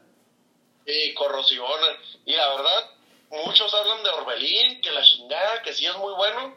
Y 0.86 1.14
corrosivona. 1.14 1.86
Y 2.24 2.32
la 2.34 2.48
verdad, 2.48 2.90
muchos 3.30 3.72
hablan 3.74 4.02
de 4.02 4.10
Orbelín, 4.10 4.80
que 4.80 4.90
la 4.90 5.02
chingada, 5.02 5.62
que 5.62 5.72
sí 5.72 5.86
es 5.86 5.96
muy 5.96 6.14
bueno. 6.14 6.56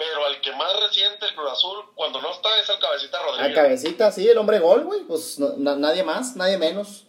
Pero 0.00 0.26
el 0.28 0.40
que 0.40 0.50
más 0.52 0.72
resiente 0.80 1.26
el 1.26 1.34
Cruz 1.34 1.52
Azul 1.52 1.84
cuando 1.94 2.22
no 2.22 2.30
está 2.32 2.48
es 2.58 2.66
el 2.70 2.78
Cabecita 2.78 3.18
Rodríguez. 3.22 3.54
cabecita, 3.54 4.10
sí, 4.10 4.26
el 4.26 4.38
hombre 4.38 4.58
gol, 4.58 4.84
güey. 4.84 5.00
Pues 5.02 5.38
no- 5.38 5.52
nadie 5.76 6.02
más, 6.02 6.36
nadie 6.36 6.56
menos. 6.56 7.04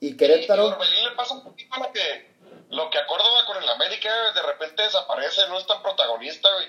Y 0.00 0.08
Y 0.08 0.16
Querétaro. 0.16 0.68
Orbelín 0.68 1.04
le 1.04 1.10
pasa 1.16 1.34
un 1.34 1.44
poquito 1.44 1.76
lo 1.78 1.92
que, 1.92 2.30
lo 2.70 2.88
que 2.88 2.96
a 2.98 3.06
Córdoba 3.06 3.44
con 3.46 3.62
el 3.62 3.68
América 3.68 4.08
de 4.34 4.40
repente 4.40 4.82
desaparece, 4.84 5.42
no 5.50 5.58
es 5.58 5.66
tan 5.66 5.82
protagonista, 5.82 6.48
güey. 6.54 6.66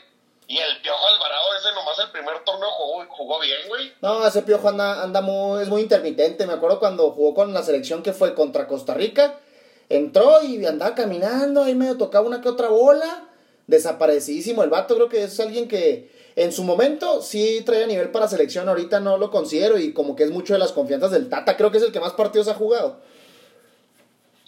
Y 0.47 0.57
el 0.57 0.81
Piojo 0.81 1.07
Alvarado, 1.07 1.55
ese 1.57 1.73
nomás 1.73 1.97
el 1.99 2.11
primer 2.11 2.43
torneo 2.43 2.69
jugó, 2.71 3.05
jugó 3.07 3.39
bien, 3.39 3.67
güey. 3.69 3.93
No, 4.01 4.27
ese 4.27 4.41
piojo 4.43 4.67
anda, 4.69 5.01
anda 5.03 5.21
muy, 5.21 5.61
es 5.63 5.69
muy 5.69 5.81
intermitente. 5.81 6.45
Me 6.45 6.53
acuerdo 6.53 6.79
cuando 6.79 7.09
jugó 7.11 7.33
con 7.33 7.53
la 7.53 7.63
selección 7.63 8.03
que 8.03 8.11
fue 8.13 8.35
contra 8.35 8.67
Costa 8.67 8.93
Rica. 8.93 9.39
Entró 9.87 10.41
y 10.43 10.63
andaba 10.65 10.93
caminando, 10.95 11.63
ahí 11.63 11.73
medio 11.75 11.97
tocaba 11.97 12.27
una 12.27 12.41
que 12.41 12.49
otra 12.49 12.67
bola. 12.67 13.24
Desaparecidísimo 13.67 14.63
el 14.63 14.69
vato, 14.69 14.95
creo 14.95 15.09
que 15.09 15.23
es 15.23 15.39
alguien 15.39 15.67
que 15.67 16.11
en 16.35 16.51
su 16.51 16.63
momento 16.63 17.21
sí 17.21 17.61
traía 17.65 17.87
nivel 17.87 18.11
para 18.11 18.27
selección, 18.27 18.67
ahorita 18.69 18.99
no 18.99 19.17
lo 19.17 19.31
considero 19.31 19.77
y 19.79 19.93
como 19.93 20.15
que 20.15 20.23
es 20.23 20.31
mucho 20.31 20.53
de 20.53 20.59
las 20.59 20.71
confianzas 20.71 21.11
del 21.11 21.29
Tata, 21.29 21.57
creo 21.57 21.71
que 21.71 21.77
es 21.77 21.83
el 21.83 21.91
que 21.91 21.99
más 21.99 22.13
partidos 22.13 22.47
ha 22.47 22.53
jugado. 22.53 22.99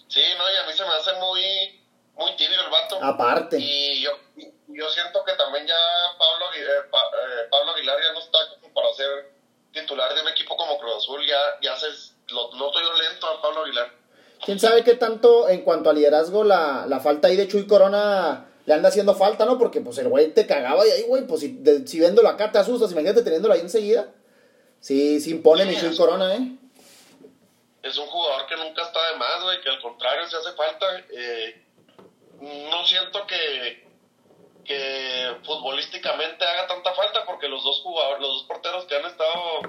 Sí, 0.08 0.21
no, 0.38 0.43
y 0.51 0.56
a 0.63 0.67
mí 0.67 0.73
se 0.77 0.84
me 0.84 0.89
hace 0.89 1.13
muy, 1.19 1.82
muy 2.15 2.36
tibio 2.38 2.62
el 2.62 2.69
vato. 2.69 2.97
Aparte. 3.01 3.58
Y 3.60 4.01
yo, 4.01 4.12
yo 4.67 4.89
siento 4.89 5.23
que 5.25 5.34
también 5.34 5.65
ya 5.67 5.75
Pablo, 6.17 6.45
eh, 6.56 6.88
Pa- 6.91 6.99
eh, 6.99 7.47
Pablo 7.49 7.71
Aguilar 7.71 7.97
ya 8.01 8.13
no 8.13 8.19
está 8.19 8.38
como 8.62 8.73
para 8.73 8.93
ser 8.93 9.32
titular 9.73 10.13
de 10.13 10.21
un 10.21 10.27
equipo 10.30 10.56
como 10.56 10.77
Cruz 10.80 10.97
Azul, 10.97 11.21
ya, 11.27 11.38
ya 11.62 11.75
se, 11.75 11.88
lo, 12.34 12.53
lo 12.53 12.67
estoy 12.67 12.84
lento 12.84 13.27
a 13.27 13.41
Pablo 13.41 13.63
Aguilar. 13.63 13.91
¿Quién 14.45 14.60
sabe 14.60 14.84
qué 14.84 14.93
tanto 14.95 15.49
en 15.49 15.62
cuanto 15.62 15.89
a 15.89 15.93
liderazgo 15.93 16.43
la, 16.43 16.86
la 16.88 16.99
falta 16.99 17.27
ahí 17.27 17.36
de 17.36 17.47
Chuy 17.47 17.65
Corona 17.67 18.45
le 18.67 18.73
anda 18.73 18.89
haciendo 18.89 19.15
falta, 19.15 19.45
¿no? 19.45 19.58
Porque 19.58 19.82
pues 19.82 19.97
el 19.97 20.10
güey 20.10 20.32
te 20.34 20.45
cagaba 20.45 20.86
y 20.86 20.91
ahí, 20.91 21.03
güey, 21.08 21.25
pues 21.25 21.39
si, 21.41 21.53
de- 21.53 21.88
si 21.88 21.97
viéndolo 21.99 22.27
acá 22.30 22.51
te 22.51 22.60
asustas, 22.60 22.91
imagínate 22.91 23.23
teniéndolo 23.23 23.53
ahí 23.56 23.62
enseguida. 23.62 24.13
Sí, 24.80 25.19
sí 25.21 25.32
impone 25.32 25.65
mi 25.65 25.75
Chuy 25.75 25.95
Corona, 25.97 26.36
¿eh? 26.36 26.51
Es 27.82 27.97
un 27.97 28.06
jugador 28.08 28.45
que 28.47 28.56
nunca 28.58 28.84
está 28.84 28.99
de 29.12 29.17
más, 29.17 29.41
güey, 29.43 29.62
que 29.62 29.69
al 29.69 29.82
contrario, 29.82 30.27
si 30.27 30.36
hace 30.36 30.51
falta. 30.56 30.86
eh, 31.12 31.63
no 32.41 32.86
siento 32.86 33.25
que, 33.25 33.88
que 34.65 35.32
futbolísticamente 35.43 36.45
haga 36.45 36.67
tanta 36.67 36.93
falta 36.93 37.25
porque 37.25 37.47
los 37.47 37.63
dos 37.63 37.80
jugadores, 37.82 38.21
los 38.21 38.30
dos 38.34 38.43
porteros 38.43 38.86
que 38.86 38.95
han 38.97 39.06
estado, 39.06 39.62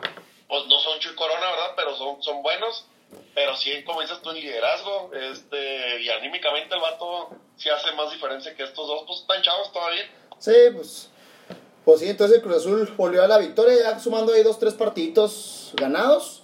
pues 0.48 0.66
no 0.66 0.78
son 0.80 0.98
Chuy 0.98 1.14
Corona, 1.14 1.50
¿verdad? 1.50 1.72
Pero 1.76 1.96
son, 1.96 2.22
son 2.22 2.42
buenos. 2.42 2.84
Pero 3.34 3.56
sí, 3.56 3.70
como 3.84 4.00
dices 4.00 4.20
tú, 4.20 4.30
en 4.30 4.36
liderazgo, 4.36 5.10
este, 5.14 6.00
y 6.00 6.08
anímicamente 6.08 6.74
el 6.74 6.80
vato 6.80 7.30
sí 7.56 7.68
hace 7.68 7.92
más 7.92 8.12
diferencia 8.12 8.54
que 8.54 8.64
estos 8.64 8.86
dos, 8.86 9.04
pues 9.06 9.20
están 9.20 9.42
chavos 9.42 9.72
todavía. 9.72 10.02
Sí, 10.38 10.52
pues. 10.74 11.10
Pues 11.84 12.00
sí, 12.00 12.08
entonces 12.08 12.36
el 12.36 12.42
Cruz 12.42 12.56
Azul 12.56 12.92
volvió 12.96 13.22
a 13.22 13.28
la 13.28 13.38
victoria, 13.38 13.74
ya 13.80 13.98
sumando 13.98 14.32
ahí 14.32 14.42
dos, 14.42 14.58
tres 14.58 14.74
partiditos 14.74 15.72
ganados. 15.74 16.42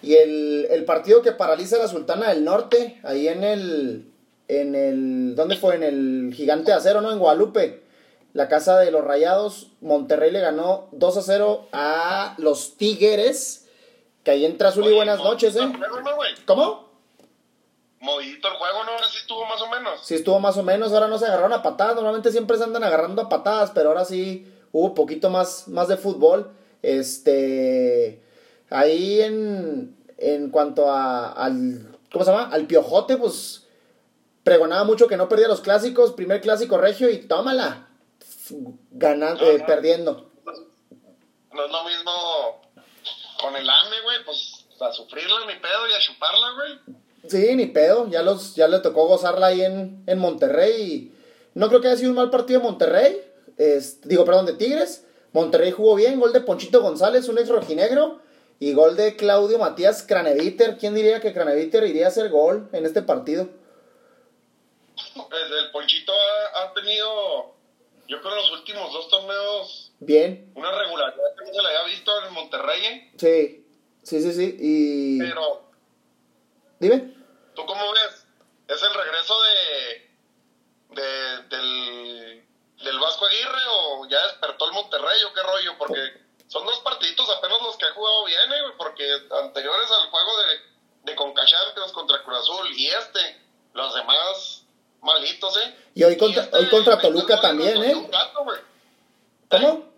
Y 0.00 0.14
el, 0.14 0.66
el 0.70 0.84
partido 0.84 1.22
que 1.22 1.32
paraliza 1.32 1.76
a 1.76 1.80
la 1.80 1.88
Sultana 1.88 2.28
del 2.28 2.44
Norte, 2.44 3.00
ahí 3.02 3.28
en 3.28 3.44
el. 3.44 4.12
En 4.46 4.74
el. 4.74 5.34
¿Dónde 5.34 5.56
fue? 5.56 5.74
En 5.74 5.82
el 5.82 6.32
Gigante 6.34 6.70
de 6.70 6.76
Acero, 6.78 7.00
¿no? 7.00 7.12
En 7.12 7.18
Guadalupe. 7.18 7.82
La 8.32 8.48
casa 8.48 8.78
de 8.78 8.90
los 8.90 9.04
Rayados. 9.04 9.72
Monterrey 9.80 10.30
le 10.30 10.40
ganó 10.40 10.88
2 10.92 11.16
a 11.16 11.22
0 11.22 11.68
a 11.72 12.34
los 12.38 12.76
Tigres. 12.76 13.67
Que 14.28 14.32
ahí 14.32 14.44
entra 14.44 14.68
Oye, 14.76 14.92
buenas 14.92 15.20
noches, 15.20 15.56
¿eh? 15.56 15.72
¿Cómo? 16.44 16.90
Movidito 17.98 18.48
el 18.48 18.54
juego, 18.56 18.84
¿no? 18.84 18.90
Ahora 18.90 19.06
sí 19.08 19.16
estuvo 19.22 19.46
más 19.46 19.62
o 19.62 19.68
menos. 19.70 20.00
Sí 20.02 20.14
estuvo 20.16 20.38
más 20.38 20.58
o 20.58 20.62
menos, 20.62 20.92
ahora 20.92 21.08
no 21.08 21.16
se 21.16 21.24
agarraron 21.24 21.54
a 21.54 21.62
patadas, 21.62 21.94
normalmente 21.94 22.30
siempre 22.30 22.58
se 22.58 22.64
andan 22.64 22.84
agarrando 22.84 23.22
a 23.22 23.30
patadas, 23.30 23.70
pero 23.70 23.88
ahora 23.88 24.04
sí 24.04 24.46
hubo 24.70 24.92
poquito 24.92 25.30
más, 25.30 25.66
más 25.68 25.88
de 25.88 25.96
fútbol. 25.96 26.52
Este, 26.82 28.22
ahí 28.68 29.22
en, 29.22 29.96
en 30.18 30.50
cuanto 30.50 30.92
a, 30.92 31.32
al, 31.32 31.98
¿cómo 32.12 32.22
se 32.22 32.30
llama? 32.30 32.50
Al 32.52 32.66
piojote, 32.66 33.16
pues 33.16 33.66
pregonaba 34.44 34.84
mucho 34.84 35.08
que 35.08 35.16
no 35.16 35.30
perdía 35.30 35.48
los 35.48 35.62
clásicos, 35.62 36.12
primer 36.12 36.42
clásico 36.42 36.76
regio 36.76 37.08
y 37.08 37.26
tómala, 37.26 37.88
ganando, 38.90 39.50
eh, 39.50 39.64
perdiendo. 39.66 40.28
No 41.50 41.64
es 41.64 41.72
lo 41.72 41.84
mismo 41.84 42.57
con 43.40 43.54
el 43.56 43.68
AME, 43.68 44.00
güey, 44.02 44.24
pues 44.24 44.64
a 44.80 44.92
sufrirla 44.92 45.46
ni 45.46 45.54
pedo 45.60 45.88
y 45.88 45.92
a 45.92 46.00
chuparla, 46.00 46.52
güey. 46.52 46.98
Sí, 47.28 47.54
ni 47.56 47.66
pedo, 47.66 48.08
ya, 48.08 48.22
los, 48.22 48.54
ya 48.54 48.68
le 48.68 48.78
tocó 48.78 49.06
gozarla 49.06 49.48
ahí 49.48 49.62
en, 49.62 50.02
en 50.06 50.18
Monterrey. 50.18 50.82
Y 50.82 51.12
no 51.54 51.68
creo 51.68 51.80
que 51.80 51.88
haya 51.88 51.96
sido 51.96 52.10
un 52.10 52.16
mal 52.16 52.30
partido 52.30 52.60
de 52.60 52.66
Monterrey. 52.66 53.20
Es- 53.56 54.00
digo, 54.02 54.24
perdón, 54.24 54.46
de 54.46 54.52
Tigres. 54.54 55.04
Monterrey 55.32 55.72
jugó 55.72 55.94
bien, 55.96 56.18
gol 56.20 56.32
de 56.32 56.40
Ponchito 56.40 56.80
González, 56.80 57.28
un 57.28 57.38
ex 57.38 57.48
rojinegro. 57.48 58.20
Y 58.60 58.72
gol 58.72 58.96
de 58.96 59.14
Claudio 59.16 59.58
Matías 59.58 60.02
Craneviter. 60.02 60.78
¿Quién 60.78 60.94
diría 60.94 61.20
que 61.20 61.32
Craneviter 61.32 61.84
iría 61.84 62.06
a 62.06 62.08
hacer 62.08 62.28
gol 62.30 62.68
en 62.72 62.86
este 62.86 63.02
partido? 63.02 63.48
El, 65.16 65.52
el 65.58 65.70
Ponchito 65.70 66.12
ha, 66.12 66.62
ha 66.62 66.74
tenido, 66.74 67.54
yo 68.08 68.20
creo, 68.20 68.32
en 68.32 68.36
los 68.38 68.52
últimos 68.52 68.92
dos 68.92 69.08
torneos 69.08 69.87
Bien, 70.00 70.52
una 70.54 70.70
regularidad 70.70 71.34
que 71.36 71.44
no 71.44 71.52
se 71.52 71.62
le 71.62 71.68
había 71.68 71.82
visto 71.94 72.24
en 72.26 72.32
Monterrey, 72.32 72.84
¿eh? 72.86 73.12
sí, 73.18 73.66
sí, 74.04 74.22
sí, 74.22 74.32
sí. 74.32 74.56
Y. 74.60 75.18
Pero, 75.18 75.70
Dime. 76.78 77.14
¿tú 77.54 77.66
cómo 77.66 77.92
ves? 77.92 78.24
¿Es 78.68 78.82
el 78.82 78.94
regreso 78.94 79.34
de, 79.42 81.00
de 81.00 81.42
del, 81.48 82.44
del 82.84 82.98
Vasco 83.00 83.26
Aguirre 83.26 83.62
o 83.72 84.06
ya 84.08 84.22
despertó 84.28 84.66
el 84.66 84.72
Monterrey 84.72 85.22
o 85.28 85.32
qué 85.34 85.42
rollo? 85.42 85.72
Porque 85.78 85.98
son 86.46 86.64
dos 86.64 86.78
partiditos 86.80 87.28
apenas 87.30 87.60
los 87.62 87.76
que 87.76 87.86
ha 87.86 87.92
jugado 87.92 88.24
bien, 88.26 88.52
¿eh? 88.52 88.72
Porque 88.76 89.04
anteriores 89.42 89.90
al 89.90 90.08
juego 90.10 90.30
de, 90.38 91.10
de 91.10 91.16
Conca 91.16 91.44
Champions 91.44 91.90
contra 91.92 92.22
Cruz 92.22 92.38
Azul 92.38 92.68
y 92.76 92.86
este, 92.86 93.40
los 93.74 93.94
demás 93.94 94.62
malitos, 95.02 95.56
¿eh? 95.56 95.74
Y 95.94 96.04
hoy 96.04 96.16
contra- 96.16 96.44
este 96.44 96.56
hoy 96.56 96.68
contra 96.68 97.00
Toluca 97.00 97.36
y 97.36 97.40
también, 97.40 97.82
¿eh? 97.82 97.94
un 97.96 98.12
rato, 98.12 98.44
güey. 98.44 98.60
¿Cómo? 99.48 99.88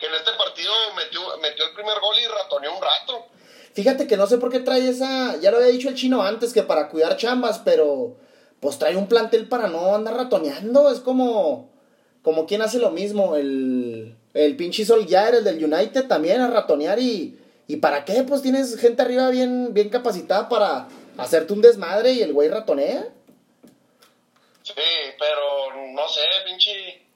que 0.00 0.06
en 0.06 0.14
este 0.14 0.30
partido 0.32 0.72
metió, 0.96 1.20
metió 1.42 1.66
el 1.66 1.74
primer 1.74 2.00
gol 2.00 2.16
y 2.18 2.26
ratoneó 2.26 2.74
un 2.74 2.82
rato. 2.82 3.26
Fíjate 3.74 4.06
que 4.06 4.16
no 4.16 4.26
sé 4.26 4.38
por 4.38 4.50
qué 4.50 4.60
trae 4.60 4.88
esa. 4.88 5.36
Ya 5.40 5.50
lo 5.50 5.58
había 5.58 5.68
dicho 5.68 5.90
el 5.90 5.94
chino 5.94 6.22
antes 6.22 6.54
que 6.54 6.62
para 6.62 6.88
cuidar 6.88 7.18
chambas, 7.18 7.58
pero 7.58 8.16
pues 8.60 8.78
trae 8.78 8.96
un 8.96 9.08
plantel 9.08 9.46
para 9.46 9.68
no 9.68 9.94
andar 9.94 10.14
ratoneando. 10.16 10.90
Es 10.90 11.00
como. 11.00 11.70
Como 12.22 12.46
quien 12.46 12.62
hace 12.62 12.78
lo 12.78 12.90
mismo. 12.90 13.36
El, 13.36 14.16
el 14.34 14.56
pinche 14.56 14.84
Solskjaer, 14.84 15.36
el 15.36 15.44
del 15.44 15.62
United, 15.62 16.08
también 16.08 16.40
a 16.40 16.48
ratonear 16.48 16.98
y. 16.98 17.38
¿Y 17.68 17.76
para 17.76 18.04
qué? 18.04 18.24
Pues 18.24 18.42
tienes 18.42 18.76
gente 18.80 19.02
arriba 19.02 19.28
bien, 19.28 19.72
bien 19.72 19.90
capacitada 19.90 20.48
para 20.48 20.88
hacerte 21.18 21.52
un 21.52 21.62
desmadre 21.62 22.12
y 22.12 22.22
el 22.22 22.32
güey 22.32 22.48
ratonea. 22.48 23.06
Sí, 24.62 24.74
pero 25.18 25.92
no 25.92 26.08
sé, 26.08 26.22
pinche. 26.46 27.09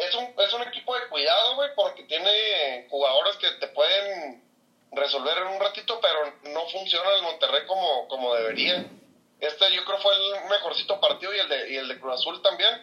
Es 0.00 0.14
un, 0.14 0.34
es 0.38 0.52
un 0.54 0.62
equipo 0.62 0.94
de 0.94 1.08
cuidado, 1.08 1.56
güey, 1.56 1.68
porque 1.76 2.04
tiene 2.04 2.86
jugadores 2.88 3.36
que 3.36 3.50
te 3.60 3.68
pueden 3.68 4.42
resolver 4.92 5.36
en 5.38 5.48
un 5.48 5.60
ratito, 5.60 6.00
pero 6.00 6.52
no 6.54 6.66
funciona 6.68 7.10
el 7.16 7.22
Monterrey 7.22 7.66
como, 7.66 8.08
como 8.08 8.34
debería. 8.34 8.86
Este 9.40 9.72
yo 9.74 9.84
creo 9.84 9.98
fue 9.98 10.14
el 10.14 10.48
mejorcito 10.50 11.00
partido 11.00 11.34
y 11.34 11.38
el, 11.38 11.48
de, 11.48 11.70
y 11.72 11.76
el 11.76 11.88
de 11.88 12.00
Cruz 12.00 12.14
Azul 12.14 12.40
también. 12.42 12.82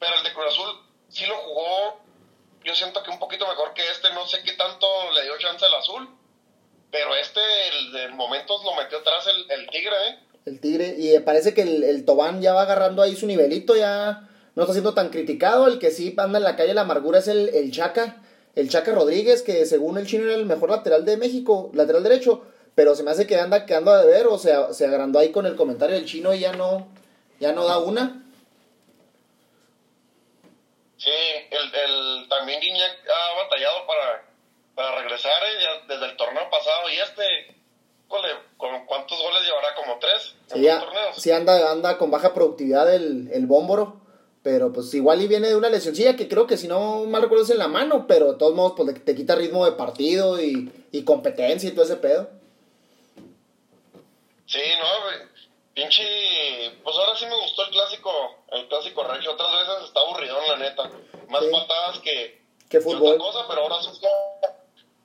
Pero 0.00 0.16
el 0.16 0.24
de 0.24 0.32
Cruz 0.32 0.46
Azul 0.48 0.80
sí 1.08 1.26
lo 1.26 1.36
jugó, 1.36 2.00
yo 2.64 2.74
siento 2.74 3.02
que 3.02 3.10
un 3.10 3.18
poquito 3.18 3.46
mejor 3.46 3.72
que 3.74 3.88
este, 3.90 4.12
no 4.12 4.26
sé 4.26 4.42
qué 4.42 4.52
tanto 4.52 4.86
le 5.12 5.22
dio 5.22 5.38
chance 5.38 5.64
al 5.64 5.74
Azul. 5.74 6.08
Pero 6.90 7.14
este, 7.14 7.40
el 7.68 7.92
de 7.92 8.08
momentos 8.08 8.64
lo 8.64 8.74
metió 8.74 8.98
atrás 8.98 9.26
el, 9.26 9.50
el 9.50 9.68
Tigre, 9.70 9.96
¿eh? 10.08 10.18
El 10.46 10.60
Tigre. 10.60 10.94
Y 10.98 11.18
parece 11.20 11.54
que 11.54 11.62
el, 11.62 11.84
el 11.84 12.04
Tobán 12.04 12.40
ya 12.42 12.52
va 12.52 12.62
agarrando 12.62 13.02
ahí 13.02 13.14
su 13.14 13.26
nivelito, 13.26 13.76
ya 13.76 14.27
no 14.58 14.64
está 14.64 14.72
siendo 14.72 14.92
tan 14.92 15.10
criticado. 15.10 15.68
El 15.68 15.78
que 15.78 15.92
sí 15.92 16.12
anda 16.18 16.38
en 16.38 16.44
la 16.44 16.56
calle 16.56 16.70
de 16.70 16.74
la 16.74 16.80
amargura 16.80 17.20
es 17.20 17.28
el, 17.28 17.48
el 17.50 17.70
Chaca. 17.70 18.16
El 18.56 18.68
Chaca 18.68 18.90
Rodríguez, 18.92 19.42
que 19.42 19.64
según 19.66 19.98
el 19.98 20.06
chino 20.08 20.24
era 20.24 20.34
el 20.34 20.44
mejor 20.46 20.70
lateral 20.70 21.04
de 21.04 21.16
México, 21.16 21.70
lateral 21.74 22.02
derecho. 22.02 22.42
Pero 22.74 22.96
se 22.96 23.04
me 23.04 23.12
hace 23.12 23.24
que 23.26 23.36
anda 23.38 23.66
quedando 23.66 23.92
a 23.92 24.04
deber 24.04 24.26
o 24.26 24.36
sea, 24.38 24.72
se 24.72 24.84
agrandó 24.84 25.20
ahí 25.20 25.30
con 25.30 25.46
el 25.46 25.54
comentario 25.54 25.94
del 25.94 26.06
chino 26.06 26.34
y 26.34 26.40
ya 26.40 26.52
no, 26.52 26.88
ya 27.38 27.52
no 27.52 27.64
da 27.66 27.78
una. 27.78 28.24
Sí, 30.96 31.10
el, 31.50 31.74
el, 31.74 32.28
también 32.28 32.60
Guiñac 32.60 32.96
ha 33.08 33.42
batallado 33.44 33.86
para, 33.86 34.24
para 34.74 35.00
regresar 35.00 35.30
¿eh? 35.44 35.82
Desde 35.86 36.06
el 36.06 36.16
torneo 36.16 36.50
pasado 36.50 36.88
y 36.90 36.96
este, 36.98 37.56
¿con 38.08 38.84
cuántos 38.86 39.20
goles 39.22 39.42
llevará? 39.44 39.74
¿Como 39.76 39.98
tres 40.00 40.34
en 40.50 40.56
Sí, 40.56 40.62
ya- 40.62 40.80
torneos? 40.80 41.16
sí 41.22 41.30
anda, 41.30 41.70
anda 41.70 41.98
con 41.98 42.10
baja 42.10 42.34
productividad 42.34 42.92
el, 42.92 43.30
el 43.32 43.46
bómboro. 43.46 44.00
Pero 44.50 44.72
pues 44.72 44.94
igual 44.94 45.20
y 45.20 45.28
viene 45.28 45.48
de 45.48 45.56
una 45.56 45.68
lesioncilla 45.68 46.16
que 46.16 46.26
creo 46.26 46.46
que 46.46 46.56
si 46.56 46.68
no 46.68 47.04
mal 47.04 47.20
recuerdo 47.20 47.44
es 47.44 47.50
en 47.50 47.58
la 47.58 47.68
mano, 47.68 48.06
pero 48.06 48.32
de 48.32 48.38
todos 48.38 48.54
modos 48.54 48.72
pues 48.74 49.04
te 49.04 49.14
quita 49.14 49.34
ritmo 49.34 49.66
de 49.66 49.72
partido 49.72 50.40
y, 50.42 50.72
y 50.90 51.04
competencia 51.04 51.68
y 51.68 51.72
todo 51.72 51.84
ese 51.84 51.96
pedo. 51.96 52.30
Sí, 54.46 54.58
no, 54.80 55.04
güey, 55.04 55.18
pinche, 55.74 56.02
pues 56.82 56.96
ahora 56.96 57.14
sí 57.18 57.26
me 57.26 57.36
gustó 57.42 57.62
el 57.66 57.70
clásico, 57.72 58.10
el 58.52 58.68
clásico 58.68 59.04
regio, 59.04 59.32
otras 59.32 59.52
veces 59.52 59.84
está 59.84 60.00
aburridón 60.00 60.42
la 60.48 60.56
neta, 60.56 60.90
más 61.28 61.44
Sí. 61.44 61.50
patadas 61.52 61.98
que, 61.98 62.40
que 62.70 62.80
fútbol. 62.80 63.16
otra 63.16 63.18
cosa, 63.18 63.44
pero 63.50 63.60
ahora 63.60 63.82
sí 63.82 63.90
está, 63.92 64.08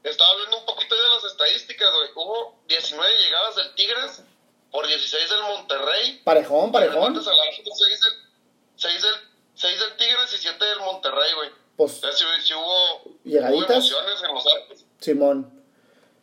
estaba 0.03 0.37
viendo 0.37 0.59
un 0.59 0.65
poquito 0.65 0.95
de 0.95 1.09
las 1.09 1.25
estadísticas, 1.25 1.89
güey, 1.93 2.09
hubo 2.15 2.55
19 2.69 3.11
llegadas 3.25 3.57
del 3.57 3.75
Tigres 3.75 4.23
por 4.71 4.87
16 4.87 5.29
del 5.29 5.41
Monterrey, 5.41 6.21
Parejón, 6.23 6.71
parejón. 6.71 7.13
Del, 7.13 7.25
del, 7.25 7.33
seis 9.56 9.80
del 9.80 9.97
Tigres 9.97 10.34
y 10.34 10.38
siete 10.38 10.66
del 10.66 10.80
Monterrey, 10.80 11.34
güey. 11.36 11.49
pues 11.76 11.95
Entonces, 11.95 12.20
sí, 12.20 12.26
sí 12.47 12.54
hubo, 12.54 13.16
Llegaditas. 13.24 13.70
hubo 13.70 13.76
emociones 13.99 14.24
en 14.28 14.34
los 14.36 14.45
arcos. 14.47 14.86
Simón. 14.99 15.64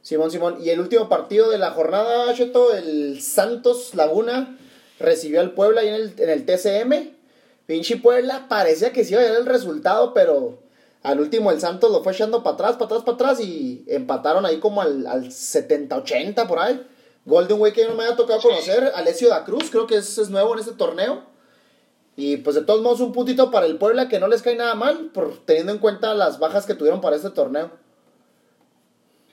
Simón, 0.03 0.31
Simón. 0.31 0.59
Y 0.63 0.71
el 0.71 0.81
último 0.81 1.09
partido 1.09 1.51
de 1.51 1.59
la 1.59 1.73
jornada, 1.73 2.33
Cheto, 2.35 2.73
el 2.75 3.21
Santos 3.21 3.95
Laguna 3.95 4.57
recibió 4.99 5.41
al 5.41 5.53
Puebla 5.53 5.83
ahí 5.83 5.89
en 5.89 5.95
el, 5.95 6.15
en 6.19 6.31
el 6.31 6.47
TCM. 6.47 7.15
Pinche 7.67 7.97
Puebla 7.99 8.47
parecía 8.49 8.93
que 8.93 9.05
sí 9.05 9.13
iba 9.13 9.23
a 9.23 9.27
dar 9.27 9.37
el 9.37 9.47
resultado, 9.47 10.13
pero 10.15 10.59
al 11.03 11.21
último 11.21 11.51
el 11.51 11.61
Santos 11.61 11.91
lo 11.93 12.03
fue 12.03 12.13
echando 12.13 12.43
para 12.43 12.55
atrás, 12.55 12.73
para 12.73 12.87
atrás, 12.87 13.03
para 13.03 13.15
atrás 13.15 13.41
y 13.41 13.85
empataron 13.89 14.45
ahí 14.47 14.59
como 14.59 14.83
al, 14.83 15.07
al 15.07 15.27
70-80 15.27 16.47
por 16.49 16.59
ahí. 16.59 16.85
Gol 17.27 17.47
de 17.47 17.53
un 17.55 17.61
güey 17.61 17.73
que 17.73 17.87
no 17.87 17.95
me 17.95 18.05
había 18.05 18.17
tocado 18.17 18.41
conocer, 18.41 18.91
Alessio 18.95 19.29
da 19.29 19.45
Cruz, 19.45 19.71
creo 19.71 19.87
que 19.87 19.97
es, 19.97 20.17
es 20.19 20.31
nuevo 20.31 20.55
en 20.55 20.61
este 20.61 20.73
torneo. 20.73 21.23
Y 22.21 22.37
pues 22.37 22.55
de 22.55 22.63
todos 22.67 22.83
modos 22.83 23.01
un 23.01 23.15
puntito 23.15 23.51
para 23.51 23.65
el 23.65 23.79
Puebla 23.79 24.07
que 24.07 24.21
no 24.21 24.29
les 24.29 24.43
cae 24.43 24.55
nada 24.55 24.75
mal, 24.75 25.11
por 25.15 25.43
teniendo 25.47 25.73
en 25.73 25.79
cuenta 25.79 26.13
las 26.13 26.39
bajas 26.39 26.67
que 26.67 26.75
tuvieron 26.75 27.01
para 27.01 27.17
este 27.17 27.31
torneo. 27.31 27.71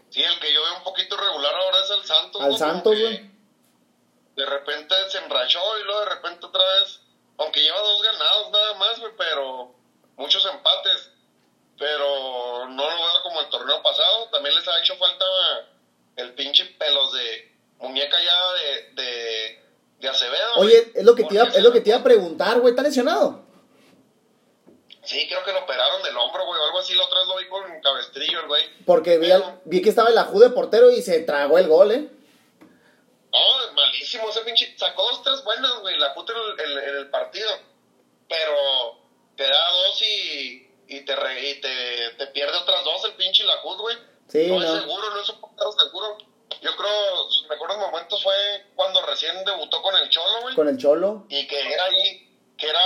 Sí, 0.09 0.23
el 0.23 0.39
que 0.39 0.53
yo 0.53 0.63
veo 0.63 0.77
un 0.77 0.83
poquito 0.85 1.15
irregular 1.15 1.53
ahora 1.53 1.79
es 1.83 1.89
el 1.89 2.05
Santos. 2.05 2.41
Al 2.41 2.51
¿no? 2.51 2.57
Santos, 2.57 2.97
güey. 2.97 3.29
De 4.37 4.45
repente 4.45 4.95
se 5.09 5.17
enrachó 5.17 5.59
y 5.81 5.83
luego 5.83 5.99
de 5.99 6.09
repente 6.11 6.45
otra 6.45 6.63
vez, 6.63 7.01
aunque 7.37 7.61
lleva 7.61 7.77
dos 7.81 8.01
ganados 8.03 8.51
nada 8.51 8.73
más, 8.75 8.99
güey, 9.01 9.11
pero 9.17 9.75
muchos 10.15 10.45
empates. 10.45 11.11
Pero 11.77 12.69
no 12.69 12.89
lo 12.89 12.95
veo 12.95 13.23
como 13.23 13.41
el 13.41 13.49
torneo 13.49 13.83
pasado. 13.83 14.29
También 14.31 14.55
les 14.55 14.65
ha 14.65 14.79
hecho 14.79 14.95
falta 14.95 15.25
el 16.15 16.33
pinche 16.35 16.63
pelos 16.79 17.11
de 17.11 17.53
muñeca 17.79 18.17
ya 18.23 18.53
de, 18.53 18.93
de, 18.93 19.66
de 19.99 20.07
Acevedo. 20.09 20.55
Oye, 20.57 20.91
es 20.95 21.03
lo 21.03 21.15
que 21.15 21.23
te 21.23 21.33
iba, 21.35 21.43
es 21.45 21.61
lo 21.63 21.71
que 21.71 21.81
te 21.81 21.89
iba 21.89 21.99
a 21.99 22.03
preguntar, 22.03 22.59
güey, 22.59 22.71
¿está 22.71 22.83
lesionado? 22.83 23.45
Sí, 25.03 25.25
creo 25.27 25.43
que 25.45 25.53
lo 25.53 25.59
operaron 25.63 26.03
del 26.03 26.17
hombro, 26.17 26.45
güey, 26.45 26.59
o 26.59 26.65
algo 26.65 26.79
así. 26.79 26.93
La 26.93 27.05
otra 27.05 27.19
vez 27.19 27.27
lo 27.29 27.37
vi 27.37 27.47
con 27.47 27.81
cabestrillo, 27.81 28.45
güey. 28.47 28.63
Porque 28.85 29.17
vi, 29.17 29.31
al- 29.31 29.61
vi 29.63 29.81
que 29.81 29.89
estaba 29.89 30.09
el 30.09 30.17
ajú 30.17 30.39
de 30.39 30.49
portero 30.49 30.91
y 30.91 31.01
se 31.01 31.21
tragó 31.21 31.57
el 31.57 31.67
gol, 31.67 31.91
¿eh? 31.91 32.09
No, 33.31 33.73
malísimo 33.73 34.29
ese 34.29 34.41
pinche. 34.41 34.75
Sacó 34.77 35.03
dos, 35.03 35.23
tres 35.23 35.43
buenas, 35.45 35.79
güey, 35.79 35.97
la 35.97 36.13
puta 36.13 36.33
en 36.33 36.71
el, 36.71 36.77
en 36.77 36.95
el 36.97 37.09
partido. 37.09 37.49
Pero 38.27 38.99
te 39.37 39.43
da 39.43 39.71
dos 39.71 40.01
y, 40.01 40.69
y, 40.87 41.01
te, 41.05 41.15
re- 41.15 41.51
y 41.51 41.61
te, 41.61 42.09
te 42.17 42.27
pierde 42.27 42.57
otras 42.57 42.83
dos 42.83 43.05
el 43.05 43.13
pinche 43.13 43.45
Lajud, 43.45 43.77
güey. 43.79 43.97
Sí, 44.27 44.47
no, 44.47 44.59
no. 44.59 44.65
es 44.75 44.81
seguro, 44.81 45.09
no 45.09 45.21
es 45.21 45.29
un 45.29 45.39
portero 45.39 45.71
seguro. 45.71 46.17
Yo 46.61 46.75
creo 46.75 47.29
sus 47.29 47.47
mejores 47.49 47.77
momentos 47.77 48.21
fue 48.23 48.33
cuando 48.75 49.05
recién 49.05 49.43
debutó 49.45 49.81
con 49.81 49.95
el 49.95 50.09
Cholo, 50.09 50.41
güey. 50.41 50.55
Con 50.55 50.67
el 50.67 50.77
Cholo. 50.77 51.25
Y 51.29 51.47
que 51.47 51.59
era 51.73 51.83
ahí, 51.85 52.37
que 52.57 52.67
era 52.67 52.79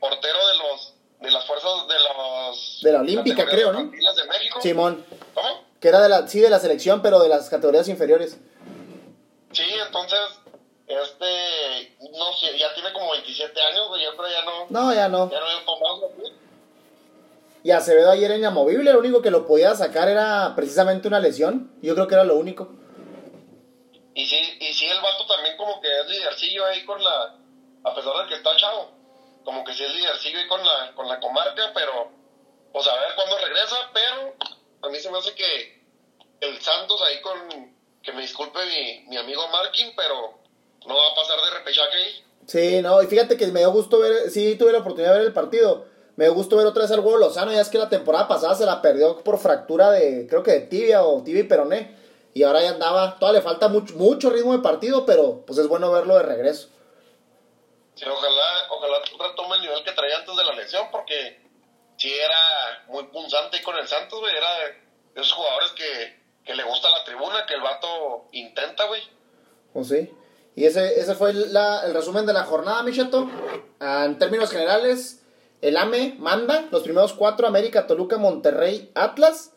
portero 0.00 0.38
de 0.48 0.56
los 0.56 0.94
de 1.20 1.30
las 1.30 1.46
fuerzas 1.46 1.70
de 1.88 1.94
los 2.00 2.80
De 2.82 2.92
la 2.92 3.00
Olímpica, 3.00 3.44
creo, 3.46 3.72
¿no? 3.72 3.80
infantiles 3.80 4.16
de 4.16 4.24
México. 4.24 4.60
Simón. 4.60 5.06
¿Cómo? 5.34 5.64
Que 5.80 5.88
era 5.88 6.00
de 6.00 6.08
la, 6.08 6.26
sí, 6.28 6.40
de 6.40 6.50
la 6.50 6.58
selección, 6.58 7.00
pero 7.00 7.20
de 7.20 7.28
las 7.28 7.48
categorías 7.48 7.88
inferiores. 7.88 8.38
Sí, 9.52 9.64
entonces, 9.86 10.18
este, 10.86 11.96
no 12.00 12.32
sé, 12.34 12.58
ya 12.58 12.74
tiene 12.74 12.92
como 12.92 13.12
27 13.12 13.60
años, 13.60 13.88
güey, 13.88 14.02
yo 14.02 14.16
creo 14.16 14.28
ya 14.30 14.44
no, 14.44 14.66
No, 14.70 14.94
ya 14.94 15.08
no. 15.08 15.30
ya 15.30 15.40
no 15.40 15.64
tomado, 15.64 16.08
güey. 16.16 16.32
Y 17.64 17.70
Acevedo 17.70 18.10
ayer 18.10 18.24
era 18.24 18.36
inamovible, 18.38 18.92
lo 18.92 18.98
único 18.98 19.22
que 19.22 19.30
lo 19.30 19.46
podía 19.46 19.74
sacar 19.76 20.08
era 20.08 20.54
precisamente 20.56 21.06
una 21.06 21.20
lesión. 21.20 21.70
Yo 21.80 21.94
creo 21.94 22.08
que 22.08 22.14
era 22.14 22.24
lo 22.24 22.36
único. 22.36 22.68
Y 24.14 24.26
sí, 24.26 24.58
y 24.60 24.74
sí, 24.74 24.86
el 24.86 25.00
vato 25.00 25.26
también 25.26 25.56
como 25.56 25.80
que 25.80 25.88
es 26.00 26.06
lidercillo 26.06 26.66
ahí 26.66 26.84
con 26.84 27.02
la, 27.02 27.36
a 27.84 27.94
pesar 27.94 28.12
de 28.22 28.28
que 28.28 28.34
está 28.34 28.56
chavo, 28.56 28.90
como 29.44 29.64
que 29.64 29.72
sí 29.72 29.84
es 29.84 29.94
lidercillo 29.94 30.38
ahí 30.38 30.48
con 30.48 30.60
la, 30.64 30.92
con 30.94 31.08
la 31.08 31.18
comarca, 31.18 31.72
pero, 31.74 32.10
pues 32.72 32.86
a 32.86 32.94
ver 32.94 33.14
cuándo 33.14 33.38
regresa, 33.38 33.90
pero 33.92 34.34
a 34.82 34.88
mí 34.88 34.98
se 34.98 35.10
me 35.10 35.18
hace 35.18 35.34
que 35.34 35.82
el 36.40 36.60
Santos 36.60 37.00
ahí 37.02 37.20
con, 37.20 37.74
que 38.02 38.12
me 38.12 38.22
disculpe 38.22 38.58
mi, 38.66 39.08
mi 39.08 39.16
amigo 39.16 39.48
Markin, 39.48 39.92
pero 39.96 40.38
no 40.86 40.96
va 40.96 41.12
a 41.12 41.14
pasar 41.14 41.40
de 41.40 41.58
repechaje 41.58 41.96
ahí. 41.96 42.24
Sí, 42.46 42.82
no, 42.82 43.02
y 43.02 43.06
fíjate 43.06 43.36
que 43.36 43.46
me 43.46 43.60
dio 43.60 43.70
gusto 43.70 43.98
ver, 44.00 44.30
sí 44.30 44.56
tuve 44.56 44.72
la 44.72 44.78
oportunidad 44.78 45.12
de 45.12 45.18
ver 45.18 45.26
el 45.28 45.32
partido. 45.32 45.86
Me 46.16 46.26
dio 46.26 46.34
gusto 46.34 46.56
ver 46.56 46.66
otra 46.66 46.82
vez 46.82 46.90
al 46.90 47.00
huevo 47.00 47.16
Lozano, 47.16 47.52
ya 47.52 47.60
es 47.60 47.70
que 47.70 47.78
la 47.78 47.88
temporada 47.88 48.28
pasada 48.28 48.54
se 48.54 48.66
la 48.66 48.82
perdió 48.82 49.16
por 49.22 49.38
fractura 49.38 49.90
de, 49.90 50.26
creo 50.28 50.42
que 50.42 50.52
de 50.52 50.60
tibia 50.62 51.04
o 51.04 51.22
tibia 51.22 51.40
y 51.40 51.44
peroné. 51.44 52.01
Y 52.34 52.42
ahora 52.44 52.62
ya 52.62 52.70
andaba, 52.70 53.18
todavía 53.18 53.40
le 53.40 53.44
falta 53.44 53.68
mucho, 53.68 53.94
mucho 53.96 54.30
ritmo 54.30 54.52
de 54.56 54.62
partido, 54.62 55.04
pero 55.04 55.44
pues 55.46 55.58
es 55.58 55.68
bueno 55.68 55.90
verlo 55.92 56.16
de 56.16 56.22
regreso. 56.22 56.68
Sí, 57.94 58.04
ojalá, 58.08 58.42
ojalá 58.70 58.96
retome 59.28 59.56
el 59.56 59.62
nivel 59.62 59.84
que 59.84 59.92
traía 59.92 60.16
antes 60.18 60.34
de 60.36 60.44
la 60.44 60.54
lesión, 60.54 60.86
porque 60.90 61.40
sí 61.98 62.10
era 62.12 62.84
muy 62.88 63.04
punzante 63.04 63.58
ahí 63.58 63.62
con 63.62 63.76
el 63.76 63.86
Santos, 63.86 64.18
güey. 64.18 64.34
Era 64.34 64.48
de 65.14 65.20
esos 65.20 65.32
jugadores 65.32 65.72
que, 65.72 66.18
que 66.44 66.54
le 66.54 66.62
gusta 66.64 66.88
la 66.90 67.04
tribuna, 67.04 67.44
que 67.46 67.54
el 67.54 67.60
vato 67.60 68.28
intenta, 68.32 68.86
güey. 68.86 69.02
¿O 69.74 69.84
sí? 69.84 70.10
Y 70.56 70.64
ese, 70.64 70.98
ese 71.00 71.14
fue 71.14 71.34
la- 71.34 71.84
el 71.84 71.92
resumen 71.94 72.24
de 72.26 72.32
la 72.32 72.44
jornada, 72.44 72.82
Micheto. 72.82 73.28
Ah, 73.78 74.04
En 74.06 74.18
términos 74.18 74.50
generales, 74.50 75.22
el 75.60 75.76
AME 75.76 76.16
manda 76.18 76.64
los 76.70 76.82
primeros 76.82 77.12
cuatro, 77.12 77.46
América, 77.46 77.86
Toluca, 77.86 78.16
Monterrey, 78.16 78.90
Atlas. 78.94 79.52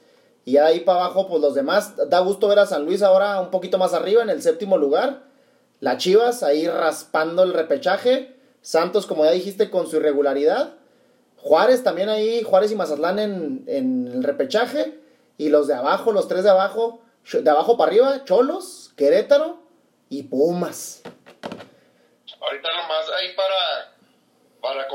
Y 0.45 0.57
ahí 0.57 0.81
para 0.81 1.05
abajo, 1.05 1.27
pues 1.27 1.41
los 1.41 1.55
demás. 1.55 1.95
Da 2.09 2.19
gusto 2.19 2.47
ver 2.47 2.59
a 2.59 2.67
San 2.67 2.85
Luis 2.85 3.01
ahora 3.01 3.41
un 3.41 3.49
poquito 3.49 3.77
más 3.79 3.93
arriba, 3.93 4.21
en 4.21 4.29
el 4.29 4.41
séptimo 4.41 4.77
lugar. 4.77 5.23
La 5.79 5.97
Chivas 5.97 6.43
ahí 6.43 6.67
raspando 6.67 7.43
el 7.43 7.53
repechaje. 7.53 8.35
Santos, 8.61 9.07
como 9.07 9.25
ya 9.25 9.31
dijiste, 9.31 9.69
con 9.69 9.87
su 9.87 9.97
irregularidad. 9.97 10.75
Juárez 11.37 11.83
también 11.83 12.09
ahí, 12.09 12.43
Juárez 12.43 12.71
y 12.71 12.75
Mazatlán 12.75 13.19
en, 13.19 13.63
en 13.67 14.07
el 14.07 14.23
repechaje. 14.23 14.99
Y 15.37 15.49
los 15.49 15.67
de 15.67 15.73
abajo, 15.73 16.11
los 16.11 16.27
tres 16.27 16.43
de 16.43 16.51
abajo, 16.51 17.01
de 17.33 17.49
abajo 17.49 17.75
para 17.75 17.89
arriba, 17.89 18.23
Cholos, 18.23 18.93
Querétaro 18.95 19.59
y 20.09 20.23
Pumas. 20.23 21.01
Ahorita 22.39 22.69
nomás 22.75 23.05
ahí 23.19 23.35
para, 23.35 23.95
para 24.61 24.87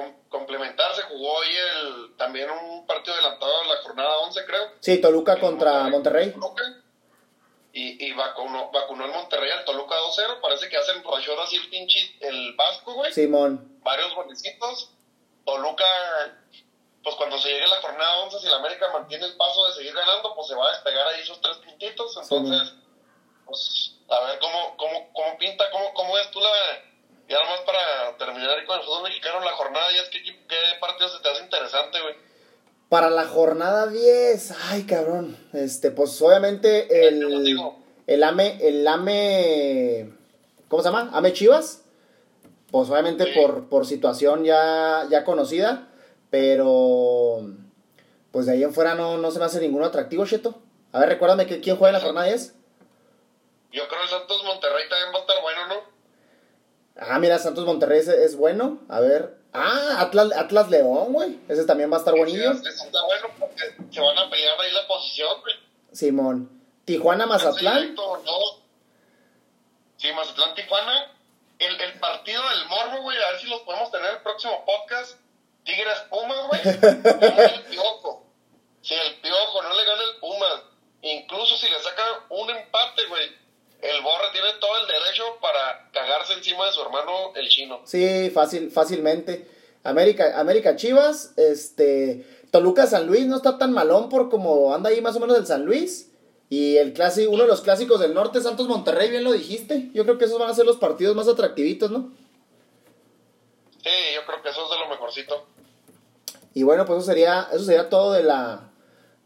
complementar, 0.50 0.94
se 0.96 1.02
jugó 1.02 1.32
hoy 1.34 1.48
el, 1.48 2.16
también 2.16 2.50
un 2.50 2.86
partido 2.86 3.14
adelantado 3.14 3.62
de 3.62 3.68
la 3.68 3.82
jornada 3.82 4.18
11, 4.18 4.44
creo. 4.46 4.72
Sí, 4.80 5.00
Toluca 5.00 5.38
contra 5.38 5.84
Monterrey. 5.88 6.34
Y, 7.72 8.04
y 8.04 8.12
vacunó, 8.14 8.70
vacunó 8.72 9.04
el 9.04 9.12
Monterrey 9.12 9.50
al 9.52 9.64
Toluca 9.64 9.94
2-0. 9.96 10.40
Parece 10.40 10.68
que 10.68 10.76
hacen 10.76 11.04
rachón 11.04 11.38
así 11.38 11.56
el 11.56 11.68
pinche, 11.70 12.16
el 12.20 12.54
Vasco, 12.56 12.94
güey. 12.94 13.12
Simón. 13.12 13.78
varios 13.82 14.12
golecitos. 14.14 14.90
Toluca, 15.44 15.84
pues 17.04 17.14
cuando 17.14 17.38
se 17.38 17.48
llegue 17.48 17.66
la 17.68 17.80
jornada 17.80 18.18
11, 18.22 18.40
si 18.40 18.46
la 18.48 18.56
América 18.56 18.90
mantiene 18.92 19.24
el 19.26 19.36
paso 19.36 19.66
de 19.68 19.74
seguir 19.74 19.94
ganando, 19.94 20.34
pues 20.34 20.48
se 20.48 20.54
va 20.56 20.66
a 20.68 20.72
despegar 20.72 21.06
ahí 21.06 21.20
esos 21.20 21.40
tres 21.40 21.58
puntitos. 21.58 22.16
Entonces, 22.16 22.74
pues 23.46 23.94
a 24.08 24.20
ver 24.26 24.38
cómo, 24.40 24.76
cómo, 24.76 25.12
cómo 25.12 25.38
pinta, 25.38 25.70
cómo, 25.70 25.94
cómo 25.94 26.18
es 26.18 26.28
tú 26.32 26.40
la. 26.40 26.50
Ya 27.28 27.38
nomás 27.38 27.60
para 27.60 28.16
terminar 28.16 28.64
con 28.66 28.80
el 28.80 28.84
fútbol 28.84 29.04
mexicano, 29.04 29.38
la 29.44 29.52
jornada 29.52 29.88
10, 29.90 30.08
¿qué, 30.08 30.18
equipo- 30.18 30.29
qué 30.29 30.29
partido 30.90 31.08
se 31.08 31.22
te 31.22 31.28
hace 31.28 31.42
interesante, 31.44 32.00
güey? 32.00 32.14
Para 32.88 33.08
la 33.10 33.26
jornada 33.26 33.86
10, 33.86 34.52
ay 34.70 34.82
cabrón. 34.84 35.36
Este, 35.52 35.90
pues 35.90 36.20
obviamente 36.22 36.86
Te 36.88 37.10
lo 37.12 37.28
el, 37.38 37.44
digo. 37.44 37.78
el 38.06 38.22
AME, 38.24 38.58
el 38.66 38.86
AME, 38.86 40.10
¿cómo 40.68 40.82
se 40.82 40.88
llama? 40.88 41.10
AME 41.12 41.32
Chivas. 41.32 41.82
Pues 42.70 42.88
obviamente 42.90 43.24
Sí. 43.24 43.32
por, 43.40 43.68
por 43.68 43.86
situación 43.86 44.44
ya, 44.44 45.06
ya 45.10 45.24
conocida. 45.24 45.88
Pero, 46.30 47.40
pues 48.30 48.46
de 48.46 48.52
ahí 48.52 48.62
en 48.62 48.72
fuera 48.72 48.94
no, 48.94 49.18
no 49.18 49.30
se 49.32 49.38
me 49.40 49.44
hace 49.44 49.60
ninguno 49.60 49.84
atractivo, 49.86 50.24
Cheto. 50.26 50.54
A 50.92 51.00
ver, 51.00 51.08
recuérdame 51.10 51.46
que, 51.46 51.60
quién 51.60 51.76
juega 51.76 51.90
en 51.96 52.00
la 52.00 52.06
jornada 52.06 52.26
10. 52.28 52.54
Yo 53.72 53.86
creo 53.88 54.02
que 54.02 54.08
Santos 54.08 54.42
Monterrey 54.44 54.88
también 54.88 55.12
va 55.12 55.18
a 55.18 55.20
estar 55.22 55.42
bueno, 55.42 55.66
¿no? 55.68 55.74
Ah, 56.96 57.18
mira, 57.18 57.38
Santos 57.38 57.64
Monterrey 57.64 57.98
es, 58.00 58.08
es 58.08 58.36
bueno. 58.36 58.78
A 58.88 59.00
ver. 59.00 59.39
Ah, 59.52 59.96
Atlas, 60.00 60.30
Atlas 60.36 60.70
León, 60.70 61.12
güey. 61.12 61.38
Ese 61.48 61.64
también 61.64 61.90
va 61.90 61.96
a 61.96 61.98
estar 61.98 62.14
buenillo. 62.14 62.52
Ese 62.52 62.68
está 62.68 63.02
bueno 63.04 63.28
porque 63.38 63.74
se 63.90 64.00
van 64.00 64.18
a 64.18 64.30
pelear 64.30 64.60
ahí 64.60 64.72
la 64.72 64.86
posición, 64.86 65.40
güey. 65.40 65.54
Simón. 65.92 66.48
Tijuana, 66.84 67.26
Mazatlán. 67.26 67.96
Sí, 69.96 70.12
Mazatlán, 70.12 70.54
Tijuana. 70.54 71.12
El, 71.58 71.78
el 71.78 72.00
partido 72.00 72.42
del 72.48 72.66
morbo, 72.66 73.02
güey, 73.02 73.18
a 73.22 73.32
ver 73.32 73.40
si 73.40 73.46
los 73.48 73.60
podemos 73.62 73.90
tener 73.90 74.08
en 74.08 74.16
el 74.16 74.22
próximo 74.22 74.64
podcast. 74.64 75.18
Tigres 75.64 75.98
Pumas, 76.08 76.46
güey. 76.48 76.60
El 76.64 77.62
piojo. 77.64 78.24
Si 78.80 78.94
el 78.94 79.16
piojo 79.16 79.62
no 79.62 79.74
le 79.74 79.84
gana 79.84 80.02
el 80.02 80.20
Pumas, 80.20 80.62
incluso 81.02 81.56
si 81.56 81.68
le 81.68 81.78
saca 81.80 82.02
un 82.30 82.48
empate, 82.48 83.06
güey, 83.08 83.36
el 83.82 84.02
Borre 84.02 84.26
tiene 84.32 84.48
todo 84.60 84.70
el 84.80 84.86
derecho 84.86 85.22
para 85.40 85.90
cagarse 85.92 86.34
encima 86.34 86.66
de 86.66 86.72
su 86.72 86.82
hermano, 86.82 87.32
el 87.34 87.48
chino. 87.48 87.80
Sí, 87.84 88.30
fácil, 88.30 88.70
fácilmente. 88.70 89.48
América, 89.82 90.38
América 90.38 90.76
Chivas, 90.76 91.32
este, 91.36 92.26
Toluca 92.50 92.86
San 92.86 93.06
Luis 93.06 93.26
no 93.26 93.36
está 93.36 93.56
tan 93.56 93.72
malón 93.72 94.08
por 94.08 94.28
como 94.28 94.74
anda 94.74 94.90
ahí 94.90 95.00
más 95.00 95.16
o 95.16 95.20
menos 95.20 95.38
el 95.38 95.46
San 95.46 95.64
Luis. 95.64 96.10
Y 96.50 96.76
el 96.78 96.92
clásico, 96.92 97.30
uno 97.30 97.44
de 97.44 97.48
los 97.48 97.60
clásicos 97.60 98.00
del 98.00 98.12
norte, 98.12 98.40
Santos 98.40 98.66
Monterrey, 98.66 99.08
bien 99.08 99.22
lo 99.22 99.32
dijiste. 99.32 99.88
Yo 99.94 100.02
creo 100.02 100.18
que 100.18 100.24
esos 100.24 100.38
van 100.38 100.50
a 100.50 100.54
ser 100.54 100.66
los 100.66 100.78
partidos 100.78 101.14
más 101.14 101.28
atractivitos, 101.28 101.92
¿no? 101.92 102.10
Sí, 103.82 103.90
yo 104.14 104.26
creo 104.26 104.42
que 104.42 104.48
eso 104.48 104.64
es 104.64 104.70
de 104.70 104.78
lo 104.78 104.88
mejorcito. 104.88 105.46
Y 106.52 106.64
bueno, 106.64 106.84
pues 106.84 106.98
eso 106.98 107.06
sería, 107.06 107.48
eso 107.52 107.64
sería 107.64 107.88
todo 107.88 108.12
de 108.12 108.24
la, 108.24 108.68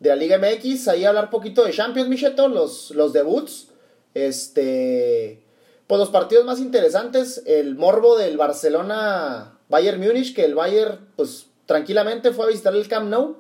de 0.01 0.11
la 0.11 0.17
Liga 0.17 0.39
MX. 0.39 0.87
Ahí 0.89 1.07
hablar 1.07 1.31
poquito 1.31 1.65
de 1.65 1.73
Champions, 1.73 2.11
Micheto, 2.11 2.47
los, 2.47 2.91
los 2.91 3.15
debuts. 3.15 3.69
Este. 4.15 5.43
Pues 5.87 5.99
los 5.99 6.11
partidos 6.11 6.47
más 6.47 6.61
interesantes, 6.61 7.43
el 7.47 7.75
morbo 7.75 8.17
del 8.17 8.39
Barcelona 8.39 9.59
Bayern 9.69 10.01
Múnich, 10.01 10.35
que 10.35 10.45
el 10.45 10.55
Bayern, 10.55 11.11
pues 11.17 11.47
tranquilamente 11.67 12.33
fue 12.33 12.47
a 12.47 12.49
visitar 12.49 12.75
el 12.75 12.89
Camp 12.89 13.11
Nou 13.11 13.37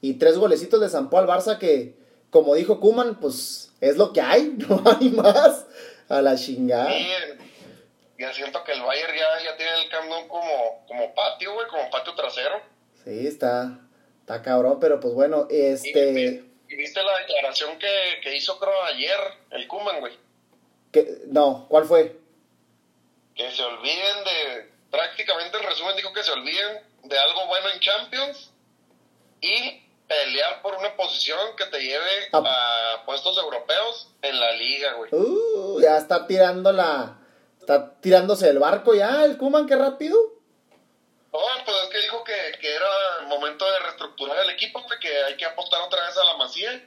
y 0.00 0.14
tres 0.14 0.36
golecitos 0.36 0.80
de 0.80 0.88
San 0.88 1.08
al 1.12 1.26
Barça 1.26 1.58
que, 1.58 1.96
como 2.30 2.54
dijo 2.54 2.80
Kuman, 2.80 3.18
pues 3.18 3.72
es 3.80 3.96
lo 3.96 4.12
que 4.12 4.20
hay, 4.20 4.56
no 4.68 4.82
hay 4.84 5.10
más. 5.10 5.66
A 6.08 6.22
la 6.22 6.36
chingada. 6.36 6.88
Sí, 6.92 7.06
ya 8.18 8.32
siento 8.32 8.62
que 8.62 8.72
el 8.72 8.82
Bayern 8.82 9.12
ya, 9.12 9.44
ya 9.50 9.56
tiene 9.56 9.72
el 9.82 9.88
Camp 9.90 10.08
Nou 10.08 10.28
como, 10.28 10.84
como 10.86 11.14
patio, 11.14 11.54
güey, 11.54 11.66
como 11.68 11.90
patio 11.90 12.14
trasero. 12.14 12.60
Sí, 13.04 13.26
está, 13.26 13.80
está 14.20 14.42
cabrón, 14.42 14.78
pero 14.80 15.00
pues 15.00 15.14
bueno, 15.14 15.48
Y, 15.50 15.60
este... 15.60 16.44
y 16.68 16.76
viste 16.76 17.02
la 17.02 17.18
declaración 17.18 17.78
que, 17.78 18.20
que 18.22 18.36
hizo, 18.36 18.58
creo, 18.58 18.82
ayer 18.84 19.18
el 19.50 19.66
Kuman, 19.68 20.00
güey. 20.00 20.12
Que, 20.92 21.06
no, 21.26 21.66
¿cuál 21.68 21.84
fue? 21.84 22.16
Que 23.34 23.50
se 23.50 23.62
olviden 23.62 24.24
de. 24.24 24.72
Prácticamente 24.90 25.56
el 25.58 25.64
resumen 25.64 25.96
dijo 25.96 26.12
que 26.12 26.22
se 26.22 26.32
olviden 26.32 26.80
de 27.04 27.18
algo 27.18 27.46
bueno 27.46 27.68
en 27.70 27.80
Champions 27.80 28.50
y 29.40 29.82
pelear 30.08 30.62
por 30.62 30.74
una 30.74 30.94
posición 30.96 31.38
que 31.56 31.66
te 31.66 31.80
lleve 31.80 32.28
Ah. 32.32 32.94
a 33.00 33.04
puestos 33.04 33.36
europeos 33.36 34.08
en 34.22 34.38
la 34.40 34.52
liga, 34.52 34.92
güey. 34.94 35.10
Uh, 35.12 35.80
ya 35.80 35.98
está 35.98 36.26
tirando 36.26 36.72
la... 36.72 37.18
Está 37.60 38.00
tirándose 38.00 38.46
del 38.46 38.60
barco 38.60 38.94
ya, 38.94 39.24
el 39.24 39.36
Kuman, 39.36 39.66
qué 39.66 39.74
rápido. 39.74 40.16
No, 41.36 41.64
pues 41.64 41.76
es 41.82 41.88
que 41.90 41.98
dijo 42.00 42.24
que, 42.24 42.58
que 42.60 42.74
era 42.74 42.88
el 43.20 43.26
momento 43.26 43.70
de 43.70 43.78
reestructurar 43.80 44.38
el 44.38 44.50
equipo, 44.50 44.84
que 45.00 45.24
hay 45.24 45.36
que 45.36 45.44
apostar 45.44 45.82
otra 45.82 46.06
vez 46.06 46.16
a 46.16 46.24
la 46.24 46.36
Masía, 46.36 46.82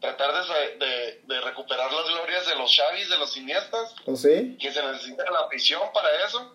tratar 0.00 0.32
de, 0.46 0.76
de, 0.76 1.20
de 1.24 1.40
recuperar 1.40 1.92
las 1.92 2.04
glorias 2.06 2.46
de 2.46 2.54
los 2.54 2.74
Xavis, 2.74 3.08
de 3.08 3.18
los 3.18 3.36
Iniestas, 3.36 3.94
¿O 4.06 4.14
sí? 4.14 4.56
que 4.60 4.72
se 4.72 4.82
necesita 4.82 5.28
la 5.30 5.40
afición 5.40 5.82
para 5.92 6.24
eso, 6.24 6.54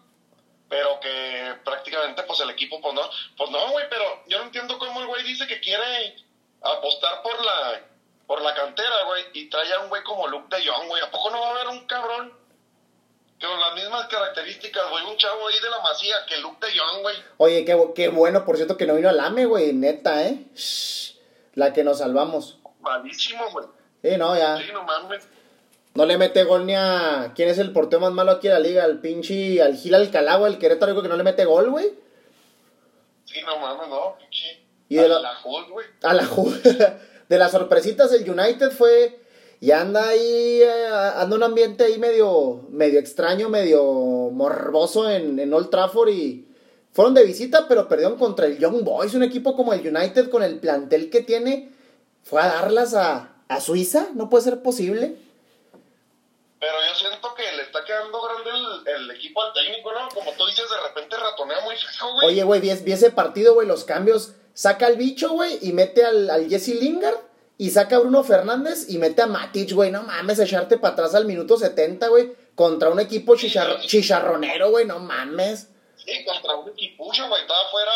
pero 0.70 1.00
que 1.02 1.56
prácticamente 1.66 2.24
pues 2.24 2.40
el 2.40 2.50
equipo 2.50 2.80
pues 2.82 2.94
no, 2.94 3.10
pues 3.38 3.50
no, 3.50 3.72
güey, 3.72 3.86
pero 3.90 4.24
yo 4.28 4.40
no 4.40 4.46
entiendo 4.46 4.80
cómo 4.80 5.02
el 5.02 5.08
güey 5.08 5.24
dice 5.24 5.46
que 5.46 5.60
quiere 5.60 6.16
apostar 6.62 7.22
por 7.22 7.44
la 7.44 7.82
por 8.26 8.42
la 8.42 8.56
cantera, 8.56 9.04
güey, 9.04 9.26
y 9.34 9.50
trae 9.50 9.72
a 9.74 9.80
un 9.82 9.90
güey 9.90 10.02
como 10.04 10.28
Luke 10.28 10.56
de 10.56 10.66
Jong, 10.66 10.88
güey, 10.88 11.04
¿a 11.04 11.12
poco 11.12 11.30
no 11.30 11.42
va 11.42 11.48
a 11.48 11.52
haber 11.52 11.68
un 11.68 11.86
cabrón 11.88 12.43
con 13.50 13.60
las 13.60 13.74
mismas 13.76 14.08
características, 14.08 14.84
güey, 14.90 15.06
un 15.06 15.18
chavo 15.18 15.48
ahí 15.48 15.60
de 15.62 15.70
la 15.70 15.80
Masía 15.82 16.16
que 16.28 16.38
Luke 16.40 16.66
de 16.66 16.72
Jong, 16.78 17.02
güey? 17.02 17.16
Oye, 17.38 17.66
qué, 17.66 17.78
qué 17.96 18.10
bueno, 18.10 18.46
por 18.46 18.56
cierto, 18.56 18.78
que 18.78 18.86
no 18.88 18.96
vino 18.96 19.10
al 19.10 19.20
AME, 19.20 19.46
güey, 19.46 19.74
neta, 19.74 20.26
¿eh? 20.28 20.46
Shh, 20.56 21.16
la 21.56 21.74
que 21.74 21.84
nos 21.84 22.00
salvamos. 22.00 22.60
Malísimo, 22.82 23.50
güey. 23.52 23.66
Sí, 24.04 24.18
no, 24.18 24.36
ya. 24.38 24.58
Sí, 24.58 24.66
no 24.74 24.84
mames. 24.84 25.28
No 25.96 26.06
le 26.08 26.18
mete 26.18 26.44
gol 26.44 26.66
ni 26.66 26.74
a... 26.76 27.34
¿Quién 27.36 27.50
es 27.50 27.60
el 27.60 27.72
portero 27.72 28.00
más 28.02 28.12
malo 28.12 28.32
aquí 28.32 28.48
en 28.48 28.54
la 28.54 28.60
liga? 28.60 28.84
Al 28.84 29.00
pinche... 29.00 29.62
Al 29.62 29.76
Gil 29.78 29.94
Alcalá, 29.94 30.38
güey, 30.38 30.54
el 30.54 30.60
Querétaro, 30.60 31.00
que 31.02 31.08
no 31.08 31.16
le 31.16 31.24
mete 31.24 31.46
gol, 31.46 31.70
güey. 31.70 31.94
Sí, 33.26 33.42
no 33.46 33.58
mames, 33.60 33.88
no, 33.88 34.18
pinche. 34.18 34.64
Y 34.90 34.96
de 34.96 35.06
A 35.06 35.08
la- 35.08 35.20
la 35.20 35.38
güey. 35.70 35.86
A 36.02 36.14
la 36.14 36.24
ju- 36.24 36.98
De 37.30 37.38
las 37.38 37.52
sorpresitas, 37.52 38.12
el 38.12 38.28
United 38.30 38.72
fue... 38.72 39.23
Y 39.64 39.72
anda 39.72 40.10
ahí, 40.10 40.62
eh, 40.62 40.88
anda 41.16 41.38
un 41.38 41.44
ambiente 41.44 41.86
ahí 41.86 41.98
medio, 41.98 42.68
medio 42.70 43.00
extraño, 43.00 43.48
medio 43.48 43.82
morboso 44.30 45.10
en, 45.10 45.40
en 45.40 45.54
Old 45.54 45.70
Trafford 45.70 46.10
y 46.10 46.46
fueron 46.92 47.14
de 47.14 47.24
visita, 47.24 47.66
pero 47.70 47.88
perdieron 47.88 48.18
contra 48.18 48.46
el 48.46 48.60
Young 48.60 48.84
Boys, 48.84 49.14
un 49.14 49.24
equipo 49.24 49.56
como 49.56 49.72
el 49.74 49.80
United 49.80 50.30
con 50.30 50.44
el 50.44 50.60
plantel 50.60 51.10
que 51.10 51.22
tiene, 51.22 51.72
fue 52.24 52.42
a 52.42 52.48
darlas 52.48 52.94
a, 52.94 53.38
a 53.48 53.62
Suiza, 53.62 54.10
no 54.16 54.30
puede 54.30 54.44
ser 54.44 54.62
posible. 54.62 55.16
Pero 56.60 56.74
yo 56.90 56.96
siento 56.96 57.34
que 57.34 57.44
le 57.56 57.64
está 57.64 57.86
quedando 57.86 58.20
grande 58.22 58.50
el, 58.50 58.96
el 58.96 59.12
equipo 59.12 59.44
al 59.44 59.54
técnico, 59.54 59.94
¿no? 59.94 60.10
Como 60.14 60.30
tú 60.34 60.46
dices, 60.46 60.66
de 60.70 60.90
repente 60.90 61.16
ratonea 61.16 61.62
muy 61.64 61.78
fijo, 61.78 62.12
güey. 62.16 62.28
Oye, 62.28 62.44
güey, 62.44 62.60
vi, 62.60 62.74
vi 62.84 62.92
ese 62.92 63.12
partido, 63.12 63.54
güey, 63.54 63.66
los 63.66 63.86
cambios. 63.86 64.34
Saca 64.54 64.88
al 64.88 64.98
bicho, 64.98 65.30
güey, 65.30 65.58
y 65.62 65.72
mete 65.72 66.04
al, 66.04 66.30
al 66.30 66.50
Jesse 66.50 66.76
Lingard. 66.82 67.32
Y 67.64 67.70
saca 67.70 67.96
a 67.96 68.00
Bruno 68.00 68.24
Fernández 68.26 68.90
y 68.90 68.98
mete 68.98 69.22
a 69.22 69.28
Matic, 69.28 69.72
güey. 69.72 69.90
No 69.90 70.04
mames, 70.04 70.38
echarte 70.40 70.78
para 70.78 70.94
atrás 70.94 71.16
al 71.16 71.24
minuto 71.26 71.56
70, 71.58 72.08
güey. 72.10 72.34
Contra 72.56 72.90
un 72.90 73.00
equipo 73.00 73.36
chicharro- 73.36 73.80
chicharronero, 73.80 74.70
güey. 74.72 74.86
No 74.86 75.00
mames. 75.00 75.70
Sí, 75.96 76.26
contra 76.26 76.56
un 76.58 76.70
equipucho, 76.72 77.28
güey. 77.30 77.42
Estaba 77.42 77.60
fuera 77.72 77.92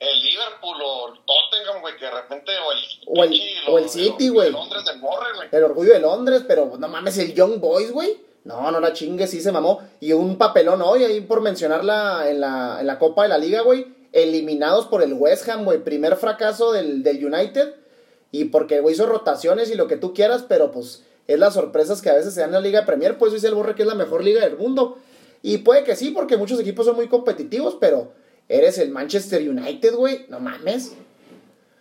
el 0.00 0.20
Liverpool 0.22 0.76
o 0.82 1.08
el 1.12 1.20
Tottenham, 1.26 1.82
güey, 1.82 1.96
que 1.98 2.04
de 2.06 2.10
repente. 2.12 2.52
O 2.66 2.72
el, 2.72 2.78
O 3.06 3.24
el- 3.24 3.40
o 3.68 3.78
el 3.78 3.88
City, 3.90 4.28
güey. 4.30 4.50
Londres 4.50 4.84
del 4.86 4.98
Morre, 5.00 5.34
güey. 5.36 5.48
El 5.52 5.64
orgullo 5.64 5.92
de 5.92 6.00
Londres, 6.00 6.44
pero 6.48 6.72
no 6.78 6.88
mames, 6.88 7.18
el 7.18 7.34
Young 7.34 7.60
Boys, 7.60 7.92
güey. 7.92 8.16
No, 8.44 8.70
no 8.70 8.80
la 8.80 8.94
chingue, 8.94 9.26
sí 9.26 9.42
se 9.42 9.52
mamó. 9.52 9.82
Y 10.00 10.14
un 10.14 10.38
papelón 10.38 10.80
hoy, 10.80 11.04
ahí 11.04 11.20
por 11.20 11.42
mencionarla 11.42 12.30
en 12.30 12.40
la, 12.40 12.78
en 12.80 12.86
la 12.86 12.98
Copa 12.98 13.24
de 13.24 13.28
la 13.28 13.36
Liga, 13.36 13.60
güey. 13.60 13.86
Eliminados 14.12 14.86
por 14.86 15.02
el 15.02 15.12
West 15.12 15.46
Ham, 15.50 15.66
güey. 15.66 15.84
Primer 15.84 16.16
fracaso 16.16 16.72
del, 16.72 17.02
del 17.02 17.22
United. 17.26 17.74
Y 18.30 18.46
porque 18.46 18.76
el 18.76 18.82
güey 18.82 18.94
hizo 18.94 19.06
rotaciones 19.06 19.70
y 19.70 19.74
lo 19.74 19.86
que 19.86 19.96
tú 19.96 20.12
quieras, 20.12 20.44
pero 20.48 20.70
pues 20.70 21.04
es 21.26 21.38
las 21.38 21.54
sorpresas 21.54 22.02
que 22.02 22.10
a 22.10 22.14
veces 22.14 22.34
se 22.34 22.40
dan 22.40 22.50
en 22.50 22.54
la 22.54 22.60
Liga 22.60 22.86
Premier. 22.86 23.18
Pues 23.18 23.32
dice 23.32 23.48
el 23.48 23.54
Borre 23.54 23.74
que 23.74 23.82
es 23.82 23.88
la 23.88 23.94
mejor 23.94 24.22
liga 24.24 24.40
del 24.40 24.56
mundo. 24.56 24.98
Y 25.42 25.58
puede 25.58 25.84
que 25.84 25.96
sí, 25.96 26.10
porque 26.10 26.36
muchos 26.36 26.60
equipos 26.60 26.86
son 26.86 26.96
muy 26.96 27.08
competitivos, 27.08 27.76
pero 27.80 28.12
eres 28.48 28.78
el 28.78 28.90
Manchester 28.90 29.48
United, 29.48 29.94
güey. 29.94 30.26
No 30.28 30.40
mames. 30.40 30.94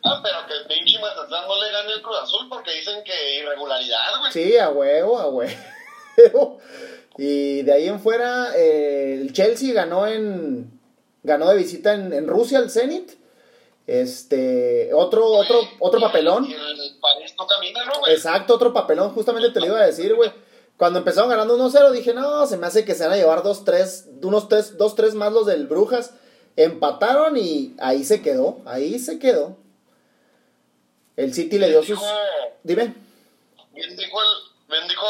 Ah, 0.03 0.21
pero 0.23 0.37
que 0.47 0.53
el 0.53 0.67
pinche 0.67 0.99
Mazatlán 1.01 1.47
no 1.47 1.61
le 1.61 1.71
gane 1.71 1.93
el 1.93 2.01
Cruz 2.01 2.17
Azul 2.21 2.47
porque 2.49 2.71
dicen 2.71 3.03
que 3.03 3.39
irregularidad, 3.39 4.19
güey. 4.19 4.31
Sí, 4.31 4.57
a 4.57 4.69
huevo, 4.69 5.17
a 5.17 5.29
huevo. 5.29 5.51
Y 7.19 7.63
de 7.63 7.73
ahí 7.73 7.87
en 7.87 7.99
fuera, 7.99 8.55
eh, 8.55 9.17
el 9.19 9.33
Chelsea 9.33 9.73
ganó 9.73 10.05
en. 10.05 10.79
Ganó 11.23 11.49
de 11.49 11.57
visita 11.57 11.95
en, 11.95 12.13
en 12.13 12.27
Rusia 12.27 12.59
el 12.59 12.69
Zenit. 12.69 13.16
Este. 13.87 14.93
Otro, 14.93 15.25
otro, 15.25 15.61
otro 15.79 15.97
el- 15.99 16.03
papelón. 16.05 16.45
Y 16.45 16.53
el 16.53 16.97
París 17.01 17.33
no 17.39 17.47
camina, 17.47 17.85
¿no, 17.85 17.99
güey? 17.99 18.13
Exacto, 18.13 18.53
otro 18.55 18.73
papelón. 18.73 19.11
Justamente 19.13 19.49
te 19.51 19.59
lo 19.61 19.67
iba 19.67 19.79
a 19.79 19.85
decir, 19.87 20.13
güey. 20.13 20.31
Cuando 20.77 20.99
empezaron 20.99 21.29
ganando 21.29 21.57
1-0, 21.57 21.89
dije, 21.91 22.13
no, 22.13 22.45
se 22.45 22.57
me 22.57 22.67
hace 22.67 22.85
que 22.85 22.93
se 22.93 23.03
van 23.05 23.13
a 23.13 23.17
llevar 23.17 23.41
2-3, 23.41 24.23
unos 24.23 24.47
2-3 24.47 25.13
más 25.13 25.33
los 25.33 25.47
del 25.47 25.65
Brujas. 25.65 26.13
Empataron 26.55 27.35
y 27.37 27.75
ahí 27.79 28.03
se 28.03 28.21
quedó, 28.21 28.59
ahí 28.65 28.99
se 28.99 29.17
quedó. 29.17 29.57
El 31.15 31.33
City 31.33 31.57
le 31.57 31.69
dio 31.69 31.81
sus... 31.81 31.99
Dime. 32.63 32.93
Bien 33.73 33.95
dijo 33.95 34.21
el, 34.21 34.27
bien 34.69 34.87
dijo 34.87 35.05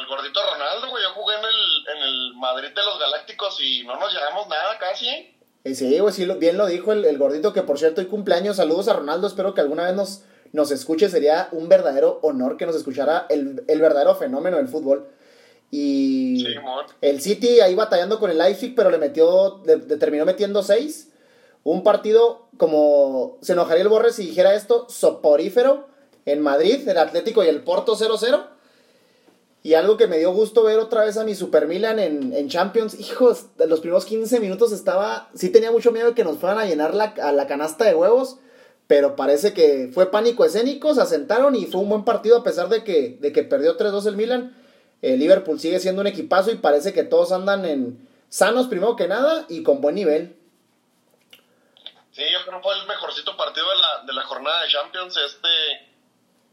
el 0.00 0.06
gordito 0.06 0.40
Ronaldo, 0.42 0.88
güey. 0.88 1.02
Yo 1.02 1.10
jugué 1.14 1.34
en 1.36 1.44
el, 1.44 1.96
en 1.96 2.02
el 2.02 2.34
Madrid 2.36 2.68
de 2.68 2.82
los 2.82 2.98
Galácticos 2.98 3.58
y 3.60 3.82
no 3.84 3.96
nos 3.96 4.12
llevamos 4.12 4.48
nada 4.48 4.78
casi, 4.78 5.08
¿eh? 5.08 5.34
Eh, 5.64 5.74
Sí, 5.74 5.98
güey, 5.98 6.12
sí, 6.12 6.26
bien 6.38 6.56
lo 6.56 6.66
dijo 6.66 6.92
el, 6.92 7.04
el 7.04 7.18
gordito, 7.18 7.52
que 7.52 7.62
por 7.62 7.78
cierto, 7.78 8.00
hoy 8.00 8.06
cumpleaños. 8.06 8.56
Saludos 8.56 8.88
a 8.88 8.94
Ronaldo, 8.94 9.26
espero 9.26 9.54
que 9.54 9.60
alguna 9.60 9.84
vez 9.84 9.94
nos, 9.94 10.22
nos 10.52 10.70
escuche. 10.70 11.08
Sería 11.08 11.48
un 11.52 11.68
verdadero 11.68 12.18
honor 12.22 12.56
que 12.56 12.66
nos 12.66 12.76
escuchara 12.76 13.26
el, 13.28 13.62
el 13.66 13.80
verdadero 13.80 14.14
fenómeno 14.14 14.56
del 14.56 14.68
fútbol. 14.68 15.08
Y 15.70 16.44
Sí, 16.46 16.54
el 17.00 17.20
City 17.20 17.60
ahí 17.60 17.74
batallando 17.74 18.18
con 18.18 18.30
el 18.30 18.38
Leipzig, 18.38 18.74
pero 18.74 18.90
le 18.90 18.98
metió, 18.98 19.62
le, 19.64 19.76
le 19.76 19.96
terminó 19.96 20.24
metiendo 20.24 20.62
seis. 20.62 21.08
Un 21.62 21.82
partido, 21.84 22.48
como 22.56 23.36
se 23.42 23.52
enojaría 23.52 23.82
el 23.82 23.88
Borre 23.88 24.12
si 24.12 24.26
dijera 24.26 24.54
esto, 24.54 24.86
soporífero 24.88 25.86
en 26.24 26.40
Madrid, 26.40 26.88
el 26.88 26.98
Atlético 26.98 27.44
y 27.44 27.48
el 27.48 27.62
Porto 27.62 27.96
0-0. 27.96 28.46
Y 29.62 29.74
algo 29.74 29.98
que 29.98 30.06
me 30.06 30.18
dio 30.18 30.32
gusto 30.32 30.62
ver 30.62 30.78
otra 30.78 31.04
vez 31.04 31.18
a 31.18 31.24
mi 31.24 31.34
Super 31.34 31.66
Milan 31.66 31.98
en, 31.98 32.32
en 32.32 32.48
Champions. 32.48 32.98
Hijos, 32.98 33.46
los 33.58 33.80
primeros 33.80 34.06
15 34.06 34.40
minutos 34.40 34.72
estaba. 34.72 35.28
Sí 35.34 35.50
tenía 35.50 35.70
mucho 35.70 35.92
miedo 35.92 36.08
de 36.08 36.14
que 36.14 36.24
nos 36.24 36.38
fueran 36.38 36.58
a 36.58 36.64
llenar 36.64 36.94
la, 36.94 37.14
a 37.22 37.32
la 37.32 37.46
canasta 37.46 37.84
de 37.84 37.94
huevos. 37.94 38.38
Pero 38.86 39.16
parece 39.16 39.52
que 39.52 39.90
fue 39.92 40.10
pánico 40.10 40.44
escénico. 40.44 40.94
Se 40.94 41.02
asentaron 41.02 41.54
y 41.56 41.66
fue 41.66 41.80
un 41.82 41.90
buen 41.90 42.04
partido 42.04 42.38
a 42.38 42.42
pesar 42.42 42.70
de 42.70 42.84
que, 42.84 43.18
de 43.20 43.32
que 43.32 43.42
perdió 43.42 43.76
3-2 43.76 44.06
el 44.06 44.16
Milan. 44.16 44.56
El 45.02 45.18
Liverpool 45.18 45.60
sigue 45.60 45.78
siendo 45.78 46.00
un 46.00 46.06
equipazo 46.06 46.50
y 46.50 46.56
parece 46.56 46.92
que 46.92 47.04
todos 47.04 47.30
andan 47.30 47.64
en 47.66 48.08
sanos 48.30 48.66
primero 48.66 48.96
que 48.96 49.08
nada 49.08 49.44
y 49.48 49.62
con 49.62 49.80
buen 49.82 49.94
nivel. 49.94 50.36
Sí, 52.12 52.22
yo 52.32 52.44
creo 52.44 52.58
que 52.58 52.62
fue 52.62 52.74
el 52.78 52.86
mejorcito 52.86 53.36
partido 53.36 53.66
de 53.70 53.76
la, 53.76 54.06
de 54.06 54.12
la 54.12 54.22
jornada 54.22 54.62
de 54.62 54.68
Champions. 54.68 55.16
Este, 55.16 55.48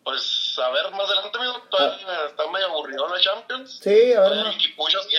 pues, 0.04 0.47
a 0.60 0.70
ver, 0.70 0.92
más 0.92 1.08
adelante, 1.10 1.38
amigo, 1.38 1.54
todavía 1.70 2.26
está 2.30 2.48
medio 2.52 2.68
aburrido 2.68 3.08
la 3.08 3.20
Champions. 3.20 3.80
Sí, 3.82 4.14
a 4.14 4.22
ver, 4.22 4.44
ma- 4.44 4.52
equipuchos 4.54 5.06
que, 5.08 5.18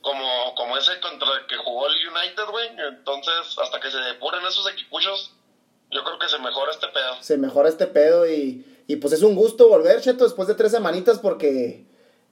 como, 0.00 0.54
como 0.54 0.76
ese 0.78 0.98
contra 1.00 1.28
el 1.40 1.46
que 1.46 1.56
jugó 1.56 1.86
el 1.86 1.94
United, 1.94 2.44
güey. 2.50 2.68
Entonces, 2.88 3.56
hasta 3.62 3.80
que 3.80 3.90
se 3.90 3.98
depuren 3.98 4.44
esos 4.46 4.70
equipuchos, 4.70 5.32
yo 5.90 6.02
creo 6.04 6.18
que 6.18 6.28
se 6.28 6.38
mejora 6.38 6.72
este 6.72 6.88
pedo. 6.88 7.16
se 7.20 7.36
mejora 7.38 7.68
este 7.68 7.86
pedo 7.86 8.26
y, 8.28 8.66
y 8.86 8.96
pues 8.96 9.12
es 9.12 9.22
un 9.22 9.34
gusto 9.34 9.68
volver, 9.68 10.00
Cheto, 10.00 10.24
después 10.24 10.48
de 10.48 10.54
tres 10.54 10.72
semanitas 10.72 11.18
porque 11.18 11.86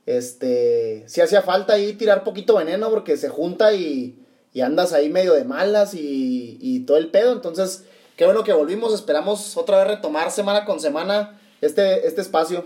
este 0.07 1.05
sí 1.09 1.21
hacía 1.21 1.43
falta 1.43 1.75
ahí 1.75 1.93
tirar 1.95 2.25
poquito 2.25 2.57
veneno 2.57 2.91
porque 2.91 3.17
se 3.17 3.29
junta 3.29 3.73
y, 3.73 4.19
y 4.53 4.61
andas 4.61 4.93
ahí 4.93 5.09
medio 5.09 5.33
de 5.35 5.45
malas 5.45 5.95
y, 5.95 6.59
y 6.61 6.81
todo 6.87 6.97
el 6.97 7.09
pedo, 7.11 7.33
entonces 7.33 7.87
qué 8.17 8.25
bueno 8.25 8.45
que 8.45 8.53
volvimos. 8.53 8.93
Esperamos 8.95 9.57
otra 9.57 9.79
vez 9.79 9.87
retomar 9.87 10.31
semana 10.31 10.65
con 10.65 10.81
semana 10.81 11.39
este, 11.63 12.07
este 12.07 12.21
espacio. 12.21 12.65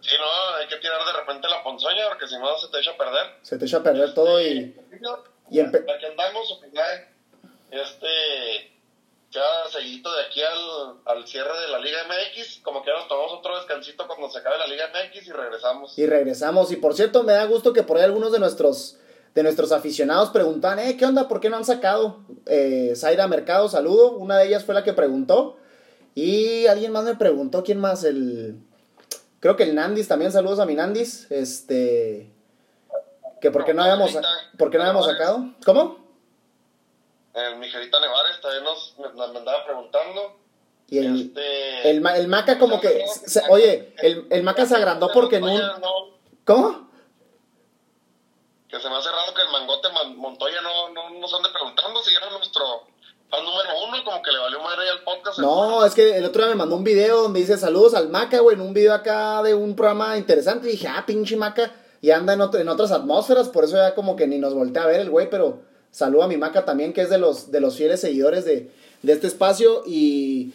Sí, 0.00 0.16
no, 0.18 0.56
hay 0.56 0.66
que 0.68 0.76
tirar 0.76 0.98
de 1.04 1.12
repente 1.20 1.48
la 1.48 1.62
ponzoña 1.62 2.08
porque 2.08 2.26
si 2.26 2.36
no 2.38 2.56
se 2.58 2.68
te 2.68 2.78
echa 2.80 2.92
a 2.92 2.96
perder. 2.96 3.26
Se 3.42 3.58
te 3.58 3.64
echa 3.66 3.78
a 3.78 3.82
perder 3.82 4.14
todo 4.14 4.40
y. 4.40 4.74
y 5.50 5.58
empe- 5.58 5.84
Aquí 5.94 6.06
andamos, 6.06 6.50
ojalá, 6.52 7.08
este, 7.70 8.72
ya 9.30 9.42
seguidito 9.70 10.10
de 10.14 10.22
aquí 10.24 10.40
al, 10.42 10.96
al 11.04 11.26
cierre 11.28 11.58
de 11.60 11.68
la 11.68 11.78
Liga 11.78 11.98
MX, 12.08 12.60
como 12.62 12.82
que 12.82 12.90
nos 12.90 13.06
tomamos 13.08 13.32
otro 13.34 13.56
descansito 13.56 14.06
cuando 14.06 14.30
se 14.30 14.38
acabe 14.38 14.58
la 14.58 14.66
Liga 14.66 14.86
MX 14.88 15.26
y 15.28 15.32
regresamos. 15.32 15.98
Y 15.98 16.06
regresamos. 16.06 16.72
Y 16.72 16.76
por 16.76 16.94
cierto, 16.94 17.22
me 17.22 17.34
da 17.34 17.44
gusto 17.44 17.72
que 17.72 17.82
por 17.82 17.98
ahí 17.98 18.04
algunos 18.04 18.32
de 18.32 18.38
nuestros, 18.40 18.96
de 19.34 19.42
nuestros 19.42 19.70
aficionados 19.70 20.30
preguntan, 20.30 20.78
eh, 20.78 20.96
¿qué 20.96 21.04
onda? 21.06 21.28
¿Por 21.28 21.40
qué 21.40 21.50
no 21.50 21.58
han 21.58 21.64
sacado? 21.66 22.20
Eh, 22.46 22.94
Zaira 22.96 23.28
Mercado, 23.28 23.68
saludo. 23.68 24.12
Una 24.12 24.38
de 24.38 24.46
ellas 24.48 24.64
fue 24.64 24.74
la 24.74 24.82
que 24.82 24.94
preguntó. 24.94 25.58
Y 26.14 26.66
alguien 26.66 26.92
más 26.92 27.04
me 27.04 27.14
preguntó, 27.14 27.62
¿quién 27.62 27.78
más? 27.80 28.04
El... 28.04 28.56
Creo 29.40 29.56
que 29.56 29.62
el 29.62 29.74
Nandis 29.74 30.08
también, 30.08 30.32
saludos 30.32 30.58
a 30.58 30.66
mi 30.66 30.74
Nandis. 30.74 31.30
Este... 31.30 32.30
Que 33.40 33.50
por 33.50 33.64
qué 33.64 33.72
no 33.72 33.82
habíamos, 33.82 34.12
por 34.58 34.70
qué 34.70 34.76
no 34.76 34.84
habíamos 34.84 35.06
sacado. 35.06 35.44
¿Cómo? 35.64 35.98
El 37.32 37.56
Miguelita 37.56 37.98
Nevares 38.00 38.40
también 38.42 38.64
nos, 38.64 38.94
nos 38.98 39.36
andaba 39.36 39.64
preguntando. 39.64 40.36
Y 40.88 40.98
el, 40.98 41.20
este, 41.28 41.90
el, 41.90 42.04
el 42.06 42.28
Maca 42.28 42.58
como 42.58 42.80
que... 42.80 43.04
se- 43.06 43.42
oye, 43.48 43.94
el, 43.98 44.26
el 44.28 44.42
Maca 44.42 44.66
se 44.66 44.74
agrandó 44.76 45.10
porque 45.12 45.36
en 45.36 45.44
un... 45.44 45.60
¿Cómo? 46.44 46.90
que 48.68 48.78
se 48.78 48.88
me 48.88 48.96
hace 48.96 49.08
raro 49.10 49.34
que 49.34 49.42
el 49.42 49.48
Mangote 49.48 49.88
Man- 49.88 50.16
Montoya 50.16 50.60
no, 50.60 50.90
no 50.90 51.10
nos 51.18 51.34
ande 51.34 51.48
preguntando 51.52 52.00
si 52.02 52.14
era 52.14 52.30
nuestro 52.30 52.86
fan 53.30 53.44
número 53.44 53.68
uno 53.88 53.96
y 53.98 54.04
como 54.04 54.20
que 54.22 54.32
le 54.32 54.38
valió 54.38 54.60
madre 54.60 54.90
al 54.90 55.02
podcast. 55.04 55.38
No, 55.38 55.84
es 55.86 55.94
que 55.94 56.16
el 56.16 56.24
otro 56.24 56.42
día 56.42 56.50
me 56.50 56.56
mandó 56.58 56.76
un 56.76 56.84
video 56.84 57.22
donde 57.22 57.40
dice 57.40 57.56
saludos 57.56 57.94
al 57.94 58.08
Maca, 58.08 58.40
güey, 58.40 58.56
en 58.56 58.62
un 58.62 58.74
video 58.74 58.92
acá 58.92 59.42
de 59.42 59.54
un 59.54 59.74
programa 59.76 60.16
interesante. 60.18 60.68
Y 60.68 60.72
dije, 60.72 60.88
ah, 60.88 61.04
pinche 61.06 61.36
Maca. 61.36 61.72
Y 62.02 62.10
anda 62.10 62.32
en, 62.32 62.40
otro- 62.40 62.60
en 62.60 62.68
otras 62.68 62.92
atmósferas, 62.92 63.48
por 63.50 63.64
eso 63.64 63.76
ya 63.76 63.94
como 63.94 64.16
que 64.16 64.26
ni 64.26 64.38
nos 64.38 64.54
voltea 64.54 64.84
a 64.84 64.86
ver 64.86 65.00
el 65.00 65.10
güey, 65.10 65.28
pero 65.28 65.60
saludo 65.90 66.22
a 66.22 66.28
mi 66.28 66.36
Maca 66.38 66.64
también, 66.64 66.92
que 66.92 67.02
es 67.02 67.10
de 67.10 67.18
los, 67.18 67.50
de 67.50 67.60
los 67.60 67.76
fieles 67.76 68.00
seguidores 68.00 68.44
de, 68.46 68.70
de 69.02 69.12
este 69.12 69.26
espacio. 69.26 69.82
Y 69.86 70.52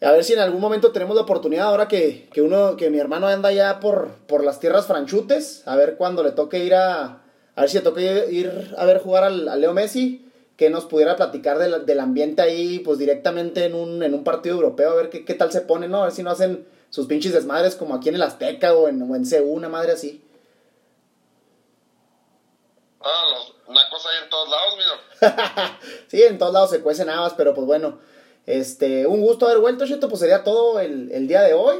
a 0.00 0.10
ver 0.12 0.24
si 0.24 0.32
en 0.32 0.38
algún 0.38 0.60
momento 0.62 0.90
tenemos 0.90 1.14
la 1.14 1.22
oportunidad, 1.22 1.66
ahora 1.66 1.88
que, 1.88 2.26
que 2.32 2.40
uno, 2.42 2.76
que 2.76 2.88
mi 2.90 2.98
hermano 2.98 3.28
anda 3.28 3.52
ya 3.52 3.80
por, 3.80 4.08
por 4.26 4.44
las 4.44 4.60
tierras 4.60 4.86
franchutes, 4.86 5.62
a 5.66 5.76
ver 5.76 5.96
cuando 5.96 6.22
le 6.22 6.30
toque 6.32 6.64
ir 6.64 6.74
a, 6.74 7.20
a 7.54 7.60
ver 7.60 7.68
si 7.70 7.76
le 7.76 7.82
toca 7.84 8.00
ir 8.00 8.74
a 8.78 8.84
ver 8.86 9.00
jugar 9.02 9.24
al, 9.24 9.48
a 9.48 9.56
Leo 9.56 9.74
Messi, 9.74 10.26
que 10.62 10.70
nos 10.70 10.84
pudiera 10.84 11.16
platicar 11.16 11.58
del, 11.58 11.84
del 11.84 11.98
ambiente 11.98 12.40
ahí, 12.40 12.78
pues 12.78 12.96
directamente 12.96 13.64
en 13.64 13.74
un, 13.74 14.00
en 14.00 14.14
un 14.14 14.22
partido 14.22 14.54
europeo, 14.54 14.92
a 14.92 14.94
ver 14.94 15.10
qué, 15.10 15.24
qué 15.24 15.34
tal 15.34 15.50
se 15.50 15.62
pone, 15.62 15.88
¿no? 15.88 16.02
A 16.02 16.04
ver 16.04 16.12
si 16.12 16.22
no 16.22 16.30
hacen 16.30 16.68
sus 16.88 17.08
pinches 17.08 17.32
desmadres 17.32 17.74
como 17.74 17.96
aquí 17.96 18.10
en 18.10 18.14
el 18.14 18.22
Azteca 18.22 18.72
o 18.72 18.86
en, 18.86 19.02
o 19.02 19.16
en 19.16 19.28
CU, 19.28 19.54
una 19.54 19.68
madre 19.68 19.90
así. 19.90 20.22
Ah, 23.00 23.24
los 23.32 23.74
nacos 23.74 24.06
hay 24.06 24.22
en 24.22 24.30
todos 24.30 24.48
lados, 24.48 24.74
mira. 24.76 25.78
sí, 26.06 26.22
en 26.22 26.38
todos 26.38 26.52
lados 26.52 26.70
se 26.70 26.80
cuecen 26.80 27.10
habas, 27.10 27.34
pero 27.34 27.54
pues 27.54 27.66
bueno, 27.66 27.98
este, 28.46 29.08
un 29.08 29.20
gusto 29.20 29.46
haber 29.46 29.58
vuelto, 29.58 29.84
Cheto, 29.84 30.08
pues 30.08 30.20
sería 30.20 30.44
todo 30.44 30.78
el, 30.78 31.10
el 31.10 31.26
día 31.26 31.42
de 31.42 31.54
hoy. 31.54 31.74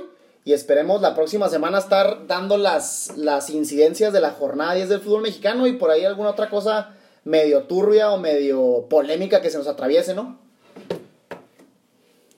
Y 0.44 0.54
esperemos 0.54 1.00
la 1.00 1.14
próxima 1.14 1.48
semana 1.48 1.78
estar 1.78 2.26
dando 2.26 2.58
las, 2.58 3.16
las 3.16 3.48
incidencias 3.48 4.12
de 4.12 4.20
la 4.20 4.32
jornada 4.32 4.74
10 4.74 4.88
del 4.88 5.00
fútbol 5.00 5.22
mexicano 5.22 5.68
y 5.68 5.74
por 5.74 5.92
ahí 5.92 6.04
alguna 6.04 6.30
otra 6.30 6.50
cosa 6.50 6.96
medio 7.24 7.64
turbia 7.64 8.10
o 8.10 8.18
medio 8.18 8.86
polémica 8.88 9.40
que 9.40 9.50
se 9.50 9.58
nos 9.58 9.66
atraviese, 9.66 10.14
¿no? 10.14 10.38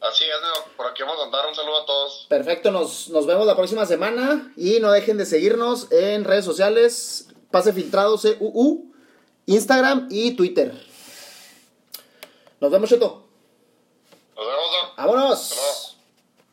Así 0.01 0.25
es, 0.25 0.75
por 0.77 0.87
aquí 0.87 1.03
vamos 1.03 1.19
a 1.21 1.25
andar. 1.25 1.47
Un 1.49 1.55
saludo 1.55 1.83
a 1.83 1.87
todos. 1.87 2.27
Perfecto, 2.29 2.71
nos, 2.71 3.09
nos 3.09 3.27
vemos 3.27 3.47
la 3.47 3.57
próxima 3.57 3.87
semana 3.87 4.53
y 4.57 4.79
no 4.81 4.93
dejen 4.93 5.17
de 5.17 5.25
seguirnos 5.25 5.91
en 5.91 6.25
redes 6.25 6.45
sociales, 6.45 7.29
Pase 7.51 7.73
Filtrado 7.73 8.19
CUU, 8.39 8.93
Instagram 9.47 10.09
y 10.11 10.37
Twitter. 10.37 10.75
Nos 12.61 12.71
vemos, 12.71 12.89
Cheto. 12.91 13.25
Nos 14.37 14.47
vemos, 14.47 14.71
Doc. 14.71 14.97
¡Vámonos! 14.97 15.51
Luego. 15.55 15.84